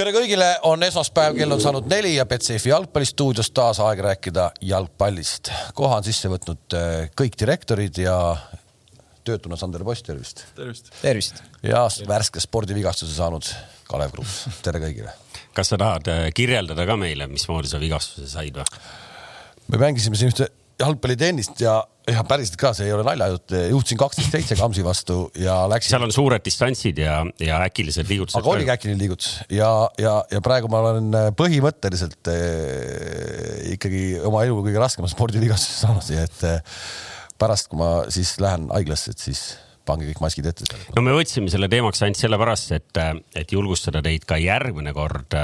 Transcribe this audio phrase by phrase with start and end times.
[0.00, 5.50] tere kõigile, on esmaspäev, kell on saanud neli ja Betsafe'i jalgpallistuudios taas aeg rääkida jalgpallist.
[5.76, 8.14] koha on sisse võtnud äh, kõik direktorid ja
[9.28, 10.46] töötuna Sander Post, tervist.
[10.56, 10.88] tervist.
[11.02, 11.42] tervist.
[11.66, 13.50] ja värske spordivigastuse saanud
[13.90, 15.12] Kalev Kruus, tere kõigile.
[15.52, 18.80] kas sa tahad äh, kirjeldada ka meile, mismoodi sa vigastuse said või?
[19.68, 20.48] me mängisime siin ühte
[20.80, 21.74] jalgpallitennist ja,
[22.08, 25.94] ja päriselt ka, see ei ole naljajutt, juhtisin kaksteist seitse Kamsi vastu ja läksin.
[25.94, 28.40] seal on suured distantsid ja, ja äkilised liigutused.
[28.40, 29.70] aga oligi äkiline liigutus ja,
[30.00, 36.12] ja, ja praegu ma olen äh, põhimõtteliselt eh, ikkagi oma elu kõige raskema spordivigastuse saanud,
[36.24, 36.78] et eh,
[37.40, 39.44] pärast, kui ma siis lähen haiglasse, et siis
[39.90, 40.68] pange kõik maskid ette.
[40.94, 43.00] no me võtsime selle teemaks ainult sellepärast, et,
[43.42, 45.36] et julgustada teid ka järgmine kord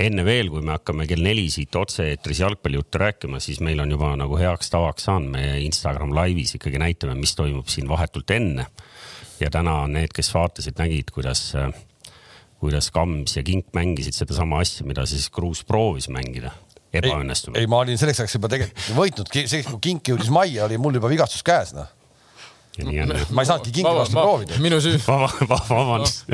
[0.00, 4.12] enne veel, kui me hakkame kell neli siit otse-eetris jalgpallijuttu rääkima, siis meil on juba
[4.20, 8.66] nagu heaks tavaks saanud, me Instagram laivis ikkagi näitame, mis toimub siin vahetult enne.
[9.40, 11.54] ja täna need, kes vaatasid, nägid, kuidas,
[12.60, 16.52] kuidas Kams ja Kink mängisid sedasama asja, mida siis Kruus proovis mängida
[16.92, 17.56] ebaõnnestunud.
[17.56, 20.98] ei, ma olin selleks ajaks juba tegelikult võitnud, see, kui Kink jõudis majja, oli mul
[21.00, 21.88] juba vigastus käes, noh
[23.36, 24.58] ma ei saanudki kingi vastu proovida.
[24.62, 24.98] minu süü.
[25.50, 26.30] vabandust.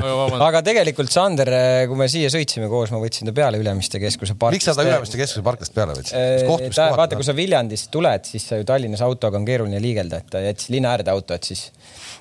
[0.49, 1.51] aga tegelikult Sander,
[1.91, 4.57] kui me siia sõitsime koos, ma võtsin ta peale Ülemiste keskuse parklast.
[4.57, 6.81] miks sa ta Ülemiste keskuse parklast peale võtsid?
[6.97, 10.43] vaata, kui sa Viljandist tuled, siis sa ju Tallinnas autoga on keeruline liigelda, et ta
[10.45, 11.69] jättis linna äärde auto, et siis.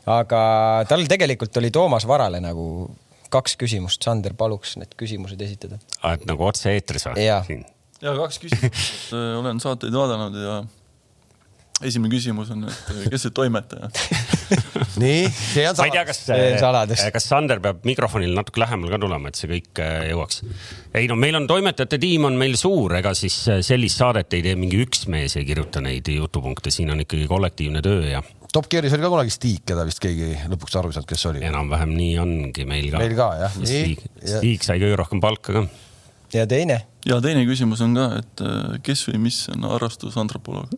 [0.09, 0.41] aga
[0.89, 2.87] tal tegelikult oli Toomas Varale nagu
[3.33, 4.03] kaks küsimust.
[4.05, 5.79] Sander, paluks need küsimused esitada.
[6.11, 7.25] et nagu otse-eetris või?
[7.25, 7.41] ja,
[8.03, 9.13] ja kaks küsimust.
[9.41, 10.59] olen saateid vaadanud ja
[11.83, 13.89] esimene küsimus on, et kes see toimetaja
[15.03, 15.81] nii, see on saladus.
[15.81, 16.21] ma ei tea, kas,
[16.61, 17.03] saladus.
[17.17, 20.39] kas Sander peab mikrofonil natuke lähemal ka tulema, et see kõik äh, jõuaks.
[20.95, 24.45] ei no meil on toimetajate tiim on meil suur, ega siis äh, sellist saadet ei
[24.45, 28.23] tee mingi üks mees, ei kirjuta neid jutupunkte, siin on ikkagi kollektiivne töö ja.
[28.55, 31.43] Top Gearis oli ka kunagi Stig, keda vist keegi lõpuks aru ei saanud, kes oli.
[31.43, 33.03] enam-vähem nii ongi meil ka.
[33.03, 33.61] meil ka jah.
[33.67, 35.67] Stig, Stig sai kõige rohkem palka ka.
[36.39, 40.71] ja teine ja teine küsimus on ka, et äh, kes või mis on harrastusantropoloog?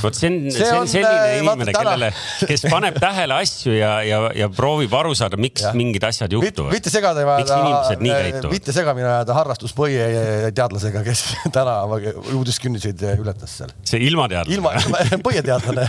[0.00, 2.10] vot see on, see on selline äh, inimene, kellele,
[2.48, 5.72] kes paneb tähele asju ja, ja, ja proovib aru saada, miks ja.
[5.76, 6.72] mingid asjad juhtuvad.
[6.72, 10.08] mitte segada ajada, mitte segamini ajada harrastuspõie
[10.56, 11.24] teadlasega, kes
[11.56, 11.78] täna
[12.36, 13.76] uudiskünniseid ületas seal.
[13.84, 14.56] see ilmateadlane.
[14.56, 14.72] ilma,
[15.26, 15.88] põieteadlane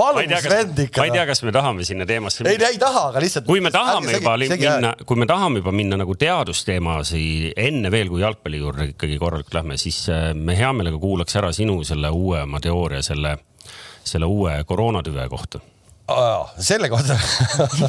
[0.00, 1.02] valus vend ikka.
[1.02, 2.48] ma ei tea, kas me tahame sinna teemasse.
[2.48, 3.48] ei, ei taha, aga lihtsalt.
[3.50, 8.22] kui me tahame juba minna, kui me tahame juba minna nagu teadusteemasid enne veel, kui
[8.22, 12.60] jalgpalli juurde ikkagi korralikult lähme, siis äh, me hea meelega kuulaks ära sinu selle uuema
[12.62, 13.36] teooria selle,
[14.04, 15.62] selle uue koroonatüve kohta.
[16.58, 17.14] selle kohta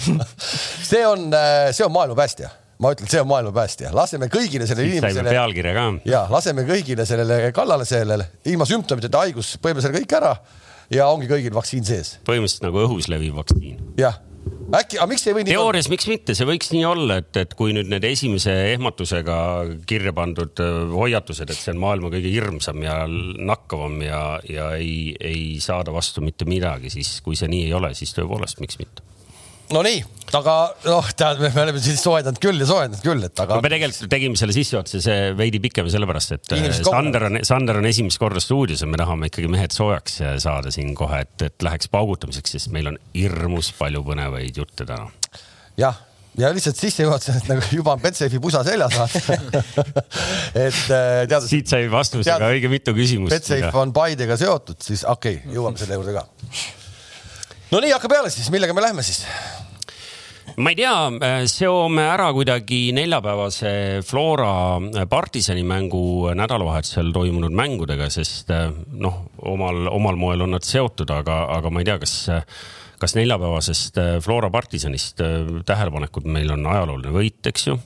[0.92, 2.50] see on, äh, see on maailma päästja
[2.82, 5.30] ma ütlen, see on maailma päästja, laseme kõigile sellele inimesele.
[5.30, 5.86] pealkirja ka.
[6.10, 10.36] ja laseme kõigile sellele kallale sellele ilma sümptomiteta haigus, põeme selle kõik ära
[10.94, 12.18] ja ongi kõigil vaktsiin sees.
[12.28, 13.80] põhimõtteliselt nagu õhus leviv vaktsiin.
[14.02, 14.18] jah
[14.78, 17.54] äkki, aga miks ei või nii teoorias, miks mitte, see võiks nii olla, et, et
[17.60, 19.38] kui nüüd need esimese ehmatusega
[19.90, 25.14] kirja pandud äh, hoiatused, et see on maailma kõige hirmsam ja nakkavam ja, ja ei,
[25.20, 29.11] ei saada vastu mitte midagi, siis kui see nii ei ole, siis tõepoolest, miks mitte
[29.72, 30.02] Nonii,
[30.36, 33.60] aga noh, tead, me oleme siis soojendanud küll ja soojendanud küll, et aga.
[33.64, 38.20] me tegelikult tegime selle sissejuhatuse veidi pikem sellepärast, et Inimesed Sander on, Sander on esimest
[38.22, 42.58] korda stuudios ja me tahame ikkagi mehed soojaks saada siin kohe, et, et läheks paugutamiseks,
[42.58, 45.08] sest meil on hirmus palju põnevaid jutte täna.
[45.80, 46.08] jah
[46.40, 48.96] ja lihtsalt sissejuhatuseks nagu juba on Betsafe'i pusa seljas
[50.66, 51.48] et äh, tead.
[51.48, 53.34] siit sai vastusega õige mitu küsimust.
[53.36, 56.24] Betsafe on Paidega seotud, siis okei okay,, jõuame selle juurde ka
[57.72, 59.26] no nii, hakka peale siis, millega me lähme siis?
[60.58, 63.74] Ma ei tea, seome ära kuidagi neljapäevase
[64.08, 68.52] Flora partisani mängu nädalavahetusel toimunud mängudega, sest
[68.92, 72.16] noh, omal, omal moel on nad seotud, aga, aga ma ei tea, kas,
[73.02, 75.24] kas neljapäevasest Flora partisanist
[75.68, 77.80] tähelepanekud, meil on ajalooline võit, eks ju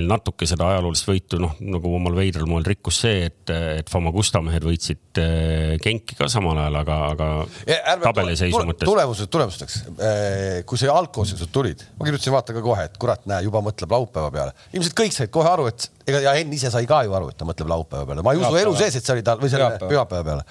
[0.00, 4.42] meil natuke seda ajaloolist võitu, noh nagu omal veidral moel rikkus see, et, et Famagusta
[4.44, 8.88] mehed võitsid äh, Genki ka samal ajal, aga, aga tabeliseisu mõttes.
[8.88, 9.78] tulemused tulemusteks.
[9.96, 13.92] Äh, kui see algkoosseisus tulid, ma kirjutasin vaata ka kohe, et kurat, näe, juba mõtleb
[13.96, 14.54] laupäeva peale.
[14.72, 17.38] ilmselt kõik said kohe aru, et ega ja Henn ise sai ka ju aru, et
[17.40, 18.24] ta mõtleb laupäeva peale.
[18.26, 20.48] ma ei usu elu sees, et see oli tal või selle pühapäeva peale.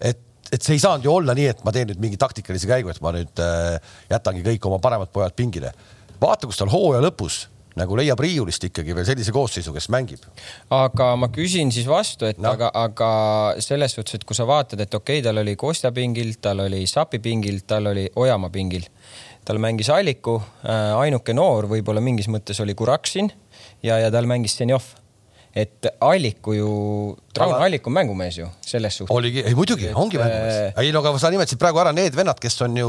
[0.00, 2.88] et et see ei saanud ju olla nii, et ma teen nüüd mingi taktikalise käigu,
[2.88, 3.76] et ma nüüd äh,
[4.08, 5.74] jätangi kõik oma paremad pojad pingile.
[6.22, 7.42] vaata, kus tal hooaja lõpus
[7.78, 10.26] nagu leiab riiulist ikkagi veel sellise koosseisu, kes mängib.
[10.74, 12.52] aga ma küsin siis vastu, et no.
[12.52, 13.10] aga, aga
[13.64, 16.84] selles suhtes, et kui sa vaatad, et okei okay,, tal oli Kostja pingil, tal oli
[16.86, 18.86] Sapi pingil, tal oli Ojamaa pingil,
[19.48, 23.30] tal mängis Alliku, äh, ainuke noor võib-olla mingis mõttes oli Kuraksin
[23.82, 24.92] ja, ja tal mängis Senjov
[25.54, 26.68] et Alliku ju,
[27.38, 29.14] Rauno Aga- Allik on mängumees ju selles suhtes.
[29.14, 30.74] oligi, ei muidugi, ongi Et, mängumees.
[30.82, 32.88] ei no aga sa nimetasid praegu ära need vennad, kes on ju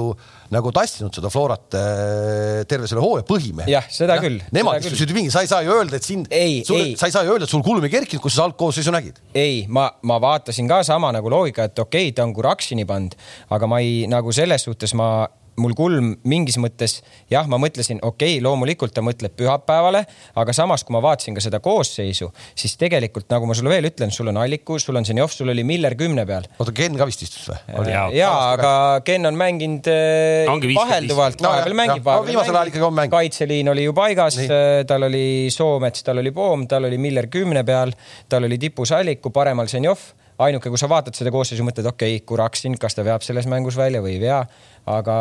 [0.51, 3.69] nagu tassinud seda Florat äh, terve selle hooaja põhimehed.
[3.69, 7.13] Jah, seda küll, Nemad istusid vingi, sa ei saa ju öelda, et sind, sa ei
[7.15, 9.21] saa ju öelda, et sul kulm ei kerkinud, kui sa algkoosseisu nägid.
[9.33, 13.15] ei, ma, ma vaatasin ka sama nagu loogika, et okei okay,, ta on Kuraksini pannud,
[13.55, 15.27] aga ma ei nagu selles suhtes ma,
[15.61, 16.99] mul kulm mingis mõttes
[17.31, 20.03] jah, ma mõtlesin, okei okay,, loomulikult ta mõtleb pühapäevale,
[20.39, 24.13] aga samas, kui ma vaatasin ka seda koosseisu, siis tegelikult nagu ma sulle veel ütlen,
[24.15, 26.47] sul on Alliku, sul on Zenjov, sul oli Miller kümne peal.
[26.59, 27.89] oota, Ken ka vist istus või?
[27.89, 28.07] Jaa.
[28.15, 28.73] ja, aga
[29.05, 32.49] Ken on mänginud äh, vahelduvalt, No vahepeal mängib, jah.
[32.49, 33.15] No ikkagi on mänginud.
[33.17, 37.63] kaitseliin oli ju paigas Nii., tal oli Soomets, tal oli Poom, tal oli Miller kümne
[37.67, 37.93] peal,
[38.29, 39.99] tal oli tipus Alliku, paremal Zenjov.
[40.39, 43.75] ainuke, kui sa vaatad seda koosseisu, mõtled, okei okay,, Kuraksin, kas ta veab selles mängus
[43.75, 44.37] välja või ei vea,
[44.85, 45.15] aga.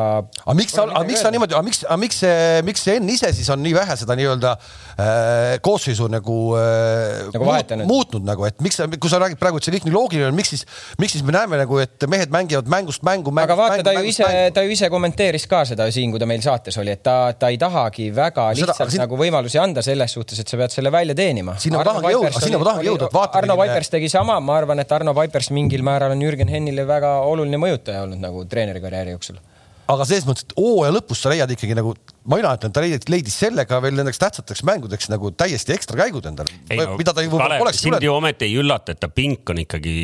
[0.44, 3.08] aga miks sa, aga miks sa niimoodi, aga miks, aga miks see, miks see Enn
[3.12, 4.52] ise siis on nii vähe seda nii-öelda
[4.98, 7.86] äh, koosseisu nagu, äh, Nagu vahetanud.
[7.90, 10.36] muutnud nagu, et miks sa, kui sa räägid praegu, et see kõik nii loogiline on,
[10.38, 10.64] miks siis,
[10.98, 13.94] miks siis me näeme nagu, et mehed mängivad mängust mängu, mängust aga vaata, mängu, ta
[13.98, 16.94] ju ise mängu., ta ju ise kommenteeris ka seda siin, kui ta meil saates oli,
[16.96, 20.48] et ta, ta ei tahagi väga Seda- lihtsalt siin- nagu võimalusi anda selles suhtes, et
[20.48, 21.58] sa pead selle välja teenima.
[21.58, 24.56] Sinna ma tahangi jõuda, sinna ma tahangi jõuda, et vaata, Arno Vaipers tegi sama, ma
[24.58, 28.80] arvan, et Arno Vaipers mingil määral on Jürgen Hennile väga oluline mõjutaja olnud nagu treeneri
[28.82, 29.38] karjääri jooksul.
[29.88, 31.94] Aga selles mõttes, et hooaja lõpus sa leiad ikkagi nagu,
[32.28, 36.52] mina ütlen, ta leidis, leidis sellega veel nendeks tähtsateks mängudeks nagu täiesti ekstra käigud endale,
[36.68, 39.94] mida ta ju võib-olla poleks sind ju ometi ei üllata, et ta pink on ikkagi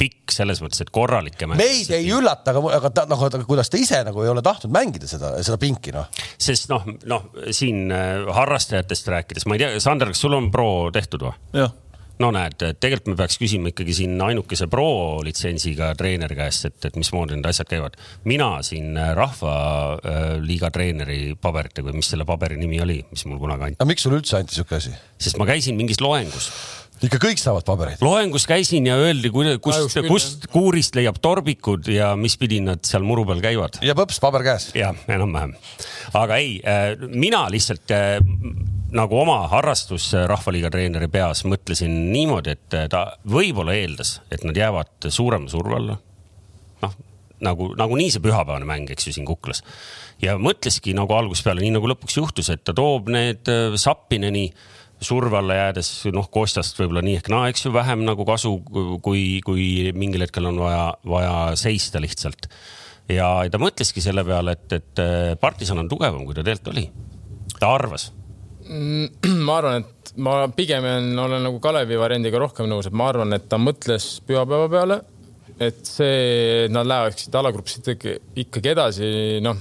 [0.00, 1.60] pikk selles mõttes, et korralikke mänge.
[1.62, 5.10] meid ei üllata, aga, aga ta noh, kuidas ta ise nagu ei ole tahtnud mängida
[5.10, 6.08] seda, seda pinki noh.
[6.40, 10.88] sest noh, noh siin äh, harrastajatest rääkides, ma ei tea, Sander, kas sul on pro
[10.94, 11.36] tehtud või?
[11.60, 11.76] jah,
[12.22, 14.88] no näed, tegelikult me peaks küsima ikkagi siin ainukese pro
[15.26, 17.98] litsentsiga treeneri käest, et, et mismoodi need asjad käivad.
[18.24, 23.70] mina siin äh, Rahvaliiga treeneri paberitega või mis selle paberi nimi oli, mis mul kunagi
[23.70, 24.94] anti, aga miks sulle üldse anti siuke asi?
[25.20, 26.50] sest ma käisin mingis loengus
[27.04, 28.00] ikka kõik saavad pabereid.
[28.00, 29.28] loengus käisin ja öeldi,
[29.60, 33.76] kust, kust kuurist leiab torbikud ja mis pidi nad seal muru peal käivad.
[33.84, 34.70] ja põps, paber käes.
[34.76, 35.52] jah, enam-vähem.
[36.16, 36.56] aga ei,
[37.12, 38.16] mina lihtsalt äh,
[38.94, 44.44] nagu oma harrastus äh, Rahvaliiga treeneri peas mõtlesin niimoodi, et äh, ta võib-olla eeldas, et
[44.46, 45.98] nad jäävad suurema surve alla.
[46.84, 46.96] noh,
[47.42, 49.62] nagu, nagunii see pühapäevane mäng, eks ju, siin Kuklas.
[50.22, 54.50] ja mõtleski nagu algusest peale, nii nagu lõpuks juhtus, et ta toob need äh, Sappineni
[55.02, 58.54] surve alla jäädes, noh, Kostjast võib-olla nii ehk naa, eks ju, vähem nagu kasu,
[59.04, 59.66] kui, kui
[59.96, 62.48] mingil hetkel on vaja, vaja seista lihtsalt.
[63.12, 66.86] ja ta mõtleski selle peale, et, et partisan on tugevam, kui ta tegelikult oli.
[67.58, 68.08] ta arvas.
[69.46, 73.32] ma arvan, et ma pigem olen, olen nagu Kalevi variandiga rohkem nõus, et ma arvan,
[73.36, 75.00] et ta mõtles pühapäeva peale,
[75.62, 79.08] et see, et nad läheksid alagrupis ikkagi, ikkagi edasi,
[79.44, 79.56] noh.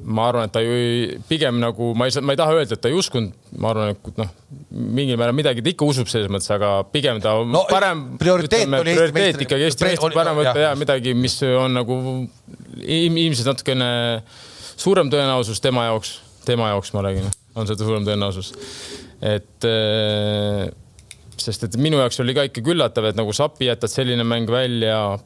[0.00, 2.72] ma arvan, et ta ju ei- pigem nagu ma ei saa, ma ei taha öelda,
[2.72, 4.30] et ta ei uskunud, ma arvan, et noh,
[4.72, 8.16] mingil määral midagi ta ikka usub selles mõttes, aga pigem ta No, parem.
[8.18, 11.36] prioriteet oli Eesti prioriteet meistri- ikkagi Eesti pre- meistri oli- parem võtta ja midagi, mis
[11.44, 11.98] on nagu
[12.80, 13.90] ilm, ilmselt natukene
[14.80, 16.14] suurem tõenäosus tema jaoks,
[16.50, 18.52] tema jaoks ma räägin, on seda suurem tõenäosus.
[19.20, 20.68] et äh,
[21.40, 25.18] sest et minu jaoks oli ka ikkagi üllatav, et nagu Sapi jätad selline mäng välja,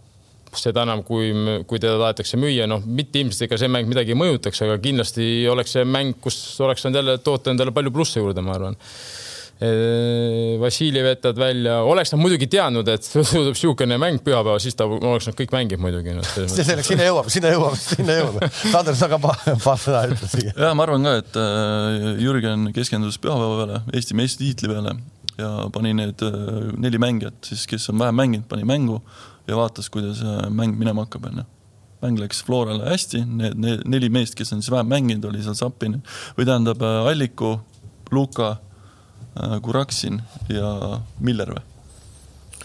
[0.55, 1.33] seda enam, kui,
[1.69, 5.27] kui teda tahetakse müüa, noh, mitte ilmselt ega see mäng midagi ei mõjutaks, aga kindlasti
[5.51, 8.79] oleks see mäng, kus oleks saanud jälle toota endale palju plusse juurde, ma arvan.
[10.61, 15.29] Vassiljev jätad välja, oleks nad muidugi teadnud, et tuleb niisugune mäng pühapäeval, siis ta oleks
[15.31, 16.25] nad kõik mänginud muidugi no,.
[16.27, 18.51] selleks, sinna jõuame, sinna jõuame, sinna jõuame.
[18.65, 20.55] Sander, sa ka paar, sõna ütle siia.
[20.59, 24.97] ja ma arvan ka, et äh, Jürgen keskendus pühapäeva peale, Eesti meistritiitli peale
[25.39, 29.01] ja pani need äh, neli mängijat siis, kes on vähem mänginud, pani mängu
[29.49, 31.47] ja vaatas, kuidas äh, mäng minema hakkab, onju
[32.05, 36.01] mäng läks Florale hästi, need, neli meest, kes on siis vähem mänginud, oli seal Sapin
[36.37, 37.57] või tähendab äh, Alliku,
[38.13, 38.57] Luka,
[39.63, 40.21] Kuraksin
[40.53, 41.65] ja Miller või?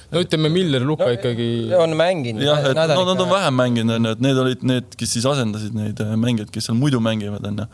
[0.10, 1.48] no ütleme, Miller, Luka no, ikkagi.
[1.78, 2.44] on mänginud.
[2.44, 5.76] jah, et no nad on vähem mänginud, onju, et need olid need, kes siis asendasid
[5.78, 7.68] neid äh, mängijaid, kes seal muidu mängivad, onju.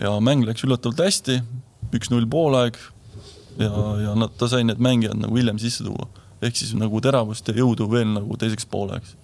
[0.00, 1.40] ja mäng läks üllatavalt hästi,
[1.96, 2.78] üks-null poolaeg
[3.60, 3.70] ja,
[4.06, 6.08] ja nad, ta sai need mängijad nagu hiljem sisse tuua.
[6.42, 9.14] ehk siis nagu teravust ja jõudu veel nagu teiseks pooleks.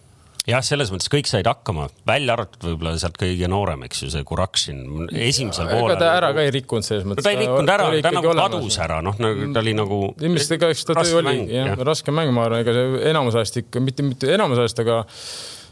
[0.47, 4.27] jah, selles mõttes kõik said hakkama, välja arvatud võib-olla sealt kõige noorem, eks ju, see
[4.27, 5.99] Kuraksin esimesel ega poolel.
[6.01, 7.27] ta ära ka ei rikkunud selles no mõttes.
[7.27, 10.01] ta ei rikkunud ära, ta nagu kadus ära, noh, ta oli nagu.
[10.23, 13.61] ilmselt ega eks ta töö oli, jah, raske mäng, ma arvan, ega see enamus ajast
[13.65, 15.03] ikka, mitte, mitte enamus ajast, aga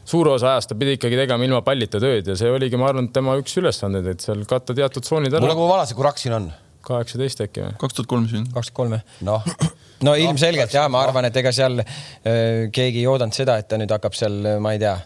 [0.04, 3.08] suur osa ajast ta pidi ikkagi tegema ilma pallita tööd ja see oligi, ma arvan,
[3.14, 5.54] tema üks ülesandeid, et seal katta teatud tsoonid mul ära.
[5.54, 6.50] nagu vana see Kuraksin on.
[6.86, 7.78] Kaheksateist äkki või?
[7.80, 8.52] kaks tuhat kolm sündinud.
[8.54, 9.24] kakskümmend kolm jah?
[9.28, 9.72] noh,
[10.08, 13.80] no ilmselgelt ja ma arvan, et ega seal äh, keegi ei oodanud seda, et ta
[13.80, 14.96] nüüd hakkab seal, ma ei tea,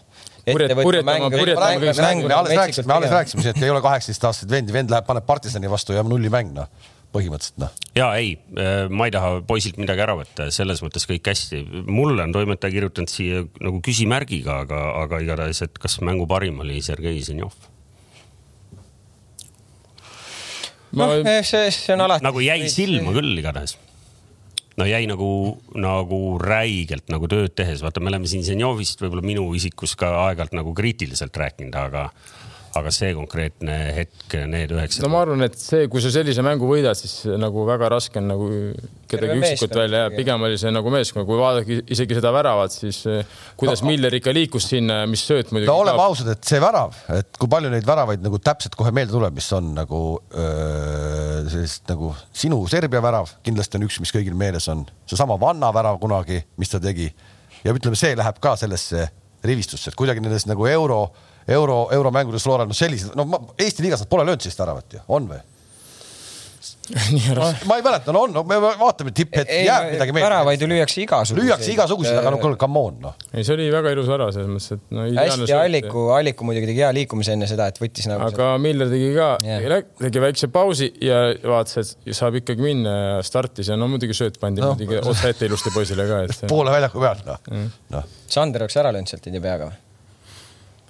[2.27, 5.69] me alles rääkisime, me alles rääkisime, et ei ole kaheksateistaastaseid vendi, vend läheb, paneb partisani
[5.71, 6.69] vastu ja nulli mäng, noh,
[7.13, 7.73] põhimõtteliselt noh.
[7.97, 8.35] ja ei,
[8.89, 11.63] ma ei taha poisilt midagi ära võtta, selles mõttes kõik hästi.
[11.89, 16.81] mulle on toimetaja kirjutanud siia nagu küsimärgiga, aga, aga igatahes, et kas mängu parim oli
[16.85, 17.57] Sergei Zenjov.
[20.97, 22.25] noh, see, see on alati.
[22.25, 23.77] nagu jäi silma küll igatahes.
[24.79, 25.29] no jäi nagu,
[25.75, 30.55] nagu räigelt nagu tööd tehes, vaata, me oleme siin Zenjovist võib-olla minu isikus ka aeg-ajalt
[30.55, 32.09] nagu kriitiliselt rääkinud, aga,
[32.77, 36.67] aga see konkreetne hetk, need üheksa no ma arvan, et see, kui sa sellise mängu
[36.69, 38.49] võidad, siis nagu väga raske on nagu
[39.09, 40.19] kedagi üksikut välja, ikkagi.
[40.21, 44.19] pigem oli see nagu meeskond, kui vaadata isegi seda väravat, siis eh, kuidas no, Miller
[44.19, 45.71] ikka liikus sinna ja mis sööt muidugi.
[45.71, 49.15] no oleme ausad, et see värav, et kui palju neid väravaid nagu täpselt kohe meelde
[49.15, 54.37] tuleb, mis on nagu öö, sellist nagu sinu Serbia värav, kindlasti on üks, mis kõigil
[54.37, 57.09] meeles on, seesama Vanna värav kunagi, mis ta tegi.
[57.63, 59.09] Ja ütleme, see läheb ka sellesse
[59.45, 61.07] rivistusse, et kuidagi nendes nagu euro,
[61.49, 65.05] euro, euromängudes Flora, no sellised, no ma, Eesti liigas nad pole löönud sellist väravat ju,
[65.07, 65.39] on või?
[67.13, 67.67] nii raske.
[67.69, 70.25] ma ei mäleta, no on, no me vaatame tipphetki, jääb midagi meelde.
[70.25, 71.39] väravaid ju lüüakse igasuguseid.
[71.45, 73.13] lüüakse igasuguseid, aga no kuule, come on noh.
[73.31, 75.47] ei, see oli väga ilus värav selles mõttes, et no hästi.
[75.55, 78.25] Alliku, Alliku muidugi tegi hea liikumise enne seda, et võttis nagu.
[78.27, 83.19] aga Miller tegi ka yeah., tegi väikse pausi ja vaatas, et saab ikkagi minna ja
[83.29, 84.73] startis ja no muidugi sööt pandi No.
[84.73, 84.79] no.
[84.79, 87.69] muidugi otse ette ilusti poisile ka, et poole väljaku pealt noh Mm.
[87.95, 89.77] noh, Sander oleks ära löönud sealt, ei tea peaga või?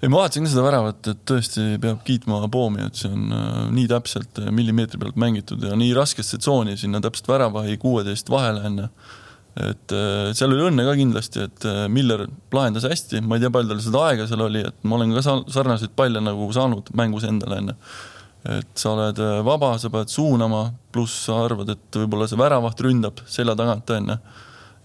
[0.01, 3.63] ei, ma vaatasin ka seda väravat, et tõesti peab kiitma Poomi, et see on äh,
[3.75, 8.63] nii täpselt äh, millimeetri pealt mängitud ja nii raskesse tsooni sinna täpselt väravahi kuueteist vahele
[8.69, 8.87] onju.
[9.65, 13.51] et äh, seal oli õnne ka kindlasti, et äh, Miller lahendas hästi, ma ei tea,
[13.51, 16.93] palju tal seda aega seal oli, et ma olen ka sa- sarnaseid palle nagu saanud
[16.95, 17.79] mängus endale onju.
[18.55, 22.85] et sa oled äh, vaba, sa pead suunama, pluss sa arvad, et võib-olla see väravaht
[22.85, 24.15] ründab selja tagant onju.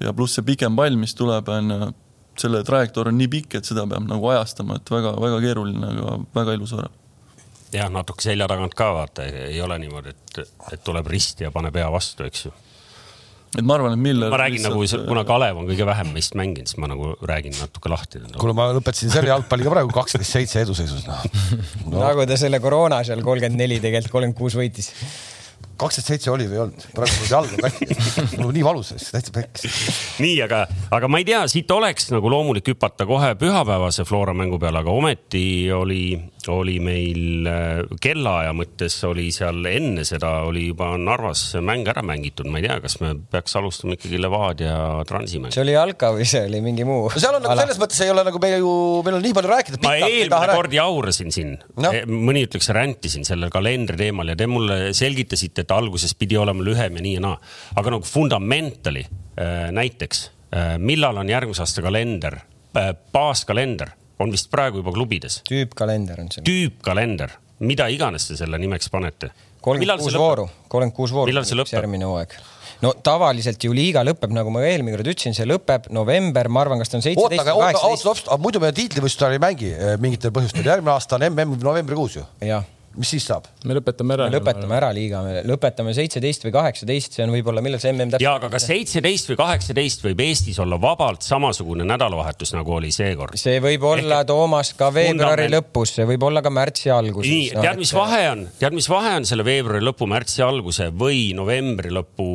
[0.02, 1.94] ja pluss see pikem pall, mis tuleb onju
[2.40, 6.58] selle trajektoor on nii pikk, et seda peab nagu ajastama, et väga-väga keeruline, aga väga
[6.58, 7.00] ilus värav.
[7.74, 11.72] jah, natuke selja tagant ka vaata, ei ole niimoodi, et, et tuleb risti ja pane
[11.74, 12.52] pea vastu, eks ju.
[13.58, 16.70] et ma arvan, et Miller ma räägin nagu, kuna Kalev on kõige vähem meist mänginud,
[16.70, 18.22] siis ma nagu räägin natuke lahti.
[18.38, 21.22] kuule, ma lõpetasin selle jalgpalliga praegu kaksteist seitse eduseisus noh
[21.88, 22.00] no.
[22.06, 24.92] nagu ta selle koroona seal kolmkümmend neli, tegelikult kolmkümmend kuus võitis.
[25.80, 27.96] Kaksteist seitse oli või ei olnud, praegu mul jalg on katki,
[28.36, 29.78] mul on nii valus, täitsa pekkis.
[30.22, 30.64] nii, aga,
[30.94, 34.94] aga ma ei tea, siit oleks nagu loomulik hüpata kohe pühapäevase Flora mängu peale, aga
[34.94, 36.04] ometi oli,
[36.52, 42.48] oli meil äh, kellaaja mõttes oli seal enne seda oli juba Narvas mäng ära mängitud,
[42.50, 44.76] ma ei tea, kas me peaks alustama ikkagi Levadia
[45.08, 45.54] Transi mängu.
[45.56, 47.08] see oli jalka või see oli mingi muu?
[47.12, 48.74] no seal on nagu selles mõttes ei ole nagu meil ju,
[49.06, 49.82] meil on nii palju rääkida.
[49.86, 51.94] ma eelmine kord jaurasin siin no.,
[52.28, 57.00] mõni ütleks räntisin sellel kalendri teemal ja te mulle selgitasite, et alguses pidi olema lühem
[57.00, 57.40] ja nii ja naa.
[57.80, 60.28] aga nagu fundamentali äh, näiteks,
[60.78, 62.36] millal on järgmise aasta kalender,
[63.10, 63.90] baaskalender
[64.22, 66.44] on vist praegu juba klubides, tüüpkalender on see.
[66.46, 67.34] tüüpkalender,
[67.66, 69.30] mida iganes te selle nimeks panete.
[69.64, 71.30] kolmkümmend kuus vooru, kolmkümmend kuus vooru.
[71.30, 71.74] Millal see lõpeb?
[71.78, 72.36] järgmine hooaeg.
[72.84, 76.82] no tavaliselt ju liiga lõpeb, nagu ma eelmine kord ütlesin, see lõpeb november, ma arvan,
[76.82, 80.66] kas ta on seitseteist aga või kaheksateist muidu me tiitlivõistlustel ei mängi eh, mingitel põhjustel,
[80.68, 82.66] järgmine aasta on MM novembrikuus ju, jah,
[82.98, 83.46] mis siis saab?
[83.64, 84.28] me lõpetame ära.
[84.32, 88.26] lõpetame ära liiga, me lõpetame seitseteist või kaheksateist, see on võib-olla, millal see MM täpselt.
[88.26, 93.38] ja aga kas seitseteist või kaheksateist võib Eestis olla vabalt samasugune nädalavahetus, nagu oli seekord?
[93.40, 95.56] see võib olla, Toomas, ka veebruari Fundament.
[95.58, 97.30] lõpus, see võib olla ka märtsi alguses.
[97.30, 101.32] nii, tead, mis vahe on, tead, mis vahe on selle veebruari lõpu, märtsi alguse või
[101.36, 102.28] novembri lõpu,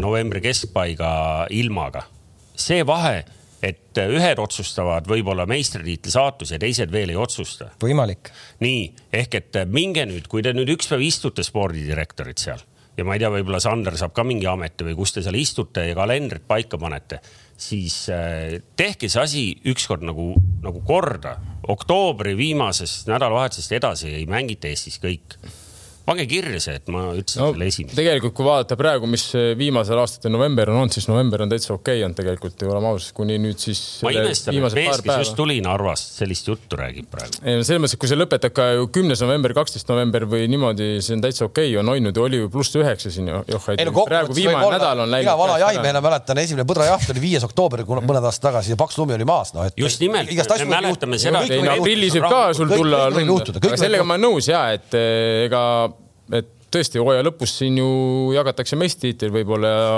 [0.00, 1.10] novembri keskpaiga
[1.54, 2.06] ilmaga?
[2.56, 3.24] see vahe,
[3.62, 7.70] et ühed otsustavad võib-olla meistritiitli saatuse ja teised veel ei otsusta.
[7.82, 8.32] võimalik.
[8.60, 12.64] nii ehk et minge nüüd, kui te nüüd üks päev istute spordidirektorid seal
[12.96, 15.84] ja ma ei tea, võib-olla Sander saab ka mingi ameti või kus te seal istute
[15.88, 17.20] ja kalendrit paika panete,
[17.56, 20.32] siis äh, tehke see asi ükskord nagu,
[20.64, 21.36] nagu korda.
[21.68, 25.38] oktoobri viimasest nädalavahetusest edasi ei mängita Eestis kõik.
[26.06, 27.98] Pange kirja see, et ma ütlesin no selle esimese.
[27.98, 29.24] tegelikult, kui vaadata praegu, mis
[29.58, 33.14] viimasel aastatel november on olnud, siis november on täitsa okei okay olnud tegelikult, oleme ausad,
[33.16, 33.82] kuni nüüd siis.
[34.06, 37.40] ma imestan, et mees, kes just tuli Narvast, sellist juttu räägib praegu.
[37.42, 40.46] ei no selles mõttes, et kui see lõpetab ka ju kümnes november, kaksteist november või
[40.52, 43.68] niimoodi, see on täitsa okei okay,, on hoidnud, oli ju pluss üheksa siin ju, joh,
[43.74, 45.26] ei no praegu kokkuvõttes võib viimane olla, nädal on läinud.
[45.26, 49.16] mina vana jaimehena mäletan, esimene põdrajaht oli viies oktoober mõned aastad tagasi ja paks lumi
[49.16, 49.76] oli maas, noh et.
[49.80, 51.42] Just nimelt, me mäletame seda,
[51.76, 55.62] aprillis võib ka sul tulla lund, aga sellega ma olen nõus ja et eh, ega,
[56.34, 57.88] et tõesti hooaja lõpus siin ju
[58.34, 59.90] jagatakse meistritiitel võib-olla ja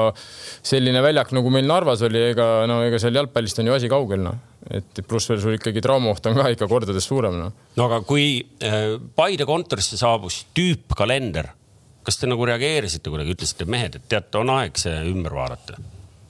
[0.67, 4.23] selline väljak nagu meil Narvas oli, ega no ega seal jalgpallist on ju asi kaugel
[4.27, 4.39] noh,
[4.71, 7.55] et pluss veel sul ikkagi traumaoht on ka ikka kordades suurem noh.
[7.79, 8.29] no aga kui
[8.65, 11.53] äh, Paide kontorisse saabus tüüpkalender,
[12.07, 15.81] kas te nagu reageerisite kuidagi, ütlesite mehed, et teate, on aeg see ümber vaadata?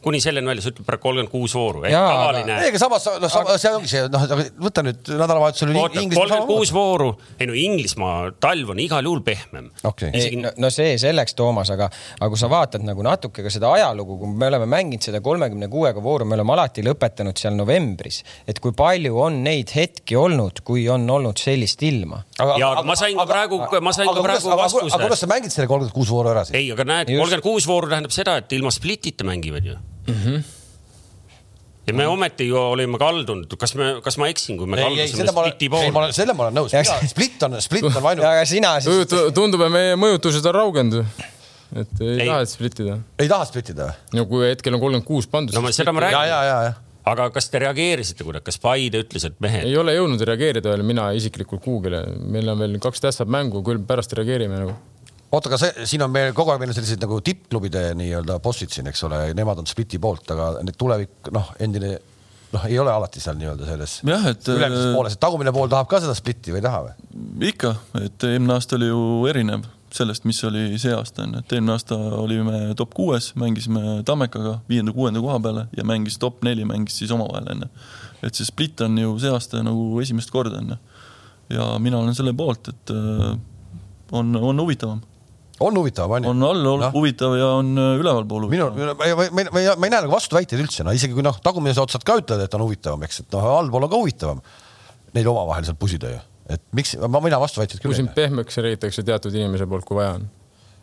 [0.02, 3.32] Kuni selleni välja, sa ütled praegu kolmkümmend kuus vooru, aga- tavaline ei, aga samas, noh,
[3.58, 4.26] see ongi see, noh,
[4.62, 7.08] võta nüüd nädalavahetusel kolmkümmend kuus vooru,
[7.40, 9.72] ei no Inglismaa talv on igal juhul pehmem.
[9.82, 13.50] ei, Isegi- no, no see selleks, Toomas, aga, aga kui sa vaatad nagu natuke ka
[13.50, 17.58] seda ajalugu, kui me oleme mänginud seda kolmekümne kuuega vooru, me oleme alati lõpetanud seal
[17.58, 22.22] novembris, et kui palju on neid hetki olnud, kui on olnud sellist ilma.
[22.38, 25.20] ja aga ma sain ka praegu, ma sain ka praegu aga kuidas vastuse.
[25.26, 26.54] sa mängid selle kolmkümmend kuus vooru ära siis?
[26.54, 29.78] ei, aga näed, kolmkümmend kuus vooru tähendab seda, et ilma splitita mängivad ju
[30.08, 30.14] mm.
[30.14, 30.34] Mhm.
[30.34, 30.42] -hmm.
[31.86, 35.32] ja me ometi ju olime kaldunud, kas me, kas ma eksin, kui me ei, kaldusime
[35.32, 35.98] spliti ei, ma poole?
[36.02, 36.74] olen, selle ma olen nõus
[37.12, 40.98] split on, split on ainult, aga sina siis, tundub, et meie mõjutused on raugenud.
[41.76, 42.26] et ei, Ei.
[42.26, 42.98] taha, et split ida.
[43.18, 44.18] ei taha split ida või?
[44.18, 45.54] no kui hetkel on kolmkümmend kuus pandud.
[45.54, 46.76] no ma seda ma ja, räägin ja, ja, ja.
[47.12, 50.84] aga kas te reageerisite kuidagi, kas Paide ütles, et mehed, ei ole jõudnud reageerida veel
[50.84, 54.76] mina isiklikult kuhugile, meil on veel kaks tähtsat mängu, küll pärast reageerime nagu.
[55.30, 58.72] oota, aga see, siin on meil kogu aeg meil on sellised nagu tippklubide nii-öelda bossid
[58.74, 61.96] siin, eks ole, nemad on spliti poolt, aga need tulevik, noh, endine,
[62.54, 65.90] noh, ei ole alati seal nii-öelda selles jah, et ülemises pooles, et tagumine pool tahab
[65.90, 67.10] ka seda splitti või ei taha või?
[67.52, 71.74] ikka, et eelmine aasta oli ju erinev sellest, mis oli see aasta onju, et eelmine
[71.76, 77.12] aasta olime top kuues, mängisime Tammekaga viienda-kuuenda koha peale ja mängis top neli mängis siis
[77.14, 77.68] omavahel onju.
[78.22, 80.76] et see split on ju see aasta nagu esimest korda onju.
[81.52, 83.38] ja mina olen selle poolt, et äh,
[84.12, 85.00] on, on huvitavam,
[85.64, 86.30] on huvitav, on ju?
[86.30, 86.94] on all Noh.
[86.94, 88.94] huvitav ja on äh, ülevalpool minu, huvitav.
[88.98, 91.82] ma, ma, ma, ma, ma ei näe nagu vastuväiteid üldse, no isegi kui noh, tagumise
[91.82, 94.42] otsad ka ütlevad, et on huvitavam, eks, et noh, allpool on ka huvitavam
[95.16, 96.24] neil omavahel seal pusida ju,
[96.54, 98.18] et miks, ma, mina vastuväiteid küll kui ei sind näe.
[98.22, 100.28] pehmeks reitakse teatud inimese poolt, kui vaja on.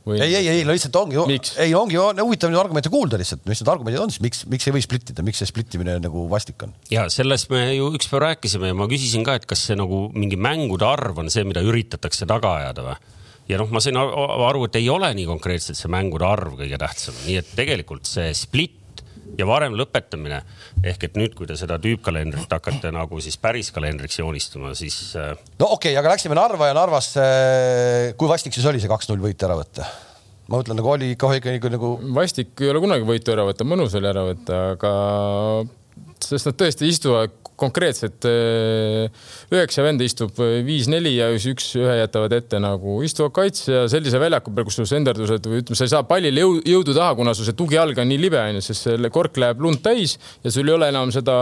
[0.05, 1.17] või ei, ei, ei, no lihtsalt ongi
[1.63, 4.67] ei ongi on huvitav neid argumente kuulda lihtsalt, mis need argumendid on siis, miks, miks
[4.70, 6.75] ei või splittida, miks see splittimine nagu vastik on?
[6.94, 10.38] ja sellest me ju ükspäev rääkisime ja ma küsisin ka, et kas see nagu mingi
[10.38, 13.14] mängude arv on see, mida üritatakse taga ajada või?
[13.50, 17.18] Ja noh, ma sain aru, et ei ole nii konkreetselt see mängude arv kõige tähtsam,
[17.28, 19.04] nii et tegelikult see split
[19.36, 20.40] ja varem lõpetamine
[20.86, 25.34] ehk et nüüd, kui te seda tüüpkalendrit hakkate nagu siis päris kalendriks joonistama, siis äh,
[25.60, 27.14] no okei okay,, aga läksime Narva ja Narvas,
[28.18, 29.88] kui vastik siis oli see kaks-null võit ära võtta?
[30.46, 33.96] ma mõtlen nagu oli ikka nagu, nagu vastik ei ole kunagi võitu ära võtta, mõnus
[33.98, 34.94] oli ära võtta, aga
[36.24, 39.05] sest nad tõesti istuvad konkreetselt eh,
[39.53, 44.19] üheksa venda istub eh, viis-neli ja üks, ühe jätavad ette nagu istuvad kaitse ja sellise
[44.22, 47.36] väljaku peal, kus sul senderdused või ütleme, sa ei saa pallile jõu, jõudu taha, kuna
[47.38, 50.67] sul see tugijalg on nii libe onju, sest see kork läheb lund täis ja sul
[50.67, 51.38] ei ole enam seda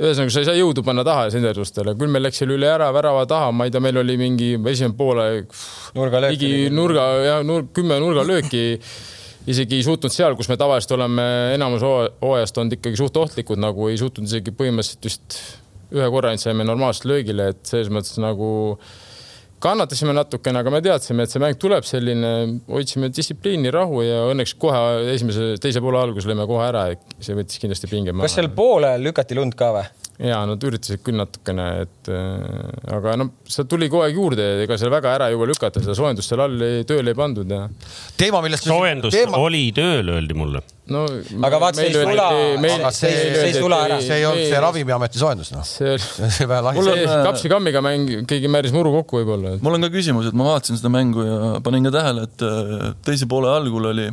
[0.00, 3.26] ühesõnaga, sa ei saa jõudu panna taha senderdustele, küll meil läks seal üle ära värava
[3.30, 5.30] taha, ma ei tea, meil oli mingi esimene poole
[6.26, 8.64] ligi nurga ja nurk, kümme nurgalööki
[9.48, 11.24] isegi ei suutnud seal, kus me tavaliselt oleme
[11.54, 15.38] enamus hoo- hooajast olnud ikkagi suht ohtlikud, nagu ei suutnud isegi põhimõtteliselt vist
[15.90, 18.50] ühe korra ainult saime normaalselt löögile, et selles mõttes nagu
[19.60, 22.30] kannatasime natukene, aga me teadsime, et see mäng tuleb selline,
[22.70, 26.86] hoidsime distsipliini, rahu ja õnneks kohe esimese, teise poole alguses lõime kohe ära,
[27.20, 28.28] see võttis kindlasti pinge maha.
[28.28, 29.88] kas seal poole lükati lund ka või?
[30.20, 34.76] Ja nad üritasid küll natukene, et äh, aga no see tuli kogu aeg juurde, ega
[34.80, 37.62] seal väga ära ei jõua lükata, seda soojendust seal all ei, tööle ei pandud ja
[38.20, 40.60] teema, millest soojendus teema, oli tööl, öeldi mulle.
[40.92, 41.06] no.
[41.48, 42.26] Aga vaat see ei sula-
[42.92, 44.00] see, see, ei sula ära.
[44.04, 44.60] see ei olnud see.
[44.66, 45.64] Ravimiameti soojendus, noh.
[45.64, 49.54] see oli Mul on- kapsikammiga mäng, keegi määris muru kokku võib-olla.
[49.64, 52.90] mul on ka küsimus, et ma vaatasin seda mängu ja panin ka tähele, et äh,
[53.08, 54.10] teise poole algul oli,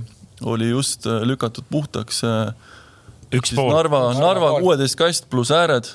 [0.47, 2.53] oli just äh, lükatud puhtaks äh,
[3.35, 3.71] üks siis pool.
[3.75, 5.89] Narva, Narva kuueteist kast pluss ääred,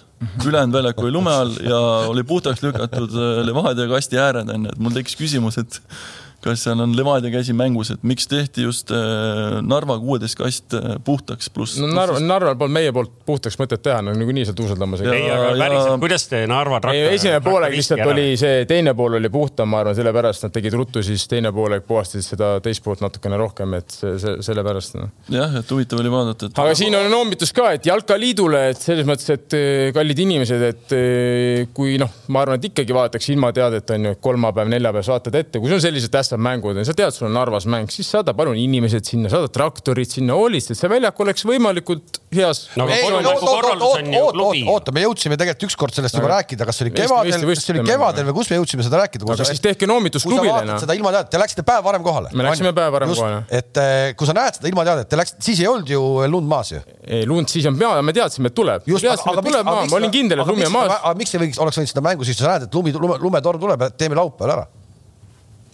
[0.44, 1.78] ülejäänud väljak oli lume all ja
[2.10, 5.80] oli puhtaks lükatud äh, Levadia kasti ääred onju, et mul tekkis küsimus, et
[6.42, 10.96] kas seal on Levadia käsi mängus, et miks tehti just äh, Narva kuueteist kast äh,
[11.04, 15.04] puhtaks pluss no Narva, Narval polnud meie poolt puhtaks mõtet teha, no niikuinii seal tuuseldamas
[15.04, 18.64] Ja- ei ei, aga ja- päriselt, kuidas te Narva ei, esimene poolek lihtsalt oli see,
[18.70, 22.52] teine pool oli puhtam, ma arvan, sellepärast nad tegid ruttu, siis teine poolek puhastasid seda
[22.64, 25.08] teist poolt natukene rohkem, et see, sellepärast no..
[25.32, 29.06] jah, et huvitav oli vaadata, et aga siin on noomitus ka, et Jalkaliidule, et selles
[29.08, 30.96] mõttes, et eh, kallid inimesed, et
[31.74, 35.70] kui noh, ma arvan, et ikkagi vaadatakse ilmateadet on ju, kolmapäev, neljapäev saatad ette, kui
[35.70, 39.06] sul on sellised tähtsad mängud, sa tead, sul on Narvas mäng, siis saada palun inimesed
[39.08, 42.64] sinna, saada traktorid sinna, hoolitsed, see väljak oleks võimalikult heas.
[42.78, 42.86] No
[44.72, 47.84] oota, me jõudsime tegelikult ükskord sellest juba rääkida, kas see oli kevadel, kas see oli
[47.88, 49.28] kevadel või kus me jõudsime seda rääkida.
[49.34, 50.80] aga siis tehke noomitus klubile noh.
[50.82, 52.32] seda ilmateadet, te läksite päev varem kohale.
[52.36, 53.42] Me läksime päev varem kohale.
[53.52, 56.72] et eh, kui sa näed seda ilmateadet, te läksite, siis ei olnud ju lund maas
[56.74, 56.82] ju.
[57.06, 58.86] ei, lund siis on pea, me teadsime, et tuleb.
[58.88, 60.94] teadsime, et tuleb maa, ma olin kindel, et lumi on maas.
[61.00, 63.62] aga miks ei võiks, oleks võinud seda mängu siis, sa näed, et lumi, lume, lumetorm
[63.62, 64.70] tuleb, teeme laupäeval ära.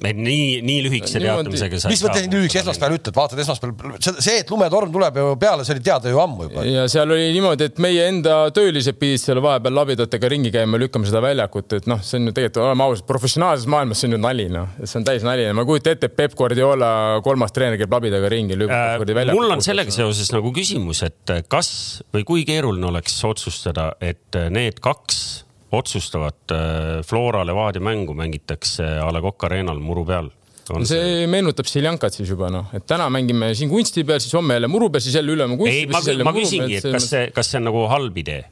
[0.05, 3.41] Et nii, nii lühikese Niimoodi- teatamisega sa ei mis mõttes nii lühikese esmaspäeval ütled, vaatad
[3.43, 6.65] esmaspäeval, see, et lumetorm tuleb ju peale, see oli teada ju ammu juba.
[6.69, 11.09] ja seal oli niimoodi, et meie enda töölised pidid seal vahepeal labidatega ringi käima, lükkama
[11.11, 14.21] seda väljakut, et noh, see on ju tegelikult, oleme ausad, professionaalses maailmas see on ju
[14.23, 15.49] nali, noh, see on täis nali.
[15.53, 16.93] ma ei kujuta ette, et Peep Guardiola
[17.27, 19.41] kolmas treener käib labidaga ringi, lükkab kuradi Äh, väljakut.
[19.43, 24.79] mul on sellega seoses nagu küsimus, et kas või kui keeruline oleks otsustada, et need
[24.85, 30.31] kaks otsustavat äh, Flora Levadia mängu mängitakse A Le Coq Arena'l muru peal?
[30.75, 30.99] on see?
[30.99, 34.71] see meenutab Siljankat siis juba noh, et täna mängime siin kunsti peal, siis homme jälle
[34.71, 36.53] muru peal, siis jälle ülehomme kunsti ei, peal, ma, siis jälle ma muru peal.
[36.53, 38.43] küsingi, et kas see, kas see on nagu halb idee?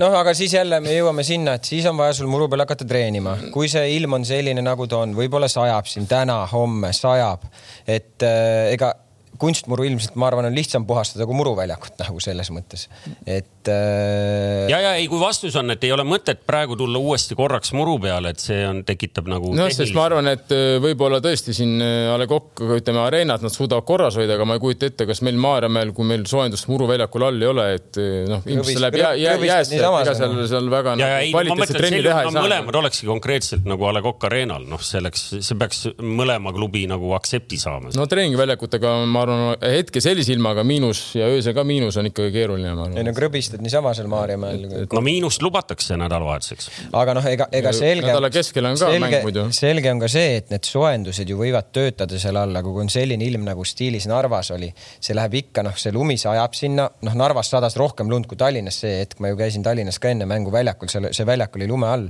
[0.00, 2.86] noh, aga siis jälle me jõuame sinna, et siis on vaja sul muru peal hakata
[2.88, 7.46] treenima, kui see ilm on selline, nagu ta on, võib-olla sajab siin täna, homme sajab,
[7.86, 8.94] et äh, ega
[9.40, 12.86] kunstmuru ilmselt, ma arvan, on lihtsam puhastada kui muruväljakut nagu selles mõttes,
[13.26, 17.36] et äh, ja, ja ei, kui vastus on, et ei ole mõtet praegu tulla uuesti
[17.38, 19.52] korraks muru peale, et see on, tekitab nagu.
[19.56, 23.44] noh, sest ma arvan, et äh, võib-olla tõesti siin äh, A Le Coq, ütleme areenat
[23.44, 26.68] nad suudavad korras hoida, aga ma ei kujuta ette, kas meil Maarjamäel, kui meil soojendust
[26.70, 30.36] muruväljakul all ei ole, et äh, noh, ilmselt see läheb jää, jää, jäässe, ega seal.
[30.50, 32.44] seal, väga nagu kvaliteetset trenni teha ei saa.
[32.44, 37.12] mõlemad olekski konkreetselt nagu A Le Coq Arena'l, noh, selleks, see peaks mõlema klubi nagu
[37.18, 37.92] aktsepti saama.
[37.96, 39.27] no treeningväljakutega, ma arvan,
[39.62, 43.08] hetke sellise ilmaga miinus ja öösel ka miinus on ikkagi keeruline, ma ei arvan.
[43.08, 44.66] no krõbistad niisama seal Maarjamäel.
[44.92, 46.68] no miinust lubatakse nädalavahetuseks.
[46.98, 48.06] aga noh, ega, ega selge.
[48.06, 49.46] nädala keskel on ka mäng muidu.
[49.56, 52.92] selge on ka see, et need soojendused ju võivad töötada seal all, aga kui on
[52.92, 57.18] selline ilm nagu stiilis Narvas oli, see läheb ikka noh, see lumi sajab sinna, noh,
[57.18, 60.52] Narvas sadas rohkem lund kui Tallinnas see hetk, ma ju käisin Tallinnas ka enne mängu
[60.54, 62.08] väljakul, seal see väljak oli lume all.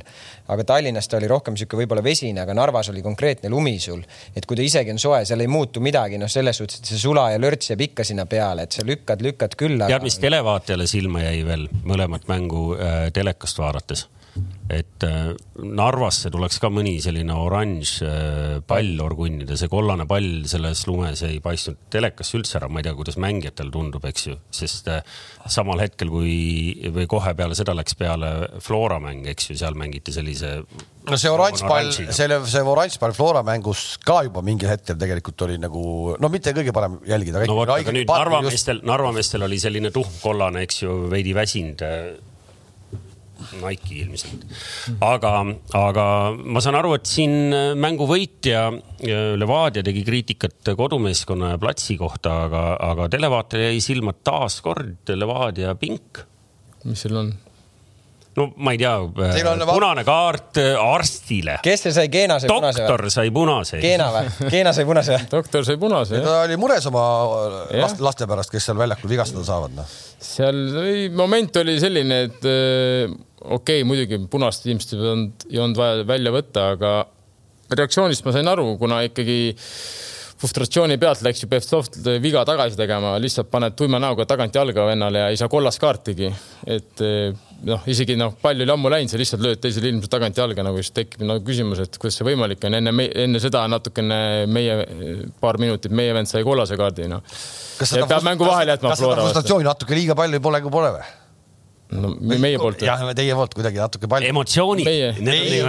[0.49, 4.03] aga Tallinnas ta oli rohkem sihuke võib-olla vesine, aga Narvas oli konkreetne lumi sul,
[4.37, 7.01] et kui ta isegi on soe, seal ei muutu midagi, noh, selles suhtes, et see
[7.09, 9.81] sula ja lörts jääb ikka sinna peale, et sa lükkad, lükkad küll.
[9.81, 14.07] tead, mis televaatajale silma jäi veel mõlemat mängu äh, telekast vaadates?
[14.69, 15.33] Et äh,
[15.65, 21.39] Narvasse tuleks ka mõni selline oranž äh, pall orgunnida, see kollane pall selles lumes ei
[21.45, 25.01] paistnud telekasse üldse ära, ma ei tea, kuidas mängijatel tundub, eks ju, sest äh,
[25.49, 28.33] samal hetkel, kui või kohe peale seda läks peale
[28.65, 30.59] Flora mäng, eks ju, seal mängiti sellise.
[31.09, 35.49] no see oranž pall, selle, see oranž pall Flora mängus ka juba mingil hetkel tegelikult
[35.49, 35.83] oli nagu,
[36.21, 37.47] no mitte kõige parem jälgida.
[37.49, 41.89] no vot, aga nüüd Narva meestel, Narva meestel oli selline tuhmkollane, eks ju, veidi väsinud
[43.63, 44.47] Nike'i ilmselt.
[45.05, 45.33] aga,
[45.79, 48.69] aga ma saan aru, et siin mängu võitja
[49.39, 56.25] Levadia tegi kriitikat kodumeeskonna ja platsi kohta, aga, aga televaatajale jäi silma taaskord Levadia pink.
[56.85, 57.37] mis seal on?
[58.39, 58.95] no ma ei tea,
[59.67, 61.59] punane kaart arstile.
[61.65, 62.87] kes see sai, Keena sai punase või?
[62.87, 63.81] doktor sai punase.
[63.83, 64.51] Keena või?
[64.53, 65.29] Keena sai punase või?
[65.37, 66.21] doktor sai punase.
[66.25, 67.07] ta oli mures oma
[67.83, 69.97] laste, laste pärast, kes seal väljakul vigastada saavad, noh.
[70.31, 72.49] seal oli, moment oli selline, et
[73.41, 76.93] okei okay,, muidugi punast ilmselt ei olnud, ei olnud vaja välja võtta, aga
[77.79, 79.39] reaktsioonist ma sain aru, kuna ikkagi
[80.39, 81.89] frustratsiooni pealt läks ju Pevtsov
[82.23, 86.31] viga tagasi tegema, lihtsalt paned tuima näoga tagantjalga vennale ja ei saa kollast kaartigi.
[86.67, 87.03] et
[87.67, 90.95] noh, isegi noh, pall oli ammu läinud, sa lihtsalt lööd teisele inimesele tagantjalga nagu siis
[90.95, 92.79] tekib nagu küsimus, et kuidas see võimalik on.
[92.79, 94.79] enne, enne seda natukene meie
[95.43, 97.25] paar minutit meie vend sai kollase kaardi noh.
[97.99, 98.95] peab mängu vahele jätma.
[98.95, 101.09] kas seda frustratsiooni natuke liiga palju pole, kui pole või?
[101.97, 102.83] No meie poolt.
[102.85, 104.29] jah, teie poolt kuidagi natuke palju.
[104.33, 104.89] emotsioonid.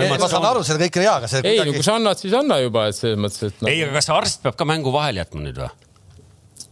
[0.10, 1.44] ma saan aru, seda kõike on hea, aga see.
[1.44, 3.70] ei kuidagi..., no kui sa annad, siis anna juba, et selles mõttes, et no..
[3.72, 5.72] ei, aga kas arst peab ka mängu vahele jätma nüüd või?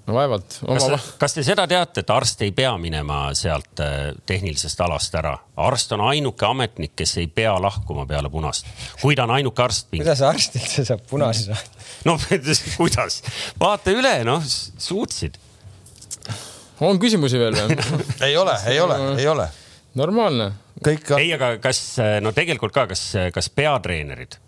[0.07, 0.79] no vaevalt Oma....
[0.79, 3.83] kas, kas te seda teate, et arst ei pea minema sealt
[4.27, 5.33] tehnilisest alast ära?
[5.67, 8.67] arst on ainuke ametnik, kes ei pea lahkuma peale punast,
[9.01, 9.91] kui ta on ainuke arst.
[9.95, 11.83] kuidas arst üldse saab punase saada?
[12.07, 12.19] no
[12.77, 13.21] kuidas,
[13.60, 15.39] vaata üle, noh, suutsid
[16.85, 17.77] on küsimusi veel või
[18.29, 19.47] ei ole, ei ole, ei ole.
[19.97, 20.51] normaalne.
[20.85, 21.13] kõik.
[21.19, 21.81] ei, aga kas,
[22.21, 24.39] no tegelikult ka, kas, kas peatreenerid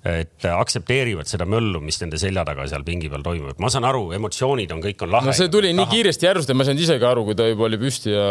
[0.00, 3.58] et aktsepteerivad seda möllu, mis nende selja taga seal pingi peal toimub.
[3.60, 5.28] ma saan aru, emotsioonid on, kõik on lahe.
[5.28, 5.92] no see tuli nii taha.
[5.92, 8.28] kiiresti järsult, et ma ei saanud ise ka aru, kui ta juba oli püsti ja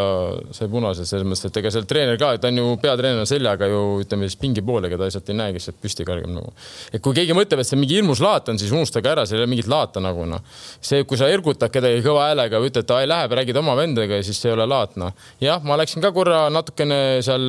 [0.55, 3.83] sai punase, selles mõttes, et ega seal treener ka, ta on ju peatreener seljaga ju
[4.01, 6.55] ütleme siis pingi poole, ega ta lihtsalt ei näe, kes sealt püsti kõrgem nagu.
[6.89, 9.45] et kui keegi mõtleb, et see mingi hirmus laat on, siis unustage ära, seal ei
[9.45, 10.41] ole mingit laata nagu noh.
[10.81, 14.41] see, kui sa ergutad kedagi kõva häälega või ütled, et läheb, räägid oma vendadega, siis
[14.41, 15.13] see ei ole laat noh.
[15.43, 17.45] jah, ma läksin ka korra natukene seal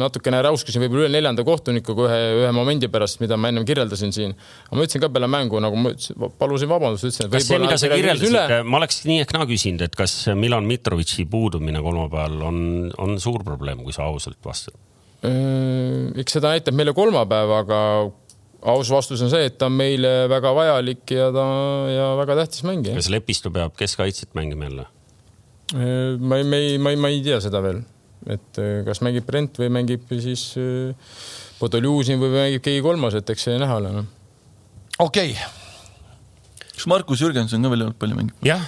[0.00, 4.34] natukene räuskasin võib-olla üle neljanda kohtunikuga ühe, ühe momendi pärast, mida ma ennem kirjeldasin siin.
[4.66, 7.30] aga ma ütlesin ka peale mängu, nagu ma ütlesin, palusin vabandust, ütlesin.
[7.32, 11.26] kas see, mida sa kirjeldasid, ma oleks nii ehk naa küsinud, et kas Milan Mitrovitši
[11.30, 12.62] puudumine kolmapäeval on,
[12.98, 14.78] on suur probleem, kui sa ausalt vastad?
[15.20, 17.80] eks seda näitab meile kolmapäev, aga
[18.72, 21.44] aus vastus on see, et ta on meile väga vajalik ja ta
[21.92, 22.96] ja väga tähtis mängija.
[22.96, 24.88] kas Lepistu peab keskkaitset mängima jälle?
[26.18, 27.84] ma ei, ma ei, ma ei, ma ei tea seda veel,
[28.32, 30.48] et kas mängib Brent või mängib siis
[31.60, 34.10] Podoljuzin või mängib keegi kolmas, et eks see näha ole noh
[35.00, 38.36] okei okay., kas Markus Jürgenson ka veel jalgpalli mängib?
[38.44, 38.64] jah,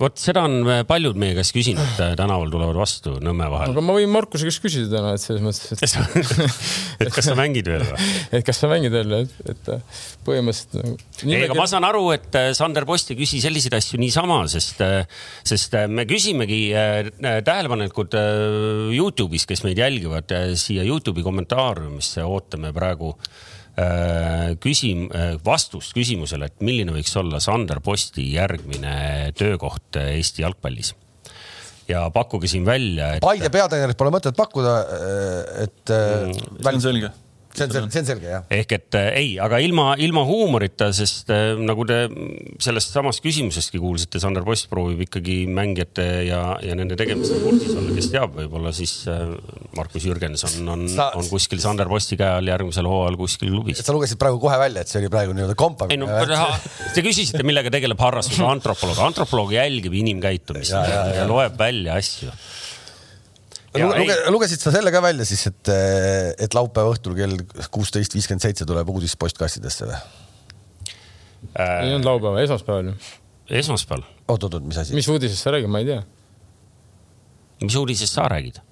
[0.00, 3.74] vot seda on äh, paljud meie käest küsinud, tänaval tulevad vastu Nõmme vahel.
[3.74, 7.68] aga ma võin Markuse käest küsida täna, et selles mõttes, et et kas sa mängid
[7.68, 8.08] veel või?
[8.38, 9.72] et kas sa mängid veel, et, et
[10.26, 10.98] põhimõtteliselt nagu.
[11.28, 14.80] ei, aga ma saan aru, et äh, Sander Post ei küsi selliseid asju niisama, sest,
[15.46, 22.72] sest äh, me küsimegi äh, tähelepanelikud äh, Youtube'is, kes meid jälgivad, siia Youtube'i kommentaariumisse ootame
[22.76, 23.53] praegu äh,
[24.62, 25.08] küsim-,
[25.44, 30.94] vastust küsimusele, et milline võiks olla Sander Posti järgmine töökoht äh, Eesti jalgpallis.
[31.88, 34.76] ja pakkuge siin välja, et Paide peatreenerit pole mõtet pakkuda,
[35.66, 37.10] et äh, see on selge.
[37.54, 38.44] See on selge, see on selge jah.
[38.52, 41.98] ehk et äh, ei, aga ilma, ilma huumorita, sest äh, nagu te
[42.62, 47.94] sellest samast küsimusestki kuulsite, Sander Post proovib ikkagi mängijate ja, ja nende tegemiste kursis olla,
[47.96, 49.34] kes teab, võib-olla siis äh,
[49.78, 53.84] Markus Jürgenson on Sa-, on kuskil Sander Posti käe all järgmisel hooajal kuskil klubis.
[53.84, 56.50] sa lugesid praegu kohe välja, et see oli praegu nii-öelda ei kompamine no.
[56.94, 61.16] te küsisite, millega tegeleb harrastuse antropoloog, antropoloog jälgib inimkäitumist ja, ja, ja.
[61.22, 62.34] ja loeb välja asju.
[63.74, 65.70] Luge, lugesid sa selle ka välja siis, et,
[66.46, 67.40] et laupäeva õhtul kell
[67.74, 69.98] kuusteist viiskümmend seitse tuleb uudis postkastidesse või?
[71.58, 72.94] ei olnud laupäeval, esmaspäeval ju.
[73.62, 74.94] esmaspäeval, oot-oot-oot, mis asi?
[74.96, 76.00] mis uudisest sa räägid, ma ei tea.
[77.64, 78.62] mis uudisest sa räägid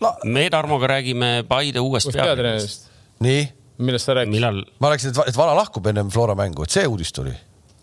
[0.00, 0.14] No-?
[0.24, 2.90] me Tarmoga räägime Paide uuest peatreenerist.
[3.24, 3.46] nii,
[3.82, 4.32] millest sa räägid?
[4.36, 7.34] millal, ma rääkisin, et vana lahkub ennem Flora mängu, et see uudis tuli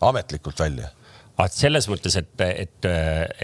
[0.06, 0.92] ametlikult välja.
[1.38, 2.88] Ah, selles mõttes, et, et,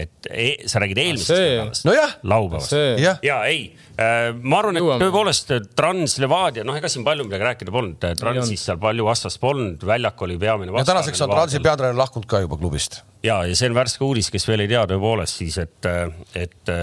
[0.04, 2.74] et e sa räägid eelmisest nädalast, nojah, laupäevast.
[3.24, 3.64] ja ei,
[4.42, 9.06] ma arvan, et tõepoolest Translevadia, noh, ega siin palju midagi rääkida polnud, Transis seal palju
[9.08, 10.74] vastast polnud, väljak oli peamine.
[10.78, 13.02] ja tänaseks on Transi peatreener lahkunud ka juba klubist.
[13.22, 15.90] ja, ja see on värske uudis, kes veel ei tea tõepoolest siis, et,
[16.38, 16.76] et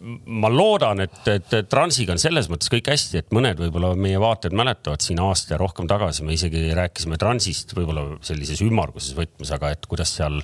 [0.00, 4.56] ma loodan, et, et Transiga on selles mõttes kõik hästi, et mõned võib-olla meie vaatajad
[4.56, 9.72] mäletavad siin aasta ja rohkem tagasi, me isegi rääkisime Transist võib-olla sellises ümmarguses võtmes, aga
[9.74, 10.40] et kuidas seal,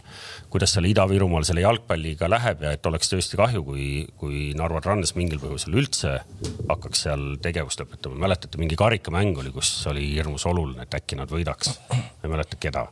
[0.52, 3.88] kuidas seal Ida-Virumaal selle jalgpalliga läheb ja et oleks tõesti kahju, kui,
[4.20, 6.18] kui Narva Trans mingil põhjusel üldse
[6.68, 8.20] hakkaks seal tegevust lõpetama.
[8.26, 11.72] mäletate, mingi karikamäng oli, kus oli hirmus oluline, et äkki nad võidaks.
[11.90, 12.88] ma ei mäleta, keda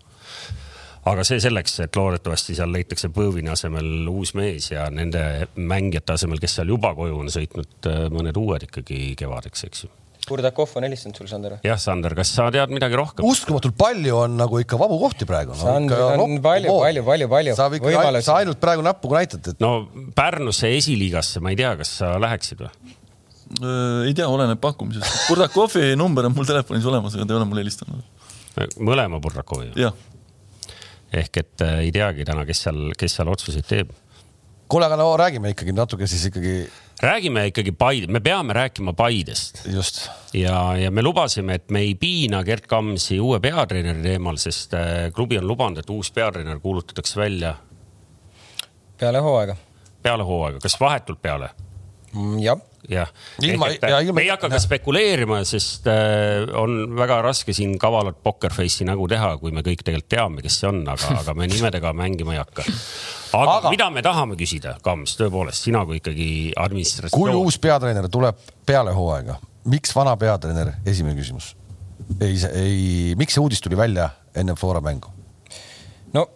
[1.10, 5.24] aga see selleks, et loodetavasti seal leitakse Põõvini asemel uus mees ja nende
[5.56, 9.92] mängijate asemel, kes seal juba koju on sõitnud, mõned uued ikkagi kevadeks, eks ju.
[10.24, 11.56] Burdakov on helistanud sulle, Sander?
[11.64, 13.26] jah, Sander, kas sa tead midagi rohkem?
[13.28, 15.60] uskumatult palju on nagu ikka vabu kohti praegu no,.
[15.60, 18.38] Sander on palju, palju, palju, palju sa ikka, võimalusi sa.
[18.40, 19.74] ainult praegu näpuga näitad, et no
[20.16, 22.72] Pärnusse esiliigasse, ma ei tea, kas sa läheksid või?
[24.08, 25.28] ei tea, oleneb pakkumisest.
[25.28, 28.00] Burdakovi number on mul telefonis olemas, aga ta ei ole mulle helistanud.
[28.80, 29.74] mõlema Burrakovi.
[29.76, 29.92] jah,
[31.14, 33.92] ehk et äh, ei teagi täna, kes seal, kes seal otsuseid teeb.
[34.68, 36.64] kuule, aga no räägime ikkagi natuke siis ikkagi
[37.02, 40.08] räägime ikkagi Paide, me peame rääkima Paidest just.
[40.32, 45.10] ja, ja me lubasime, et me ei piina Gerd Kamsi uue peatreeneri teemal, sest äh,
[45.14, 47.54] klubi on lubanud, et uus peatreener kuulutatakse välja
[48.98, 49.56] peale hooaega.
[50.02, 51.50] peale hooaega, kas vahetult peale?
[52.42, 53.08] jah, jah,
[53.42, 58.18] Ilma- ja ilma- me ei hakka ka spekuleerima, sest äh, on väga raske siin kavalat
[58.24, 61.92] pokker-face'i nägu teha, kui me kõik tegelikult teame, kes see on, aga, aga me nimedega
[61.96, 62.66] mängima ei hakka.
[63.32, 67.34] aga, Aga- mida me tahame küsida, Kams, tõepoolest, sina kui ikkagi kui administratsioon.
[67.42, 69.38] uus peatreener tuleb peale hooaega,
[69.72, 71.54] miks vana peatreener, esimene küsimus.
[72.20, 75.08] ei, ei, miks see uudis tuli välja enne Flora mängu?
[76.12, 76.26] no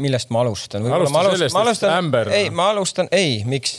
[0.00, 0.86] millest ma alustan?
[0.86, 3.78] Alusta sellest, ma et alustan ämber-, ei, ma alustan, ei, miks?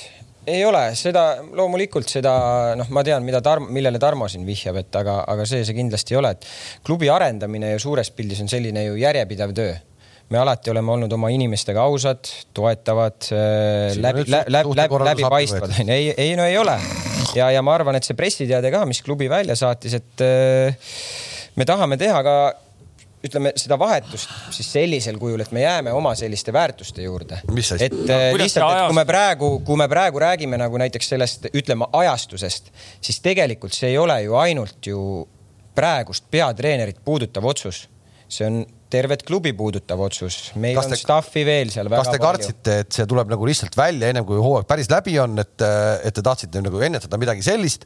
[0.50, 2.32] ei ole seda, loomulikult seda,
[2.80, 6.16] noh, ma tean, mida Tarmo, millele Tarmo siin vihjab, et aga, aga see see kindlasti
[6.16, 6.48] ei ole, et
[6.88, 9.76] klubi arendamine ju suures pildis on selline ju järjepidev töö
[10.30, 16.12] me alati oleme olnud oma inimestega ausad, toetavad, on läbi, läbi, läbi, läbipaistvad onju, ei,
[16.18, 16.78] ei no ei ole.
[17.36, 20.90] ja, ja ma arvan, et see pressiteade ka, mis klubi välja saatis, et äh,
[21.58, 22.36] me tahame teha ka
[23.26, 27.42] ütleme seda vahetust siis sellisel kujul, et me jääme oma selliste väärtuste juurde.
[27.44, 31.50] Et No, äh, lihtsalt, et kui me praegu, kui me praegu räägime nagu näiteks sellest,
[31.54, 35.02] ütleme ajastusest, siis tegelikult see ei ole ju ainult ju
[35.76, 37.88] praegust peatreenerit puudutav otsus.
[38.30, 38.60] see on
[38.94, 42.26] tervet klubi puudutav otsus, meil Kas on te- staff'i veel seal väga kas te palju.
[42.28, 45.62] kartsite, et see tuleb nagu lihtsalt välja ennem kui hooaeg päris läbi on, et,
[46.06, 47.86] et te tahtsite nagu ennetada midagi sellist?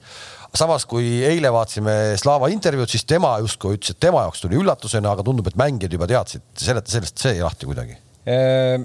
[0.58, 5.16] samas, kui eile vaatasime Slava intervjuud, siis tema justkui ütles, et tema jaoks tuli üllatusena,
[5.16, 7.98] aga tundub, et mängijad juba teadsid, seleta sellest see lahti kuidagi.
[8.30, 8.78] Äh,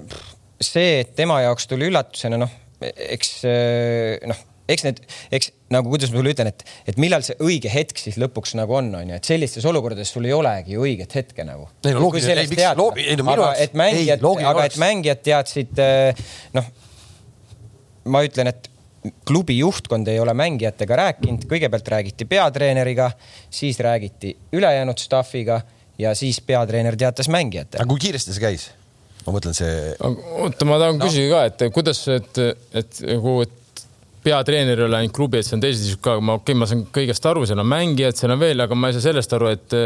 [0.61, 4.99] see, et tema jaoks tuli üllatusena, noh, eks äh, noh, eks need,
[5.33, 8.75] eks nagu kuidas ma sulle ütlen, et, et millal see õige hetk siis lõpuks nagu
[8.79, 11.69] on, on ju, et sellistes olukordades sul ei olegi ju õiget hetke nagu.
[11.85, 15.23] Ei no loogiline, ei, miks- ei no minu jaoks- et mängijad aga oleks- et mängijad
[15.25, 15.81] teadsid,
[16.57, 16.69] noh,
[18.09, 18.69] ma ütlen, et
[19.27, 23.11] klubi juhtkond ei ole mängijatega rääkinud, kõigepealt räägiti peatreeneriga,
[23.49, 25.61] siis räägiti ülejäänud staff'iga
[25.99, 27.83] ja siis peatreener teatas mängijatele.
[27.83, 28.69] aga kui kiiresti see käis?
[29.25, 29.95] ma mõtlen see.
[29.99, 31.07] oota, ma tahan no.
[31.07, 32.41] küsida ka, et kuidas, et,
[32.81, 33.83] et nagu, et
[34.23, 36.69] peatreener ei ole ainult klubi, et see on teised isikud ka, ma okei okay,, ma
[36.69, 39.51] saan kõigest aru, seal on mängijad, seal on veel, aga ma ei saa sellest aru,
[39.55, 39.77] et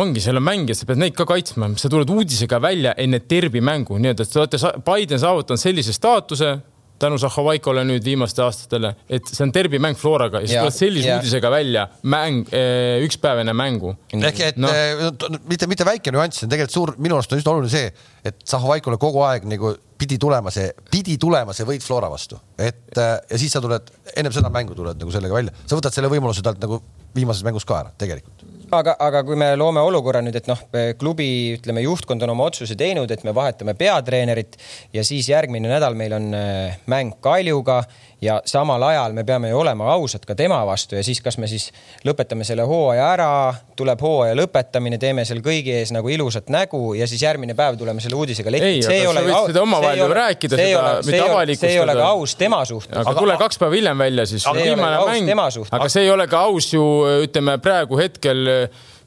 [0.00, 3.62] ongi, seal on mängijad, sa pead neid ka kaitsma, sa tuled uudisega välja enne derbi
[3.64, 6.52] mängu, nii-öelda, et te olete, Biden saavutanud sellise staatuse
[7.00, 11.18] tänu Zahhovaikole nüüd viimaste aastatele, et see on derbimäng Floraga ja siis tuled sellise ja.
[11.18, 13.94] uudisega välja, mäng, eh, üks päev enne mängu.
[14.16, 14.70] ehk et no.
[14.70, 15.04] Eh,
[15.48, 17.90] mitte, mitte väike nüanss, see on tegelikult suur, minu arust on üsna oluline see,
[18.24, 22.96] et Zahhovaikole kogu aeg nagu pidi tulema see, pidi tulema see võit Flora vastu, et
[22.96, 26.12] eh, ja siis sa tuled, ennem seda mängu tuled nagu sellega välja, sa võtad selle
[26.12, 26.82] võimaluse talt nagu
[27.16, 30.60] viimases mängus ka ära tegelikult aga, aga kui me loome olukorra nüüd, et noh,
[31.00, 34.58] klubi ütleme, juhtkond on oma otsuse teinud, et me vahetame peatreenerit
[34.94, 37.82] ja siis järgmine nädal meil on äh, mäng Kaljuga
[38.20, 41.48] ja samal ajal me peame ju olema ausad ka tema vastu ja siis kas me
[41.48, 41.70] siis
[42.04, 43.30] lõpetame selle hooaja ära,
[43.76, 48.04] tuleb hooaja lõpetamine, teeme seal kõigi ees nagu ilusat nägu ja siis järgmine päev tuleme
[48.04, 48.72] selle uudisega letti.
[48.76, 51.66] ei, aga sa võid seda omavahel ju rääkida, seda mitte avalikustada.
[51.66, 52.96] see ei ole ka aus tema suhtes.
[53.02, 54.46] aga tule kaks päeva hiljem välja siis.
[54.54, 55.34] viimane mäng,
[55.70, 56.86] aga see ei ole ka aus ju
[57.24, 58.46] ütleme praegu hetkel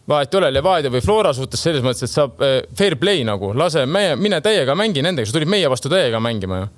[0.10, 3.54] vahet ei ole Levadia või Flora suhtes selles mõttes, et saab eh, fair play nagu,
[3.56, 6.72] lase meie, mine täiega mängi nendega, sa tulid meie vastu täiega mängima ju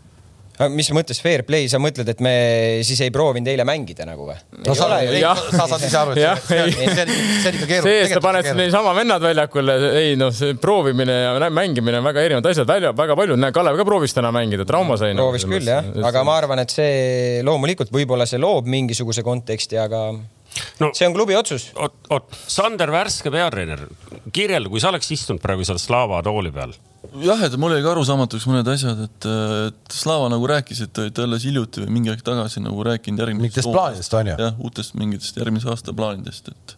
[0.72, 2.36] mis mõttes fair play, sa mõtled, et me
[2.88, 4.38] siis ei proovinud eile mängida nagu või?
[4.66, 7.06] no sa, ei, sa saad ise aru, et see, see, see,
[7.42, 7.84] see on ikka keeruline.
[7.88, 12.24] see, et sa paned niisama vennad väljakule, ei noh, see proovimine ja mängimine on väga
[12.28, 15.12] erinevad asjad, välja, väga paljud, näe, Kalev ka proovis täna mängida, trauma sai.
[15.18, 19.80] proovis nagu, küll jah, aga ma arvan, et see loomulikult võib-olla see loob mingisuguse konteksti,
[19.82, 20.08] aga
[20.82, 21.70] no, see on klubi otsus.
[21.76, 23.88] oot, oot, Sander Värske peatreener,
[24.36, 26.76] kirjelda, kui sa oleks istunud praegu seal Slava tooli peal
[27.24, 29.28] jah, et mul jäi ka arusaamatuks mõned asjad, et,
[29.70, 33.22] et Slava nagu rääkis, et te olite alles hiljuti või mingi aeg tagasi nagu rääkinud
[33.22, 34.40] järgmisest mingitest plaanidest on ju?
[34.46, 36.76] jah, uutest mingitest järgmise aasta plaanidest, et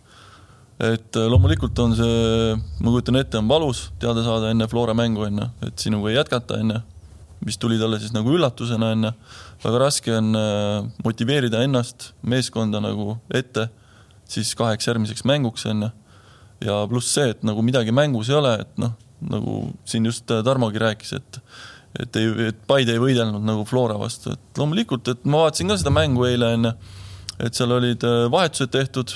[0.77, 5.41] et loomulikult on see, ma kujutan ette, on valus teada saada enne Flora mängu, on
[5.41, 6.81] ju, et sinuga ei jätkata, on ju,
[7.47, 9.13] mis tuli talle siis nagu üllatusena, on ju,
[9.63, 13.69] väga raske on äh, motiveerida ennast, meeskonda nagu ette
[14.27, 15.91] siis kaheks järgmiseks mänguks, on ju,
[16.67, 20.43] ja pluss see, et nagu midagi mängus ei ole, et noh nagu siin just äh,
[20.45, 21.41] Tarmogi rääkis, et
[21.97, 25.79] et ei, et Paide ei võidelnud nagu Flora vastu, et loomulikult, et ma vaatasin ka
[25.81, 26.73] seda mängu eile onju,
[27.41, 29.15] et seal olid äh, vahetused tehtud,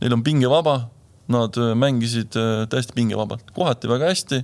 [0.00, 0.80] neil on pinge vaba,
[1.28, 2.32] nad mängisid
[2.72, 4.38] täiesti pingevabalt, kohati väga hästi,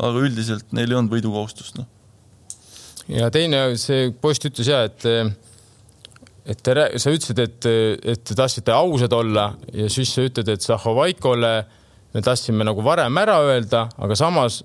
[0.00, 1.90] aga üldiselt neil ei olnud võidukohustust, noh.
[3.10, 5.06] Ja teine, see poiss ütles ja, et
[6.42, 7.66] et te, sa ütlesid, et,
[8.14, 11.52] et te tahtsite ausad olla ja siis sa ütled, et Zahhovaikole
[12.12, 14.62] me tahtsime nagu varem ära öelda, aga samas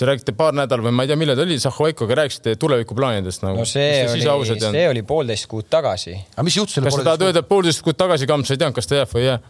[0.00, 3.60] Te räägite paar nädalat või ma ei tea, millal ta oli, Zahhovaikoga rääkisite tulevikuplaanidest nagu.
[3.60, 6.14] no see oli, see oli poolteist kuud tagasi.
[6.32, 8.78] aga mis juhtus selle kas sa tahad öelda, et poolteist kuud tagasi Kamps ei teadnud,
[8.78, 9.40] kas ta jääb või ei jää?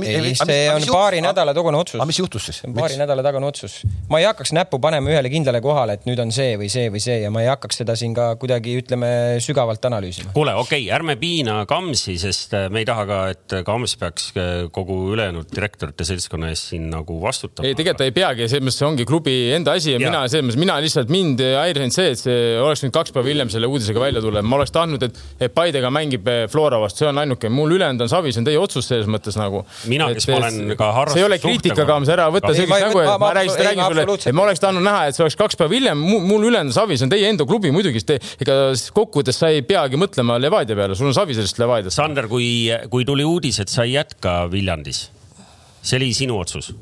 [0.00, 1.98] ei, see on paari nädala tagune otsus.
[2.00, 2.60] aga mis juhtus siis?
[2.76, 3.82] paari nädala tagune otsus.
[4.08, 7.02] ma ei hakkaks näppu panema ühele kindlale kohale, et nüüd on see või see või
[7.04, 9.10] see ja ma ei hakkaks seda siin ka kuidagi, ütleme,
[9.44, 10.32] sügavalt analüüsima.
[10.36, 14.30] kuule, okei okay,, ärme piina Kamsi, sest äh, me ei taha ka, et Kams peaks
[14.36, 17.68] äh, kogu ülejäänud direktorite seltskonna eest siin nagu vastutama.
[17.68, 20.10] ei, tegelikult ta ei peagi, selles mõttes see ongi klubi enda asi ja, ja.
[20.10, 23.50] mina, selles mõttes mina lihtsalt mind häirinud see, et see oleks nüüd kaks päeva hiljem
[23.52, 27.10] selle uudisega välja tulla, ma oleks tahtnud, et, et Paidega mängib äh, Flora vastu, see
[27.10, 30.28] on ainuke, mul ülejäänud on savi, see on teie otsus selles mõttes nagu mina, kes
[30.30, 31.18] ma olen ka harrastus.
[31.18, 34.06] see ei ole kriitika ka, mis ära võtta sellist nägu, et ma räägin, räägin sulle,
[34.18, 37.08] et ma oleks tahtnud näha, et see oleks kaks päeva hiljem, mul ülejäänud savi, see
[37.08, 38.60] on teie enda klubi muidugi, sest ega
[38.94, 41.98] kokkuvõttes sa ei peagi mõtlema Levadia peale, sul on savi sellest Levadiast.
[41.98, 42.46] Sander, kui,
[42.92, 45.04] kui tuli uudis, et sa ei jätka Viljandis,
[45.82, 46.72] see oli sinu otsus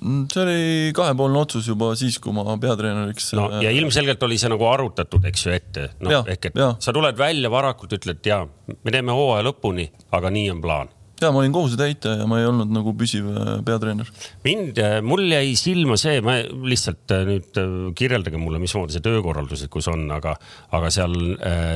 [0.00, 3.32] see oli kahepoolne otsus juba siis, kui ma peatreeneriks.
[3.38, 5.90] no ja ilmselgelt oli see nagu arutatud, eks ju, ette.
[6.04, 6.72] noh, ehk et ja.
[6.80, 11.30] sa tuled välja varakult, ütled ja me teeme hooaja lõpuni, aga nii on plaan ja
[11.32, 14.08] ma olin kohusetäitja ja ma ei olnud nagu püsiv äh, peatreener.
[14.44, 17.60] mind, äh, mul jäi silma see, ma lihtsalt äh, nüüd
[17.98, 20.36] kirjeldage mulle, mismoodi see töökorralduslikkus on, aga,
[20.76, 21.16] aga seal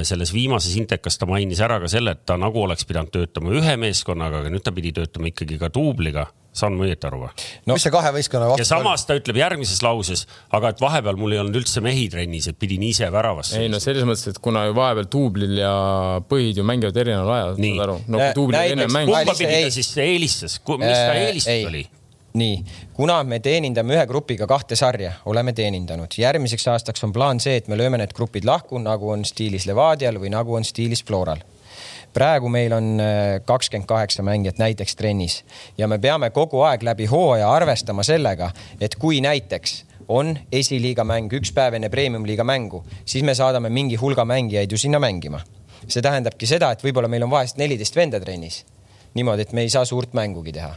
[0.06, 3.76] selles viimases intekas ta mainis ära ka selle, et ta nagu oleks pidanud töötama ühe
[3.80, 7.30] meeskonnaga, aga nüüd ta pidi töötama ikkagi ka duubliga saan ma õieti aru või
[7.66, 7.74] no.?
[7.74, 11.34] mis see kahe võistkonna vastu ja samas ta ütleb järgmises lauses, aga et vahepeal mul
[11.34, 13.58] ei olnud üldse mehi trennis, et pidin ise väravasse.
[13.62, 15.74] ei no selles mõttes, et kuna ju vahepeal duublil ja
[16.30, 17.98] põhid ju mängivad erineval ajal, saad aru.
[18.06, 19.10] no kui duublil enne mäng.
[19.10, 21.84] kumba pidi ta siis eelistas, mis ta äh, eelistus oli?
[22.38, 22.54] nii,
[22.96, 27.70] kuna me teenindame ühe grupiga kahte sarja, oleme teenindanud, järgmiseks aastaks on plaan see, et
[27.70, 31.42] me lööme need grupid lahku, nagu on stiilis Levadial või nagu on stiilis Floral
[32.14, 35.42] praegu meil on äh, kakskümmend kaheksa mängijat näiteks trennis
[35.78, 38.50] ja me peame kogu aeg läbi hooaja arvestama sellega,
[38.80, 43.96] et kui näiteks on esiliiga mäng üks päev enne premium-liiga mängu, siis me saadame mingi
[43.96, 45.40] hulga mängijaid ju sinna mängima
[45.88, 48.64] see tähendabki seda, et võib-olla meil on vahest neliteist venda trennis.
[49.14, 50.74] niimoodi, et me ei saa suurt mängugi teha.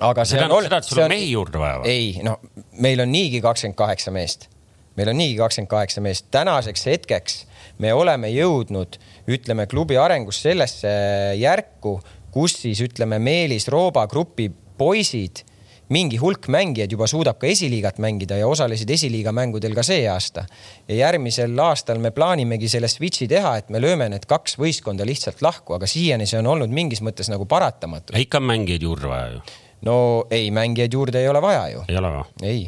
[0.00, 1.92] aga see tähendab seda, et sul on mehi juurde vaja või?
[1.92, 2.38] ei, no
[2.84, 4.48] meil on niigi kakskümmend kaheksa meest.
[4.96, 6.26] meil on niigi kakskümmend kaheksa meest.
[6.30, 7.38] tänaseks hetkeks
[7.78, 8.98] me oleme jõudnud,
[9.30, 10.90] ütleme klubi arengus sellesse
[11.38, 11.98] järku,
[12.34, 15.44] kus siis ütleme Meelis Rooba grupi poisid
[15.88, 20.44] mingi hulk mängijaid juba suudab ka esiliigat mängida ja osalesid esiliiga mängudel ka see aasta.
[20.88, 25.42] ja järgmisel aastal me plaanimegi selle switch'i teha, et me lööme need kaks võistkonda lihtsalt
[25.42, 28.16] lahku, aga siiani see on olnud mingis mõttes nagu paratamatu.
[28.16, 29.40] ikka on mängijaid juurde vaja ju.
[29.88, 29.96] no
[30.30, 31.84] ei, mängijaid juurde ei ole vaja ju.
[31.88, 32.24] ei ole või?
[32.42, 32.62] ei.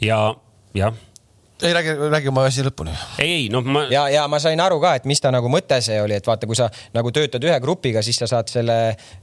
[0.00, 0.22] ja,
[0.74, 0.94] jah
[1.62, 2.92] ei räägi, räägi oma asi lõpuni.
[3.18, 3.84] ei, ei noh, ma.
[3.90, 6.46] ja, ja ma sain aru ka, et mis ta nagu mõte see oli, et vaata,
[6.46, 8.76] kui sa nagu töötad ühe grupiga, siis sa saad selle,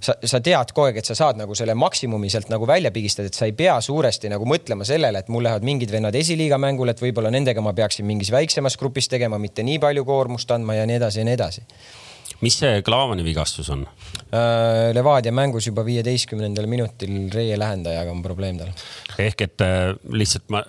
[0.03, 3.31] sa, sa tead kogu aeg, et sa saad nagu selle maksimumi sealt nagu välja pigistada,
[3.31, 6.95] et sa ei pea suuresti nagu mõtlema sellele, et mul lähevad mingid vennad esiliiga mängule,
[6.95, 10.89] et võib-olla nendega ma peaksin mingis väiksemas grupis tegema, mitte nii palju koormust andma ja
[10.89, 11.63] nii edasi ja nii edasi
[12.41, 13.86] mis see Klaavani vigastus on?
[14.36, 18.71] Äh, Levadia mängus juba viieteistkümnendal minutil Reie lähendajaga on probleem tal.
[19.21, 20.63] ehk et äh, lihtsalt ma,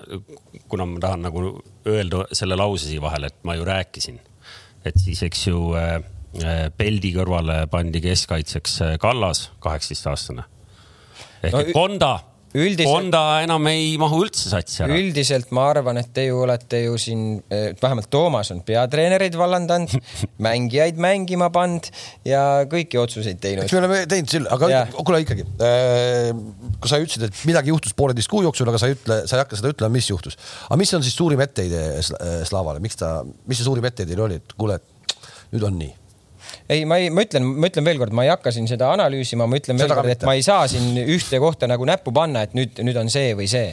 [0.68, 1.46] kuna ma tahan nagu
[1.86, 4.20] öelda selle lause siia vahele, et ma ju rääkisin,
[4.84, 5.98] et siis eks ju äh,
[6.76, 10.42] Peldi kõrvale pandi keskkaitseks Kallas, kaheksateistaastane.
[11.42, 12.10] ehk no, et Konda
[12.56, 12.90] üldiselt.
[12.90, 14.96] Honda enam ei mahu üldse satsi ära.
[14.96, 19.92] üldiselt ma arvan, et te ju olete ju siin, eh, vähemalt Toomas on peatreenereid vallandanud
[20.46, 21.90] mängijaid mängima pannud
[22.26, 23.68] ja kõiki otsuseid teinud.
[23.70, 26.32] me oleme teinud selle, aga kuule ikkagi äh,,
[26.80, 29.44] kui sa ütlesid, et midagi juhtus pooleteist kuu jooksul, aga sa ei ütle, sa ei
[29.44, 30.38] hakka seda ütlema, mis juhtus.
[30.68, 31.84] aga mis on siis suurim etteheide
[32.46, 34.80] Slavale, miks ta, mis see suurim etteheide oli, et kuule,
[35.52, 35.94] nüüd on nii
[36.68, 39.60] ei, ma ei, ma ütlen, ma ütlen veelkord, ma ei hakka siin seda analüüsima, ma
[39.60, 42.98] ütlen veelkord, et ma ei saa siin ühte kohta nagu näppu panna, et nüüd, nüüd
[43.00, 43.70] on see või see.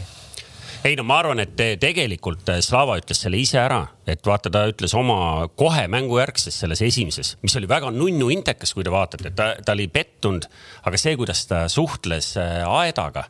[0.83, 4.65] Ei no ma arvan, et tegelikult äh, Slava ütles selle ise ära, et vaata, ta
[4.67, 9.53] ütles oma kohe mängujärgses selles esimeses, mis oli väga nunnu intekas, kui te vaatate, ta,
[9.63, 10.49] ta oli pettunud,
[10.83, 13.29] aga see, kuidas ta suhtles äh, Aedaga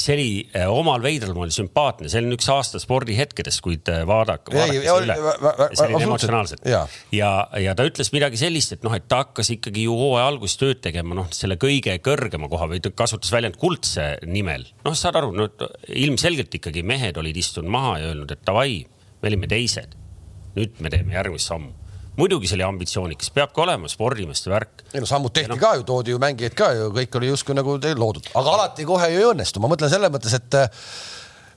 [0.00, 4.54] see oli äh, omal veidral moel sümpaatne, see on üks aasta spordihetkedest, kuid äh, vaadake,
[4.54, 5.68] vaadake selle üle.
[5.76, 6.82] see oli emotsionaalselt ja,
[7.14, 7.30] ja,
[7.60, 10.82] ja ta ütles midagi sellist, et noh, et ta hakkas ikkagi ju hooaja alguses tööd
[10.84, 14.66] tegema, noh, selle kõige kõrgema koha või ta kasutas väljend kuldse nimel.
[14.86, 15.50] noh, saad aru, no
[15.88, 18.80] ilmselgelt ikkagi mehed olid istunud maha ja öelnud, et davai,
[19.20, 19.96] me olime teised.
[20.56, 21.79] nüüd me teeme järgmist sammu
[22.18, 24.84] muidugi see oli ambitsioonikas, peabki olema spordimeeste värk.
[24.94, 25.60] ei no sammud tehti no.
[25.60, 29.12] ka ju, toodi ju mängijaid ka ju, kõik oli justkui nagu loodud, aga alati kohe
[29.12, 30.60] ju ei õnnestu, ma mõtlen selles mõttes, et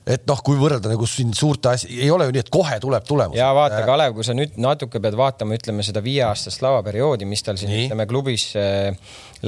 [0.04, 3.06] et noh, kui võrrelda nagu siin suurte asja, ei ole ju nii, et kohe tuleb
[3.08, 3.38] tulemus.
[3.38, 7.56] ja vaata, Kalev, kui sa nüüd natuke pead vaatama, ütleme seda viieaastast lavaperioodi, mis tal
[7.60, 7.86] siin nii.
[7.88, 8.92] ütleme klubis äh,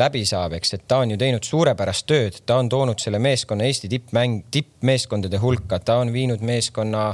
[0.01, 3.69] läbi saab, eks, et ta on ju teinud suurepärast tööd, ta on toonud selle meeskonna
[3.69, 7.11] Eesti tippmäng, tippmeeskondade hulka, ta on viinud meeskonna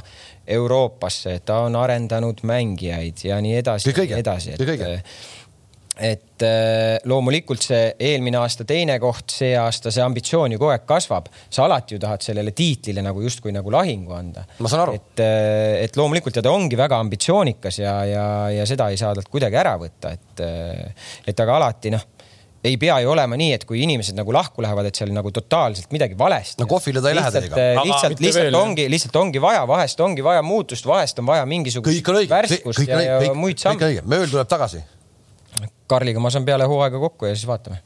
[0.47, 5.07] Euroopasse, ta on arendanud mängijaid ja nii edasi ja nii edasi, et
[6.01, 10.86] et äh, loomulikult see eelmine aasta teine koht, see aasta see ambitsioon ju kogu aeg
[10.88, 11.28] kasvab.
[11.53, 14.47] sa alati ju tahad sellele tiitlile nagu justkui nagu lahingu anda.
[14.95, 19.12] et, äh, et loomulikult ja ta ongi väga ambitsioonikas ja, ja, ja seda ei saa
[19.14, 22.09] talt kuidagi ära võtta, et, äh, et aga alati noh
[22.64, 25.90] ei pea ju olema nii, et kui inimesed nagu lahku lähevad, et seal nagu totaalselt
[25.94, 26.62] midagi valesti.
[26.62, 27.84] no kohvile ta ei lähe teiega.
[27.84, 32.86] lihtsalt, lihtsalt ongi, lihtsalt ongi vaja, vahest ongi vaja muutust, vahest on vaja mingisugust värskust
[32.88, 33.94] ja, ja muid samme.
[34.06, 34.84] mööl tuleb tagasi
[35.90, 37.82] Karliga ma saan peale hooaega kokku ja siis vaatame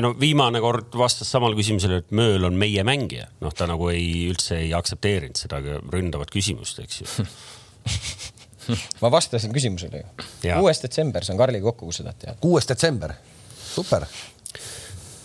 [0.00, 4.26] no viimane kord vastas samal küsimusele, et Mööl on meie mängija, noh, ta nagu ei
[4.30, 5.60] üldse ei aktsepteerinud seda
[5.92, 7.26] ründavat küsimust, eks ju
[9.02, 10.06] ma vastasin küsimusele ju.
[10.50, 12.38] kuues detsember saan Karliga kokku, kui sa tahad teada.
[12.42, 13.14] kuues detsember,
[13.76, 14.06] super.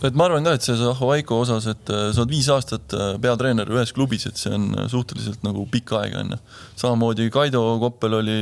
[0.02, 3.16] et ma arvan ka, et see Zahovaiko osas, et äh, sa oled viis aastat äh,
[3.22, 6.40] peatreener ühes klubis, et see on äh, suhteliselt nagu pikk aeg onju.
[6.82, 8.40] samamoodi Kaido Koppel oli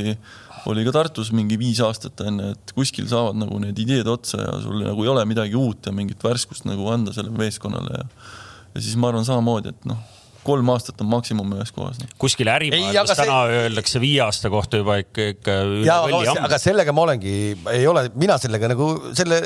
[0.68, 4.54] oli ka Tartus mingi viis aastat onju, et kuskil saavad nagu need ideed otsa ja
[4.64, 8.08] sul nagu ei ole midagi uut ja mingit värskust nagu anda sellele meeskonnale ja
[8.74, 12.00] ja siis ma arvan samamoodi, et noh kolm aastat on maksimum ühes kohas.
[12.20, 13.58] kuskil ärimaailmas täna see...
[13.64, 16.46] öeldakse viie aasta kohta juba ikka, ikka üle võlli ammu.
[16.48, 17.34] aga sellega ma olengi,
[17.74, 19.40] ei ole, mina sellega nagu selle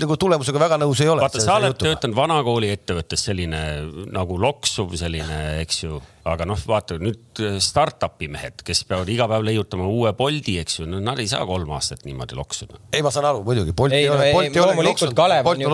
[0.00, 1.24] nagu tulemusega väga nõus ei ole.
[1.24, 3.64] vaata, sa oled töötanud vanakooli ettevõttes selline
[4.14, 9.26] nagu loksuv selline, eks ju aga noh, vaata nüüd äh, startup'i mehed, kes peavad iga
[9.30, 12.80] päev leiutama uue Bolti, eks ju, no nad ei saa kolm aastat niimoodi loksuda.
[12.92, 13.74] ei, ma saan aru, muidugi.
[13.94, 15.70] ei, no ei, loomulikult Kalev on ju,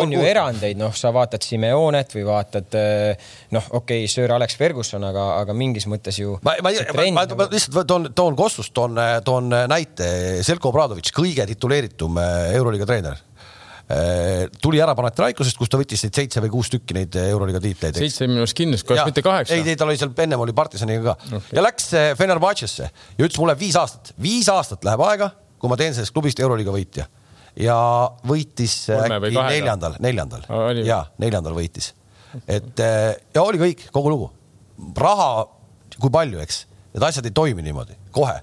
[0.00, 4.56] on ju erandeid, noh, sa vaatad Simeonet või vaatad äh, noh, okei okay,, Sir Alex
[4.60, 6.38] Ferguson, aga, aga mingis mõttes ju.
[6.46, 10.08] ma, ma, ma, ma, ma lihtsalt toon, toon Kostust, toon, toon näite.
[10.44, 13.33] Selko Obradovic, kõige tituleeritum äh, Euroliiga treener Äh,
[14.64, 17.98] tuli ära Panathinaikosest, kus ta võttis neid seitse või kuus tükki neid Euroliiga tiitleid.
[18.00, 19.58] seitse minu arust kindlasti, kas mitte kaheksa?
[19.58, 21.58] ei, ei tal oli seal ennem oli Partisaniga ka okay.
[21.58, 25.78] ja läks äh, Fenerbahcesse ja ütles mulle viis aastat, viis aastat läheb aega kui ma
[25.80, 27.06] teen sellest klubist Euroliiga võitja
[27.60, 27.76] ja
[28.26, 29.54] võitis Kolme või äkki kahega?
[29.54, 30.84] neljandal, neljandal või?
[30.84, 31.92] ja neljandal võitis,
[32.44, 34.30] et ja oli kõik, kogu lugu.
[34.98, 35.46] raha,
[35.96, 36.64] kui palju, eks,
[36.94, 38.36] need asjad ei toimi niimoodi kohe.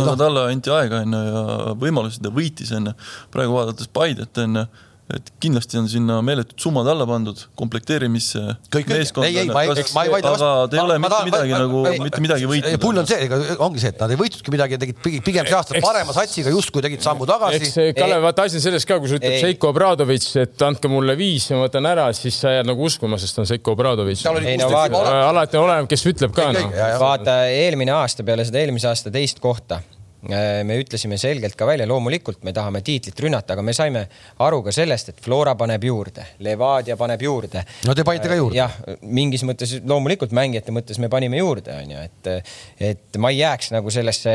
[0.00, 1.44] No talle anti aega onju ja
[1.80, 2.94] võimalusi ta võitis onju.
[3.34, 4.66] praegu vaadates Paidet onju,
[5.12, 8.40] et kindlasti on sinna meeletud summad alla pandud komplekteerimisse.
[8.40, 12.78] aga te ei ole mitte midagi nagu, mitte midagi võitnud.
[12.80, 15.58] pull on see, ega ongi see, et nad ei võitnudki midagi ja tegid pigem see
[15.58, 17.74] aasta parema satsiga justkui tegid sammu tagasi eks.
[17.76, 19.42] see Kalev, vaata asi on selles ka, kui sa ütled Ei.
[19.44, 23.20] Seiko Obradovitš, et andke mulle viis ja ma võtan ära, siis sa jääd nagu uskuma,
[23.20, 24.24] sest on Seiko Obradovitš.
[24.30, 29.82] alati oleneb, kes ütleb ka noh vaata eelmine aasta peale seda eelmise aasta teist kohta
[30.30, 34.06] me ütlesime selgelt ka välja, loomulikult me tahame tiitlit rünnata, aga me saime
[34.44, 37.64] aru ka sellest, et Flora paneb juurde, Levadia paneb juurde.
[37.88, 38.58] no te panite ka juurde.
[38.58, 42.52] jah, mingis mõttes loomulikult mängijate mõttes me panime juurde, onju, et,
[42.92, 44.34] et ma ei jääks nagu sellesse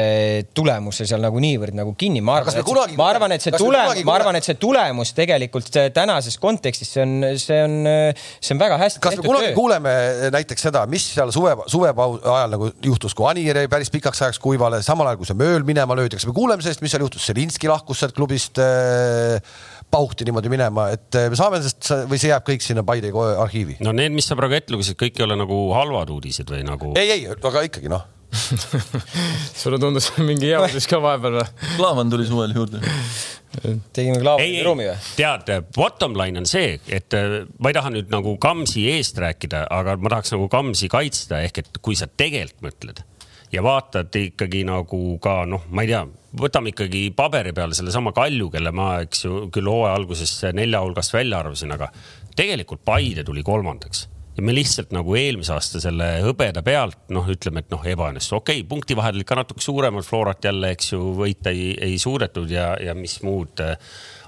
[0.53, 3.65] tulemusse seal nagu niivõrd nagu kinni, ma arvan kunagi ma arvan, et see kas me
[3.65, 7.75] tulem kunagi, ma arvan, et see tulemus tegelikult tänases kontekstis, see on, see on,
[8.39, 9.57] see on väga hästi kas me kunagi töö.
[9.57, 9.93] kuuleme
[10.35, 14.41] näiteks seda, mis seal suve, suvepausi ajal nagu juhtus, kui Anier jäi päris pikaks ajaks
[14.43, 17.25] kuivale, samal ajal kui see mööl minema löödi, kas me kuuleme sellest, mis seal juhtus,
[17.29, 19.39] Selinski lahkus sealt klubist äh,
[19.91, 23.79] pauhti niimoodi minema, et äh, me saame sellest või see jääb kõik sinna Paide arhiivi?
[23.85, 26.93] no need, mis sa praegu ette lugesid, kõik ei ole nagu halvad uudised või nagu.
[26.99, 28.05] ei, ei, aga ikkagi noh,
[29.61, 31.49] sulle tundus mingi hea uudis ka vahepeal või?
[31.77, 32.81] Klaavan tuli suvel juurde.
[33.95, 38.11] tegime ei ruumi või?, tead, bottom line on see, et äh, ma ei taha nüüd
[38.13, 42.67] nagu Kamsi eest rääkida, aga ma tahaks nagu Kamsi kaitsta, ehk et kui sa tegelikult
[42.69, 43.07] mõtled
[43.51, 46.03] ja vaatad ikkagi nagu ka noh, ma ei tea,
[46.39, 51.15] võtame ikkagi paberi peale sellesama Kalju, kelle ma, eks ju, küll hooaja alguses nelja hulgast
[51.15, 51.89] välja arvasin, aga
[52.37, 54.07] tegelikult Paide tuli kolmandaks.
[54.37, 58.61] Ja me lihtsalt nagu eelmise aasta selle hõbeda pealt noh, ütleme, et noh, ebaõnnestu, okei
[58.61, 62.47] okay,, punkti vahel olid ka natuke suuremad Florat jälle, eks ju, võita ei, ei suudetud
[62.53, 63.75] ja, ja mis muud äh,